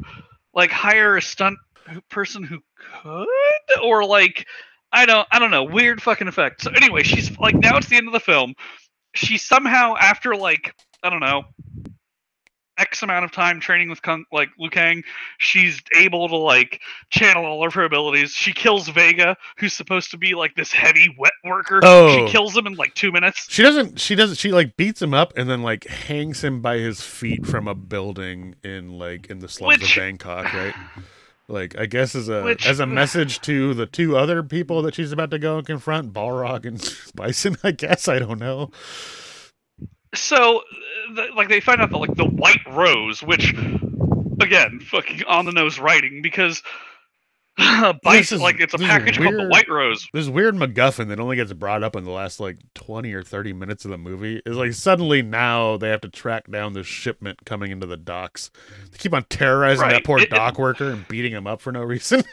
[0.53, 1.59] like hire a stunt
[2.09, 2.59] person who
[3.03, 3.27] could
[3.85, 4.47] or like
[4.93, 7.97] i don't i don't know weird fucking effect so anyway she's like now it's the
[7.97, 8.55] end of the film
[9.15, 10.75] she somehow after like
[11.05, 11.45] i don't know
[12.79, 15.03] X amount of time training with Kung, like Liu Kang,
[15.39, 16.81] she's able to like
[17.11, 18.31] channel all of her abilities.
[18.33, 21.81] She kills Vega, who's supposed to be like this heavy wet worker.
[21.83, 22.27] Oh.
[22.27, 23.47] She kills him in like two minutes.
[23.51, 24.01] She doesn't.
[24.01, 24.37] She doesn't.
[24.37, 27.75] She like beats him up and then like hangs him by his feet from a
[27.75, 30.75] building in like in the slums Which- of Bangkok, right?
[31.49, 34.95] Like I guess as a Which- as a message to the two other people that
[34.95, 36.81] she's about to go and confront, Balrog and
[37.15, 37.57] Bison.
[37.63, 38.71] I guess I don't know.
[40.15, 43.53] So, uh, the, like, they find out that like the White Rose, which
[44.41, 46.63] again, fucking on the nose writing because.
[48.03, 49.49] Bison, is- like it's a package called the.
[49.49, 50.09] White Rose.
[50.15, 53.53] This weird MacGuffin that only gets brought up in the last like twenty or thirty
[53.53, 57.45] minutes of the movie is like suddenly now they have to track down this shipment
[57.45, 58.51] coming into the docks.
[58.93, 61.71] They keep on terrorizing that poor It- it- dock worker and beating him up for
[61.73, 62.23] no reason.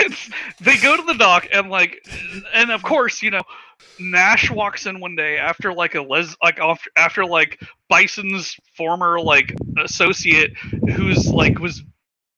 [0.00, 2.06] It's- they go to the dock and like,
[2.54, 3.42] and of course, you know,
[3.98, 9.20] Nash walks in one day after like a les like after, after like Bison's former
[9.20, 11.82] like associate who's like was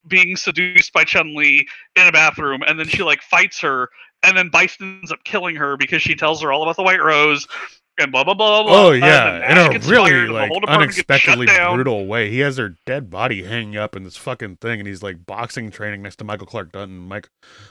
[0.06, 1.66] being seduced by Chun Li
[1.97, 3.90] in a bathroom, and then she like fights her,
[4.22, 7.02] and then Bison ends up killing her because she tells her all about the White
[7.02, 7.47] Rose.
[8.01, 8.72] And blah blah blah blah.
[8.72, 12.31] Oh yeah, in a really like whole department gets shut unexpectedly brutal way.
[12.31, 15.70] He has her dead body hanging up in this fucking thing, and he's like boxing
[15.70, 16.98] training next to Michael Clarke Duncan.
[16.98, 17.28] Mike,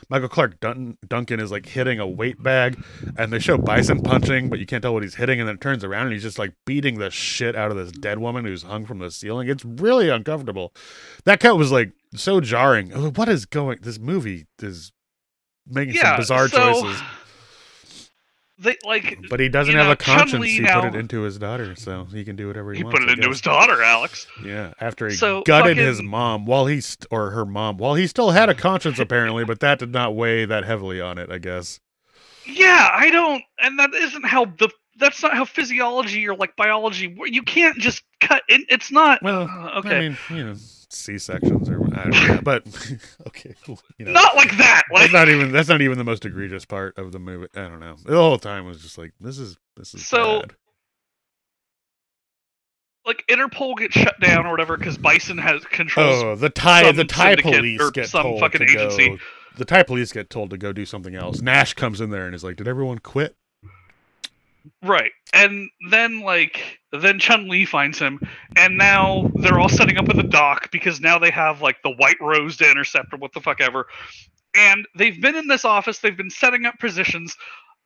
[0.08, 2.80] Michael Clarke Duncan, Duncan is like hitting a weight bag,
[3.16, 5.60] and they show Bison punching, but you can't tell what he's hitting, and then it
[5.60, 8.62] turns around and he's just like beating the shit out of this dead woman who's
[8.62, 9.48] hung from the ceiling.
[9.48, 10.72] It's really uncomfortable.
[11.24, 12.90] That cut was like so jarring.
[13.14, 13.78] What is going?
[13.82, 14.92] This movie is
[15.66, 17.02] making some bizarre so, choices.
[18.62, 20.32] They like, But he doesn't have know, a conscience.
[20.32, 22.84] Chun-Li He now- put it into his daughter, so he can do whatever he, he
[22.84, 22.98] wants.
[22.98, 24.26] He put it into his daughter, Alex.
[24.44, 28.06] Yeah, after he So, gutted his mom while he st- or her mom while he
[28.06, 31.30] still had a conscience apparently, but that did not weigh that heavily on it.
[31.30, 31.80] I guess.
[32.46, 34.68] Yeah, I don't, and that isn't how the.
[34.98, 37.16] That's not how physiology or like biology.
[37.24, 38.42] You can't just cut.
[38.50, 39.22] In, it's not.
[39.22, 39.96] Well, uh, okay.
[39.96, 40.54] I mean, you know,
[40.92, 42.66] C sections or I don't know, but
[43.28, 43.54] okay.
[43.98, 44.82] You know, not like that.
[44.92, 47.46] Like that's not even that's not even the most egregious part of the movie.
[47.54, 47.96] I don't know.
[48.04, 50.54] The whole time was just like this is this is So, bad.
[53.06, 56.22] like Interpol gets shut down or whatever because Bison has controls.
[56.22, 59.08] Oh, the Thai the Thai police get some told fucking to agency.
[59.10, 59.18] go.
[59.56, 61.40] The Thai police get told to go do something else.
[61.40, 63.36] Nash comes in there and is like, "Did everyone quit?"
[64.82, 65.12] Right.
[65.32, 68.20] And then like then Chun Li finds him
[68.56, 71.90] and now they're all setting up at the dock because now they have like the
[71.90, 73.86] white rose to intercept or what the fuck ever.
[74.54, 77.36] And they've been in this office, they've been setting up positions.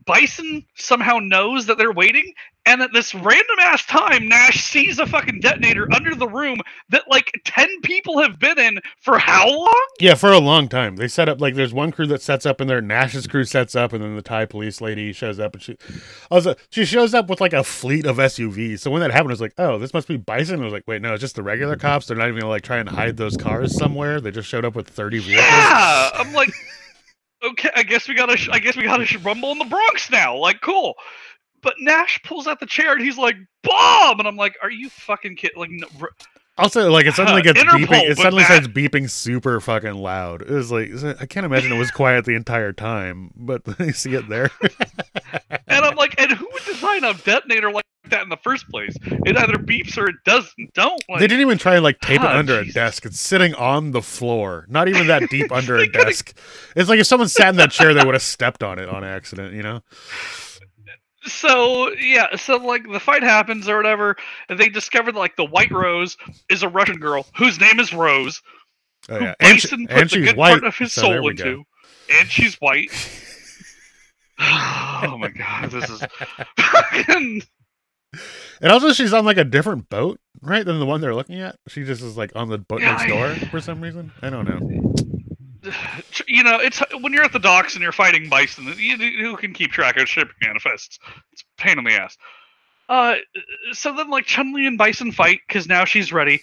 [0.06, 2.34] Bison somehow knows that they're waiting,
[2.66, 6.58] and at this random ass time, Nash sees a fucking detonator under the room
[6.90, 9.86] that like ten people have been in for how long?
[10.00, 10.96] Yeah, for a long time.
[10.96, 13.74] They set up like there's one crew that sets up and there Nash's crew sets
[13.74, 15.76] up and then the Thai police lady shows up and she
[16.30, 18.80] also she shows up with like a fleet of SUVs.
[18.80, 20.60] So when that happened, I was like, oh, this must be Bison.
[20.60, 22.06] I was like, wait, no, it's just the regular cops.
[22.06, 24.20] They're not even gonna like try and hide those cars somewhere.
[24.20, 25.46] They just showed up with 30 vehicles.
[25.46, 26.52] Yeah, I'm like,
[27.50, 29.64] okay, I guess we gotta, sh- I guess we got a sh- rumble in the
[29.64, 30.36] Bronx now.
[30.36, 30.94] Like, cool.
[31.62, 34.90] But Nash pulls out the chair and he's like, "Bomb!" And I'm like, "Are you
[34.90, 35.86] fucking kidding?" Like, no,
[36.58, 38.10] Also, like it suddenly Uh, gets Interpol, beeping.
[38.10, 40.42] It suddenly that- starts beeping super fucking loud.
[40.42, 40.90] It was like
[41.20, 44.50] I can't imagine it was quiet the entire time, but you see it there.
[45.66, 48.96] and I'm like, and who would design a detonator like that in the first place?
[49.02, 50.74] It either beeps or it doesn't.
[50.74, 51.02] Don't.
[51.08, 53.04] Like, they didn't even try and like tape it under a desk.
[53.06, 56.36] It's sitting on the floor, not even that deep under a desk.
[56.76, 59.04] It's like if someone sat in that chair, they would have stepped on it on
[59.04, 59.54] accident.
[59.54, 59.80] You know?
[61.26, 64.16] so yeah, so like the fight happens or whatever,
[64.48, 66.16] and they discover that, like the White Rose
[66.50, 68.42] is a Russian girl whose name is Rose.
[69.08, 69.34] Oh, who yeah.
[69.40, 70.50] And, she- and she's good white.
[70.50, 71.44] part of his so soul we go.
[71.44, 71.64] into,
[72.10, 72.90] and she's white.
[74.40, 76.02] oh my god, this is
[76.58, 77.42] fucking.
[78.60, 81.56] And also, she's on like a different boat, right, than the one they're looking at.
[81.68, 84.12] She just is like on the boat Yeah, next I- door for some reason.
[84.22, 84.94] I don't know.
[86.28, 88.66] You know, it's when you're at the docks and you're fighting bison.
[88.76, 90.98] You, who can keep track of shipping manifests?
[91.32, 92.18] It's a pain in the ass.
[92.88, 93.14] Uh,
[93.72, 96.42] so then like Chun Li and Bison fight because now she's ready,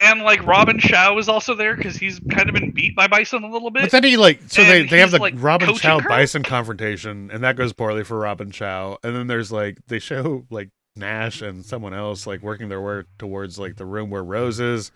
[0.00, 3.44] and like Robin Shou is also there because he's kind of been beat by Bison
[3.44, 3.82] a little bit.
[3.82, 6.00] But then he like so they they have the like, Robin Chow?
[6.00, 8.98] Bison confrontation, and that goes poorly for Robin Chow.
[9.04, 13.02] And then there's like they show like Nash and someone else like working their way
[13.18, 14.92] towards like the room where Rose is.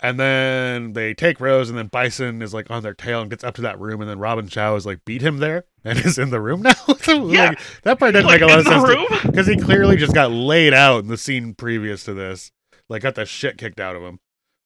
[0.00, 3.42] And then they take Rose, and then Bison is like on their tail and gets
[3.44, 6.18] up to that room, and then Robin Chow is like beat him there and is
[6.18, 6.72] in the room now.
[7.00, 7.48] So, Yeah.
[7.50, 10.30] like, that part didn't Like, make a lot of sense because he clearly just got
[10.30, 12.50] laid out in the scene previous to this,
[12.88, 14.18] like got the shit kicked out of him.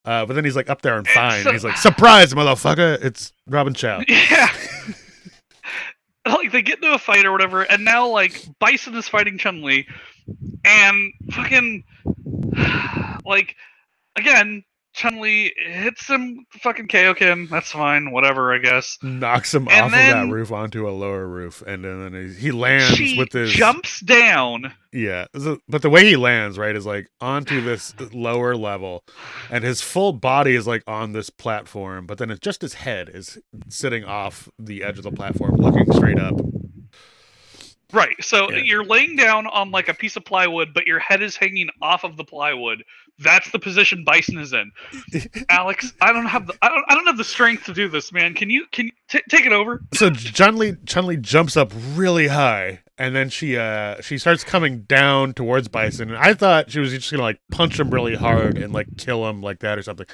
[0.05, 1.43] Uh, but then he's like up there and fine.
[1.43, 3.03] so- he's like, "Surprise, motherfucker!
[3.05, 4.49] It's Robin Chow." Yeah.
[6.27, 9.63] like they get into a fight or whatever, and now like Bison is fighting Chun
[9.63, 9.87] Li,
[10.65, 11.85] and fucking
[13.25, 13.57] like
[14.17, 14.65] again,
[14.95, 17.49] Chun Li hits him, fucking Kaioken.
[17.49, 18.99] That's fine, whatever, I guess.
[19.01, 22.51] knocks him And off of that roof onto a lower roof, and then he, he
[22.51, 24.73] lands with his jumps down.
[24.93, 25.27] yeah.
[25.69, 29.05] But the way he lands, right, is like onto this lower level,
[29.53, 33.09] and his full body is like on this platform, but then it's just his head
[33.09, 33.39] is
[33.69, 36.35] sitting off the edge of the platform, looking straight up.
[37.93, 38.17] Right.
[38.23, 38.59] So Yeah.
[38.65, 42.05] you're laying down on like a piece of plywood, but your head is hanging off
[42.05, 42.85] of the plywood.
[43.19, 44.71] That's the position Bison is in.
[45.49, 48.13] Alex, I don't have the I don't I don't have the strength to do this,
[48.13, 48.35] man.
[48.35, 49.83] Can you can you t- take it over?
[49.95, 54.45] so Chun Li Chun Li jumps up really high, and then she uh she starts
[54.45, 56.11] coming down towards Bison.
[56.11, 59.27] And I thought she was just gonna like punch him really hard and like kill
[59.29, 60.07] him like that or something,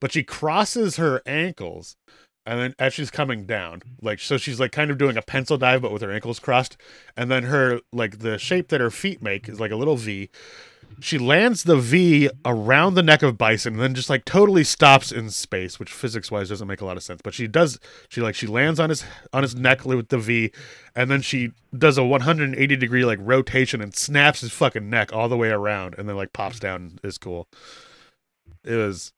[0.00, 1.96] but she crosses her ankles,
[2.50, 5.56] and then as she's coming down, like so she's like kind of doing a pencil
[5.56, 6.76] dive but with her ankles crossed,
[7.16, 10.30] and then her like the shape that her feet make is like a little V.
[10.98, 15.12] She lands the V around the neck of Bison and then just like totally stops
[15.12, 17.20] in space, which physics wise doesn't make a lot of sense.
[17.22, 17.78] But she does
[18.08, 20.50] she like she lands on his on his neck with the V
[20.96, 25.28] and then she does a 180 degree like rotation and snaps his fucking neck all
[25.28, 27.46] the way around and then like pops down is cool.
[28.64, 29.12] It was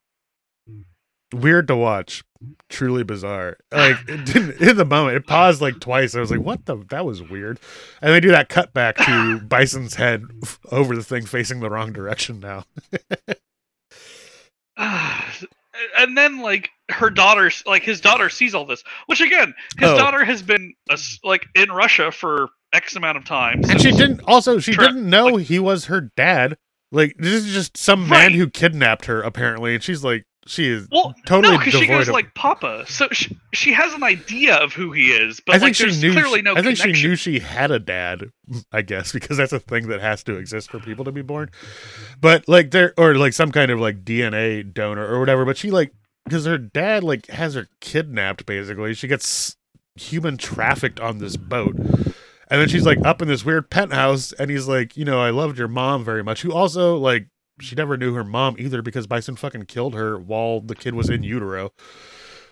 [1.32, 2.22] weird to watch.
[2.68, 3.56] Truly bizarre.
[3.70, 6.14] Like it didn't, in the moment, it paused like twice.
[6.16, 6.76] I was like, "What the?
[6.90, 7.60] That was weird."
[8.00, 10.24] And they do that cut back to Bison's head
[10.72, 12.64] over the thing facing the wrong direction now.
[14.76, 19.96] and then like her daughter like his daughter sees all this which again his Oh.
[19.98, 20.74] daughter has been
[21.24, 24.22] like in russia for x amount of time And she didn't.
[24.26, 26.56] Also, she Tra- didn't know he was her dad.
[26.90, 30.88] Like this is just some man who kidnapped her, apparently, and she's like, she is
[30.90, 32.14] well totally no because she goes of.
[32.14, 35.62] like papa so she, she has an idea of who he is but I like
[35.62, 36.12] think she there's knew.
[36.12, 38.30] clearly she- no I think connection she knew she had a dad.
[38.72, 41.50] I guess because that's a thing that has to exist for people to be born.
[42.20, 45.44] But like there, or like some kind of like DNA donor or whatever.
[45.44, 45.92] But she like
[46.24, 48.44] because her dad like has her kidnapped.
[48.44, 49.56] Basically, she gets
[49.94, 51.76] human trafficked on this boat.
[51.76, 55.30] And then she's like up in this weird penthouse, and he's like, you know, I
[55.30, 56.42] loved your mom very much.
[56.42, 57.28] Who also like
[57.60, 61.08] she never knew her mom either because Bison fucking killed her while the kid was
[61.10, 61.72] in utero.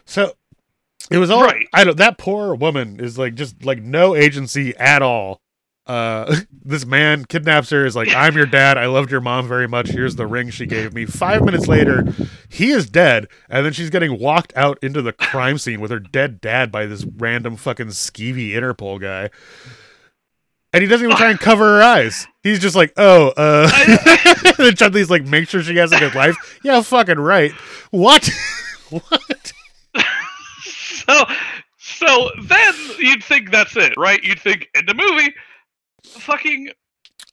[0.05, 0.33] So
[1.11, 1.67] it was all Right.
[1.73, 1.97] I don't.
[1.97, 5.41] That poor woman is like just like no agency at all.
[5.87, 7.85] uh, this man kidnaps her.
[7.87, 8.79] Is like, I'm your dad.
[8.79, 9.89] I loved your mom very much.
[9.89, 11.07] Here's the ring she gave me.
[11.07, 12.05] Five minutes later,
[12.49, 15.99] he is dead, and then she's getting walked out into the crime scene with her
[15.99, 19.31] dead dad by this random fucking skeevy Interpol guy.
[20.73, 22.29] And he doesn't even try and cover her eyes.
[22.43, 23.69] He's just like, oh, uh.
[24.59, 26.37] and Chun-Li's like, make sure she has a good life.
[26.63, 27.53] Yeah, fucking right.
[27.91, 28.31] What?
[28.91, 29.53] what?
[30.63, 31.25] so
[31.79, 34.23] so then you'd think that's it, right?
[34.23, 35.35] You'd think in the movie,
[36.05, 36.71] fucking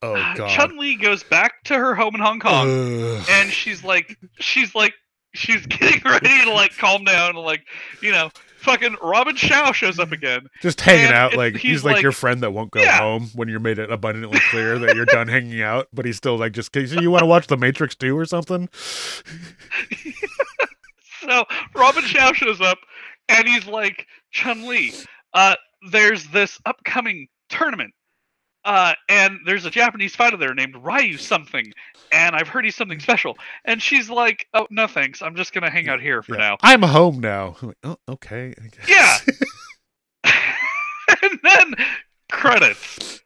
[0.01, 0.49] Oh god.
[0.49, 3.25] Chun Li goes back to her home in Hong Kong, Ugh.
[3.29, 4.93] and she's like, she's like,
[5.33, 7.65] she's getting ready to like calm down and like,
[8.01, 8.29] you know,
[8.67, 10.47] fucking Robin Shou shows up again.
[10.61, 12.97] just hanging out it- like he's he's, like, like- your friend that won't go Yeah.
[12.99, 16.37] home when you're made it abundantly clear that you're done hanging out, but he's still
[16.37, 18.69] like just you want to watch The Matrix 2 or something?
[21.21, 21.43] So
[21.75, 22.77] Robin Shou shows up,
[23.27, 24.93] and he's like, Chun Li,
[25.33, 25.55] uh,
[25.91, 27.93] there's this upcoming tournament.
[28.67, 31.71] Uh, and there's a Japanese fighter there named Ryu something,
[32.11, 33.37] and I've heard he's something special.
[33.63, 35.21] And she's like, "Oh no, thanks.
[35.21, 36.39] I'm just gonna hang out here for Yeah.
[36.49, 37.55] now." I'm home now.
[37.61, 38.53] I'm like, oh, okay.
[38.61, 39.25] I guess.
[40.25, 40.33] Yeah.
[41.23, 41.75] and then
[42.29, 43.21] credits.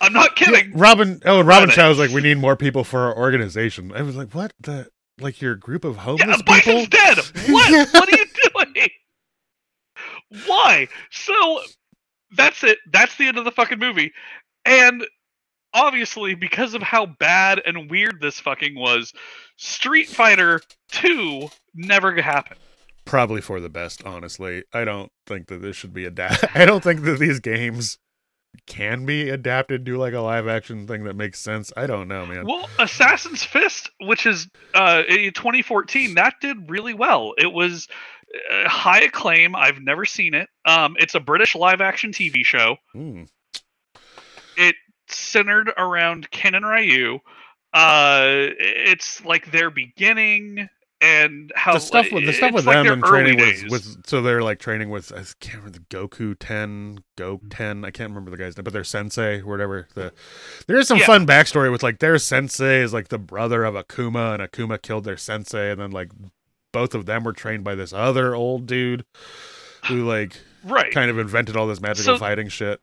[0.00, 0.72] I'm not kidding.
[0.72, 1.68] Robin oh and Robin.
[1.68, 3.92] Chow was like, we need more people for our organization.
[3.94, 4.88] I was like, what the
[5.20, 6.54] like your group of Yeah, homeless people?
[6.54, 7.18] Bison's dead.
[7.52, 7.88] What?
[7.92, 8.26] what are you
[8.74, 8.88] doing?
[10.46, 10.88] Why?
[11.10, 11.60] So
[12.32, 12.78] that's it.
[12.92, 14.12] That's the end of the fucking movie.
[14.66, 15.06] And
[15.72, 19.12] obviously, because of how bad and weird this fucking was,
[19.56, 20.60] Street Fighter
[20.92, 22.60] 2 never happened.
[23.04, 24.64] Probably for the best, honestly.
[24.72, 26.50] I don't think that this should be adapted.
[26.54, 27.98] I don't think that these games
[28.66, 31.72] can be adapted to like a live action thing that makes sense.
[31.76, 32.46] I don't know, man.
[32.46, 37.34] Well, Assassin's Fist, which is uh, in 2014, that did really well.
[37.38, 37.86] It was
[38.50, 39.54] uh, high acclaim.
[39.54, 40.48] I've never seen it.
[40.64, 42.76] Um, it's a British live action TV show.
[42.92, 43.24] Hmm.
[44.56, 44.76] It
[45.08, 47.20] centered around Ken and Ryu.
[47.72, 50.68] Uh, it's like their beginning
[51.02, 54.22] and how the stuff with the stuff with like them and training with, with so
[54.22, 58.30] they're like training with I can't remember the Goku ten Go ten I can't remember
[58.30, 60.14] the guy's name but their sensei or whatever the
[60.66, 61.04] there is some Yeah.
[61.04, 65.04] fun backstory with like their sensei is like the brother of Akuma and Akuma killed
[65.04, 66.10] their sensei and then like
[66.72, 69.04] both of them were trained by this other old dude
[69.88, 70.92] who like right.
[70.92, 72.80] kind of invented all this magical So- fighting shit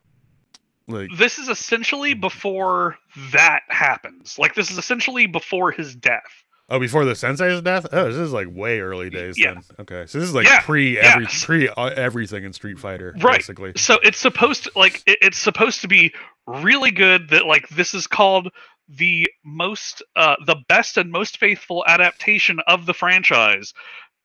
[0.88, 2.98] like This is essentially before
[3.32, 4.38] that happens.
[4.38, 6.22] Like this is essentially before his death.
[6.70, 9.56] oh before the sensei's death oh this is like way early days Yeah.
[9.56, 13.14] then okay so this is like Yeah, pre every pre uh, everything in Street Fighter
[13.20, 13.38] Right.
[13.40, 16.14] basically So it's supposed to like it, it's supposed to be
[16.48, 18.50] really good that like this is called
[18.90, 23.74] the most uh the best and most faithful adaptation of the franchise.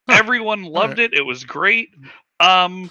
[0.08, 1.12] Everyone loved it.
[1.14, 1.88] It was great.
[2.40, 2.90] Um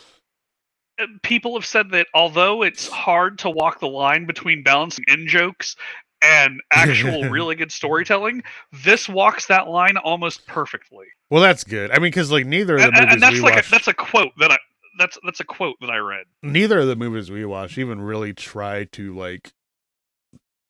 [1.24, 5.76] people have said that although it's hard to walk the line between balancing in jokes
[6.22, 8.44] and actual really good storytelling,
[8.84, 11.06] this walks that line almost perfectly.
[11.30, 11.92] Well, that's good.
[11.92, 13.88] I mean, because like neither of the And, movies and that's like watched, a, that's
[13.88, 14.58] a quote that I
[14.98, 16.26] that's that's a quote that I read.
[16.42, 19.52] neither of the movies we watched even really try to like.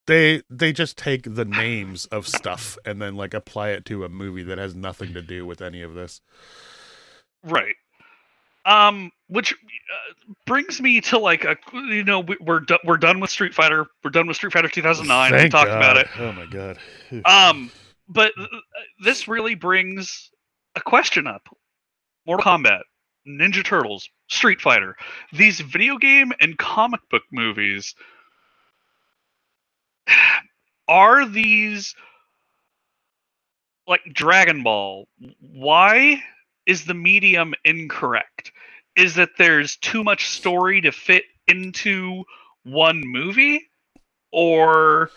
[0.06, 4.08] They they just take the names of stuff and then like apply it to a
[4.08, 6.20] movie that has nothing to do with any of this.
[7.44, 7.74] Right.
[8.64, 13.20] Um, which uh, brings me to like a you know we, we're do- we're done
[13.20, 13.86] with Street Fighter.
[14.02, 15.32] We're done with Street Fighter 2009.
[15.32, 16.08] we Thank talked about it.
[16.18, 16.78] Oh my god.
[17.24, 17.70] Um,
[18.08, 18.46] but uh,
[19.02, 20.30] this really brings
[20.74, 21.48] a question up:
[22.26, 22.82] Mortal Kombat,
[23.26, 24.96] Ninja Turtles, Street Fighter,
[25.32, 27.94] these video game and comic book movies.
[30.88, 31.94] Are these
[33.86, 35.06] like Dragon Ball?
[35.40, 36.22] Why
[36.66, 38.52] is the medium incorrect?
[38.98, 42.24] Is that there's too much story to fit into
[42.64, 43.70] one movie?
[44.32, 45.10] Or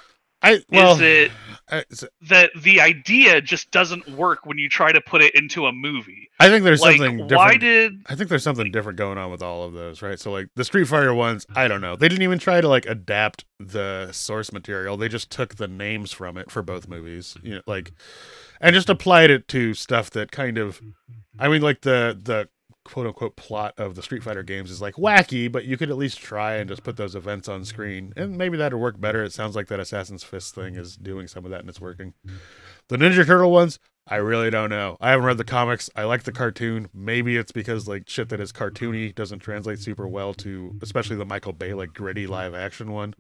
[0.44, 1.32] I well, is it
[1.70, 5.66] I, so- that the idea just doesn't work when you try to put it into
[5.66, 6.30] a movie?
[6.40, 7.38] I think there's like, something different.
[7.38, 10.20] why did I think there's something different going on with all of those, right?
[10.20, 11.96] So like the Street Fighter ones, I don't know.
[11.96, 14.98] They didn't even try to like adapt the source material.
[14.98, 17.36] They just took the names from it for both movies.
[17.44, 17.92] You know, like
[18.60, 20.82] and just applied it to stuff that kind of
[21.38, 22.50] I mean like the the
[22.84, 25.98] quote unquote plot of the Street Fighter games is like wacky, but you could at
[25.98, 28.14] least try and just put those events on screen.
[28.16, 29.24] And maybe that'd work better.
[29.24, 32.14] It sounds like that Assassin's Fist thing is doing some of that and it's working.
[32.88, 34.98] The Ninja Turtle ones, I really don't know.
[35.00, 35.90] I haven't read the comics.
[35.96, 36.90] I like the cartoon.
[36.94, 41.26] Maybe it's because like shit that is cartoony doesn't translate super well to especially the
[41.26, 43.14] Michael Bay like gritty live action one.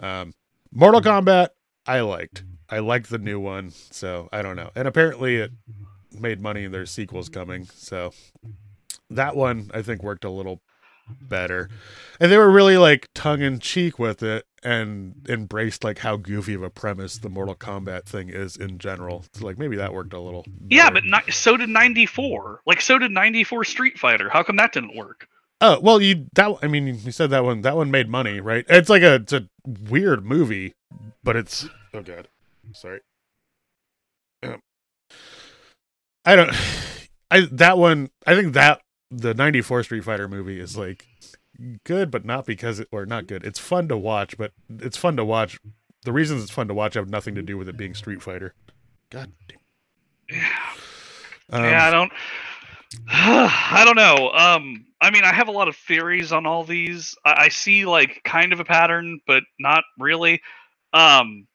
[0.00, 0.34] Um
[0.72, 1.48] Mortal Kombat,
[1.86, 2.44] I liked.
[2.68, 4.70] I liked the new one, so I don't know.
[4.74, 5.52] And apparently it
[6.18, 7.66] made money and there's sequels coming.
[7.72, 8.12] So
[9.10, 10.60] that one I think worked a little
[11.20, 11.64] better.
[11.64, 11.74] Mm-hmm.
[12.20, 16.54] And they were really like tongue in cheek with it and embraced like how goofy
[16.54, 19.24] of a premise the Mortal Kombat thing is in general.
[19.32, 20.44] So like maybe that worked a little.
[20.68, 22.62] Yeah, but ni- so did 94.
[22.66, 24.28] Like so did 94 Street Fighter.
[24.28, 25.28] How come that didn't work?
[25.60, 28.64] Oh well, you that I mean you said that one that one made money, right?
[28.68, 30.74] It's like a it's a weird movie,
[31.24, 32.28] but it's oh god,
[32.72, 33.00] sorry.
[36.28, 36.50] I don't.
[37.30, 38.10] I that one.
[38.26, 38.80] I think that
[39.10, 41.06] the '94 Street Fighter movie is like
[41.84, 43.44] good, but not because it or not good.
[43.44, 45.58] It's fun to watch, but it's fun to watch.
[46.04, 48.54] The reasons it's fun to watch have nothing to do with it being Street Fighter.
[49.10, 50.40] God damn.
[51.50, 52.12] Um, yeah, I don't.
[53.08, 54.30] I don't know.
[54.30, 57.16] Um, I mean, I have a lot of theories on all these.
[57.24, 60.42] I, I see like kind of a pattern, but not really.
[60.92, 61.46] Um,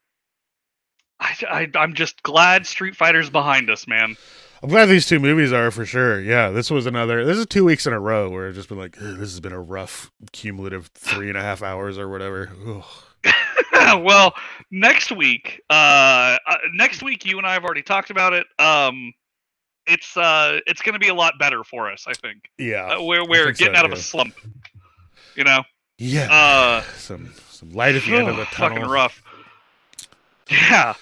[1.20, 4.16] I, I, I'm just glad Street Fighter's behind us, man.
[4.64, 6.22] I'm glad these two movies are for sure.
[6.22, 7.26] Yeah, this was another.
[7.26, 9.52] This is two weeks in a row where I've just been like, this has been
[9.52, 12.50] a rough cumulative three and a half hours or whatever.
[13.96, 14.34] Well,
[14.72, 18.48] next week, uh, uh, next week, you and I have already talked about it.
[18.58, 19.14] Um,
[19.86, 22.50] it's uh, it's going to be a lot better for us, I think.
[22.58, 24.36] Yeah, Uh, we're we're think so, getting out of a slump.
[25.36, 25.64] You know.
[25.98, 28.78] Yeah, Uh, some some light at the end of the tunnel.
[28.78, 29.22] fucking rough.
[30.50, 30.94] Yeah.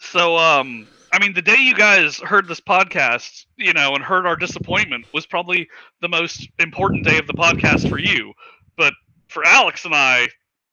[0.00, 4.26] So, um, I mean, the day you guys heard this podcast, you know, and heard
[4.26, 5.68] our disappointment was probably
[6.00, 8.32] the most important day of the podcast for you.
[8.76, 8.94] But
[9.28, 10.26] for Alex and I,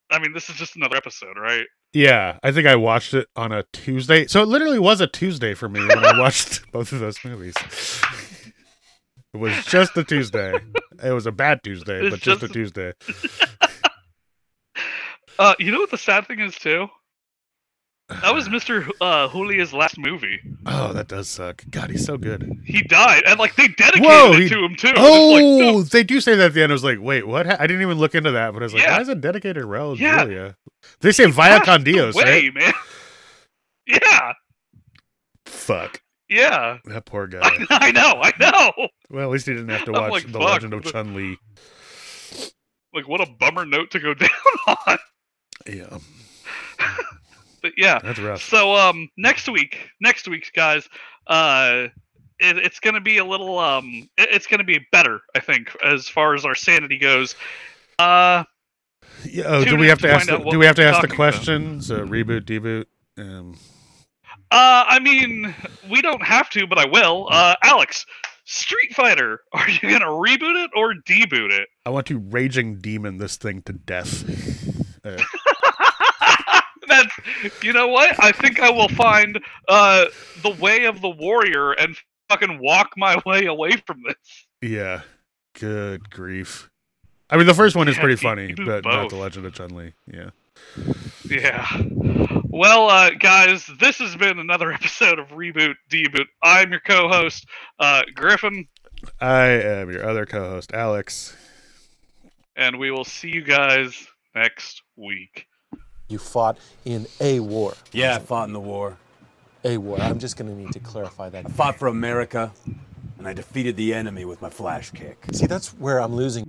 [0.10, 1.68] I mean, this is just another episode, right?
[1.94, 4.26] Yeah, I think I watched it on a Tuesday.
[4.26, 7.54] So it literally was a Tuesday for me when I watched both of those movies.
[9.36, 10.56] It was just a Tuesday.
[11.04, 12.94] It was a bad Tuesday, It's but just, just a Tuesday.
[15.40, 16.88] Uh, you know what the sad thing is too?
[18.22, 18.90] That was Mr.
[19.00, 20.40] Uh, Julia's last movie.
[20.66, 21.64] Oh, that does suck.
[21.70, 22.60] God, he's so good.
[22.66, 24.92] He died, and like they dedicated Whoa, it to him too.
[24.98, 26.72] Oh, like, no, they do say that at the end.
[26.72, 27.48] I was like, wait, what?
[27.48, 28.96] I didn't even look into that, but I was like, Yeah.
[28.96, 30.24] why is it dedicated to Raul Yeah.
[30.24, 30.56] Julia?
[31.00, 32.54] They say Via passed con Dios, right?
[32.54, 32.74] man.
[33.88, 34.34] Yeah,
[35.46, 36.02] Fuck.
[36.30, 36.78] yeah.
[36.86, 37.42] That poor guy.
[37.70, 38.88] I know, I know.
[39.10, 40.42] well, at least he didn't have to watch like, The fuck.
[40.50, 41.38] Legend of Chun Li.
[42.94, 44.30] Like, what a bummer note to go down
[44.68, 44.98] on.
[45.68, 45.98] Yeah,
[47.62, 48.00] But yeah.
[48.04, 48.42] that's rough.
[48.42, 50.90] So um, next week, next week, guys,
[51.28, 51.88] uh,
[52.40, 56.08] it, it's gonna be a little um, it, it's gonna be better, I think, as
[56.08, 57.36] far as our sanity goes.
[58.00, 58.44] Uh,
[59.24, 60.28] Yeah, oh, do we have to ask?
[60.28, 61.92] The, do we have to ask the questions?
[61.92, 62.86] Uh, reboot, deboot.
[63.18, 63.58] Um,
[64.50, 65.54] uh, I mean,
[65.90, 67.28] we don't have to, but I will.
[67.30, 68.06] Uh, Alex,
[68.46, 71.70] Street Fighter, are you gonna reboot it or deboot it?
[71.86, 74.26] I want to raging demon this thing to death.
[75.04, 75.18] Uh,
[76.92, 78.16] That's you know what?
[78.24, 80.06] I think I will find uh
[80.44, 81.96] the way of the warrior and
[82.30, 84.46] fucking walk my way away from this.
[84.62, 85.02] yeah,
[85.60, 86.70] good grief.
[87.30, 89.16] I mean, the first one is Yeah, pretty funny, but not the.
[89.16, 89.94] Legend of Chun Li.
[90.12, 90.30] Yeah.
[91.30, 91.66] Yeah.
[92.44, 96.26] Well, uh, guys, this has been another episode of Reboot Deboot.
[96.44, 97.46] I'm your co-host,
[97.80, 98.68] uh, Griffin,
[99.22, 101.36] I am your other co-host, Alex.
[102.58, 105.48] and we will see you guys next week.
[106.12, 107.74] You fought in a war.
[107.94, 108.98] Yeah, I fought in the war.
[109.64, 109.98] A war.
[110.02, 111.46] I'm just going to need to clarify that.
[111.46, 112.52] I fought for America,
[113.18, 115.26] and I defeated the enemy with my flash kick.
[115.32, 116.44] See, that's where I'm losing.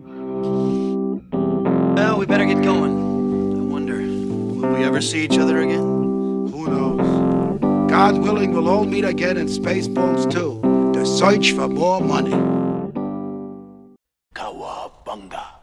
[1.94, 2.90] Well, we better get going.
[2.93, 5.78] I wonder, will we ever see each other again?
[5.78, 7.89] Who knows?
[7.89, 12.62] God willing, we'll all meet again in Spaceballs 2 to search for more money.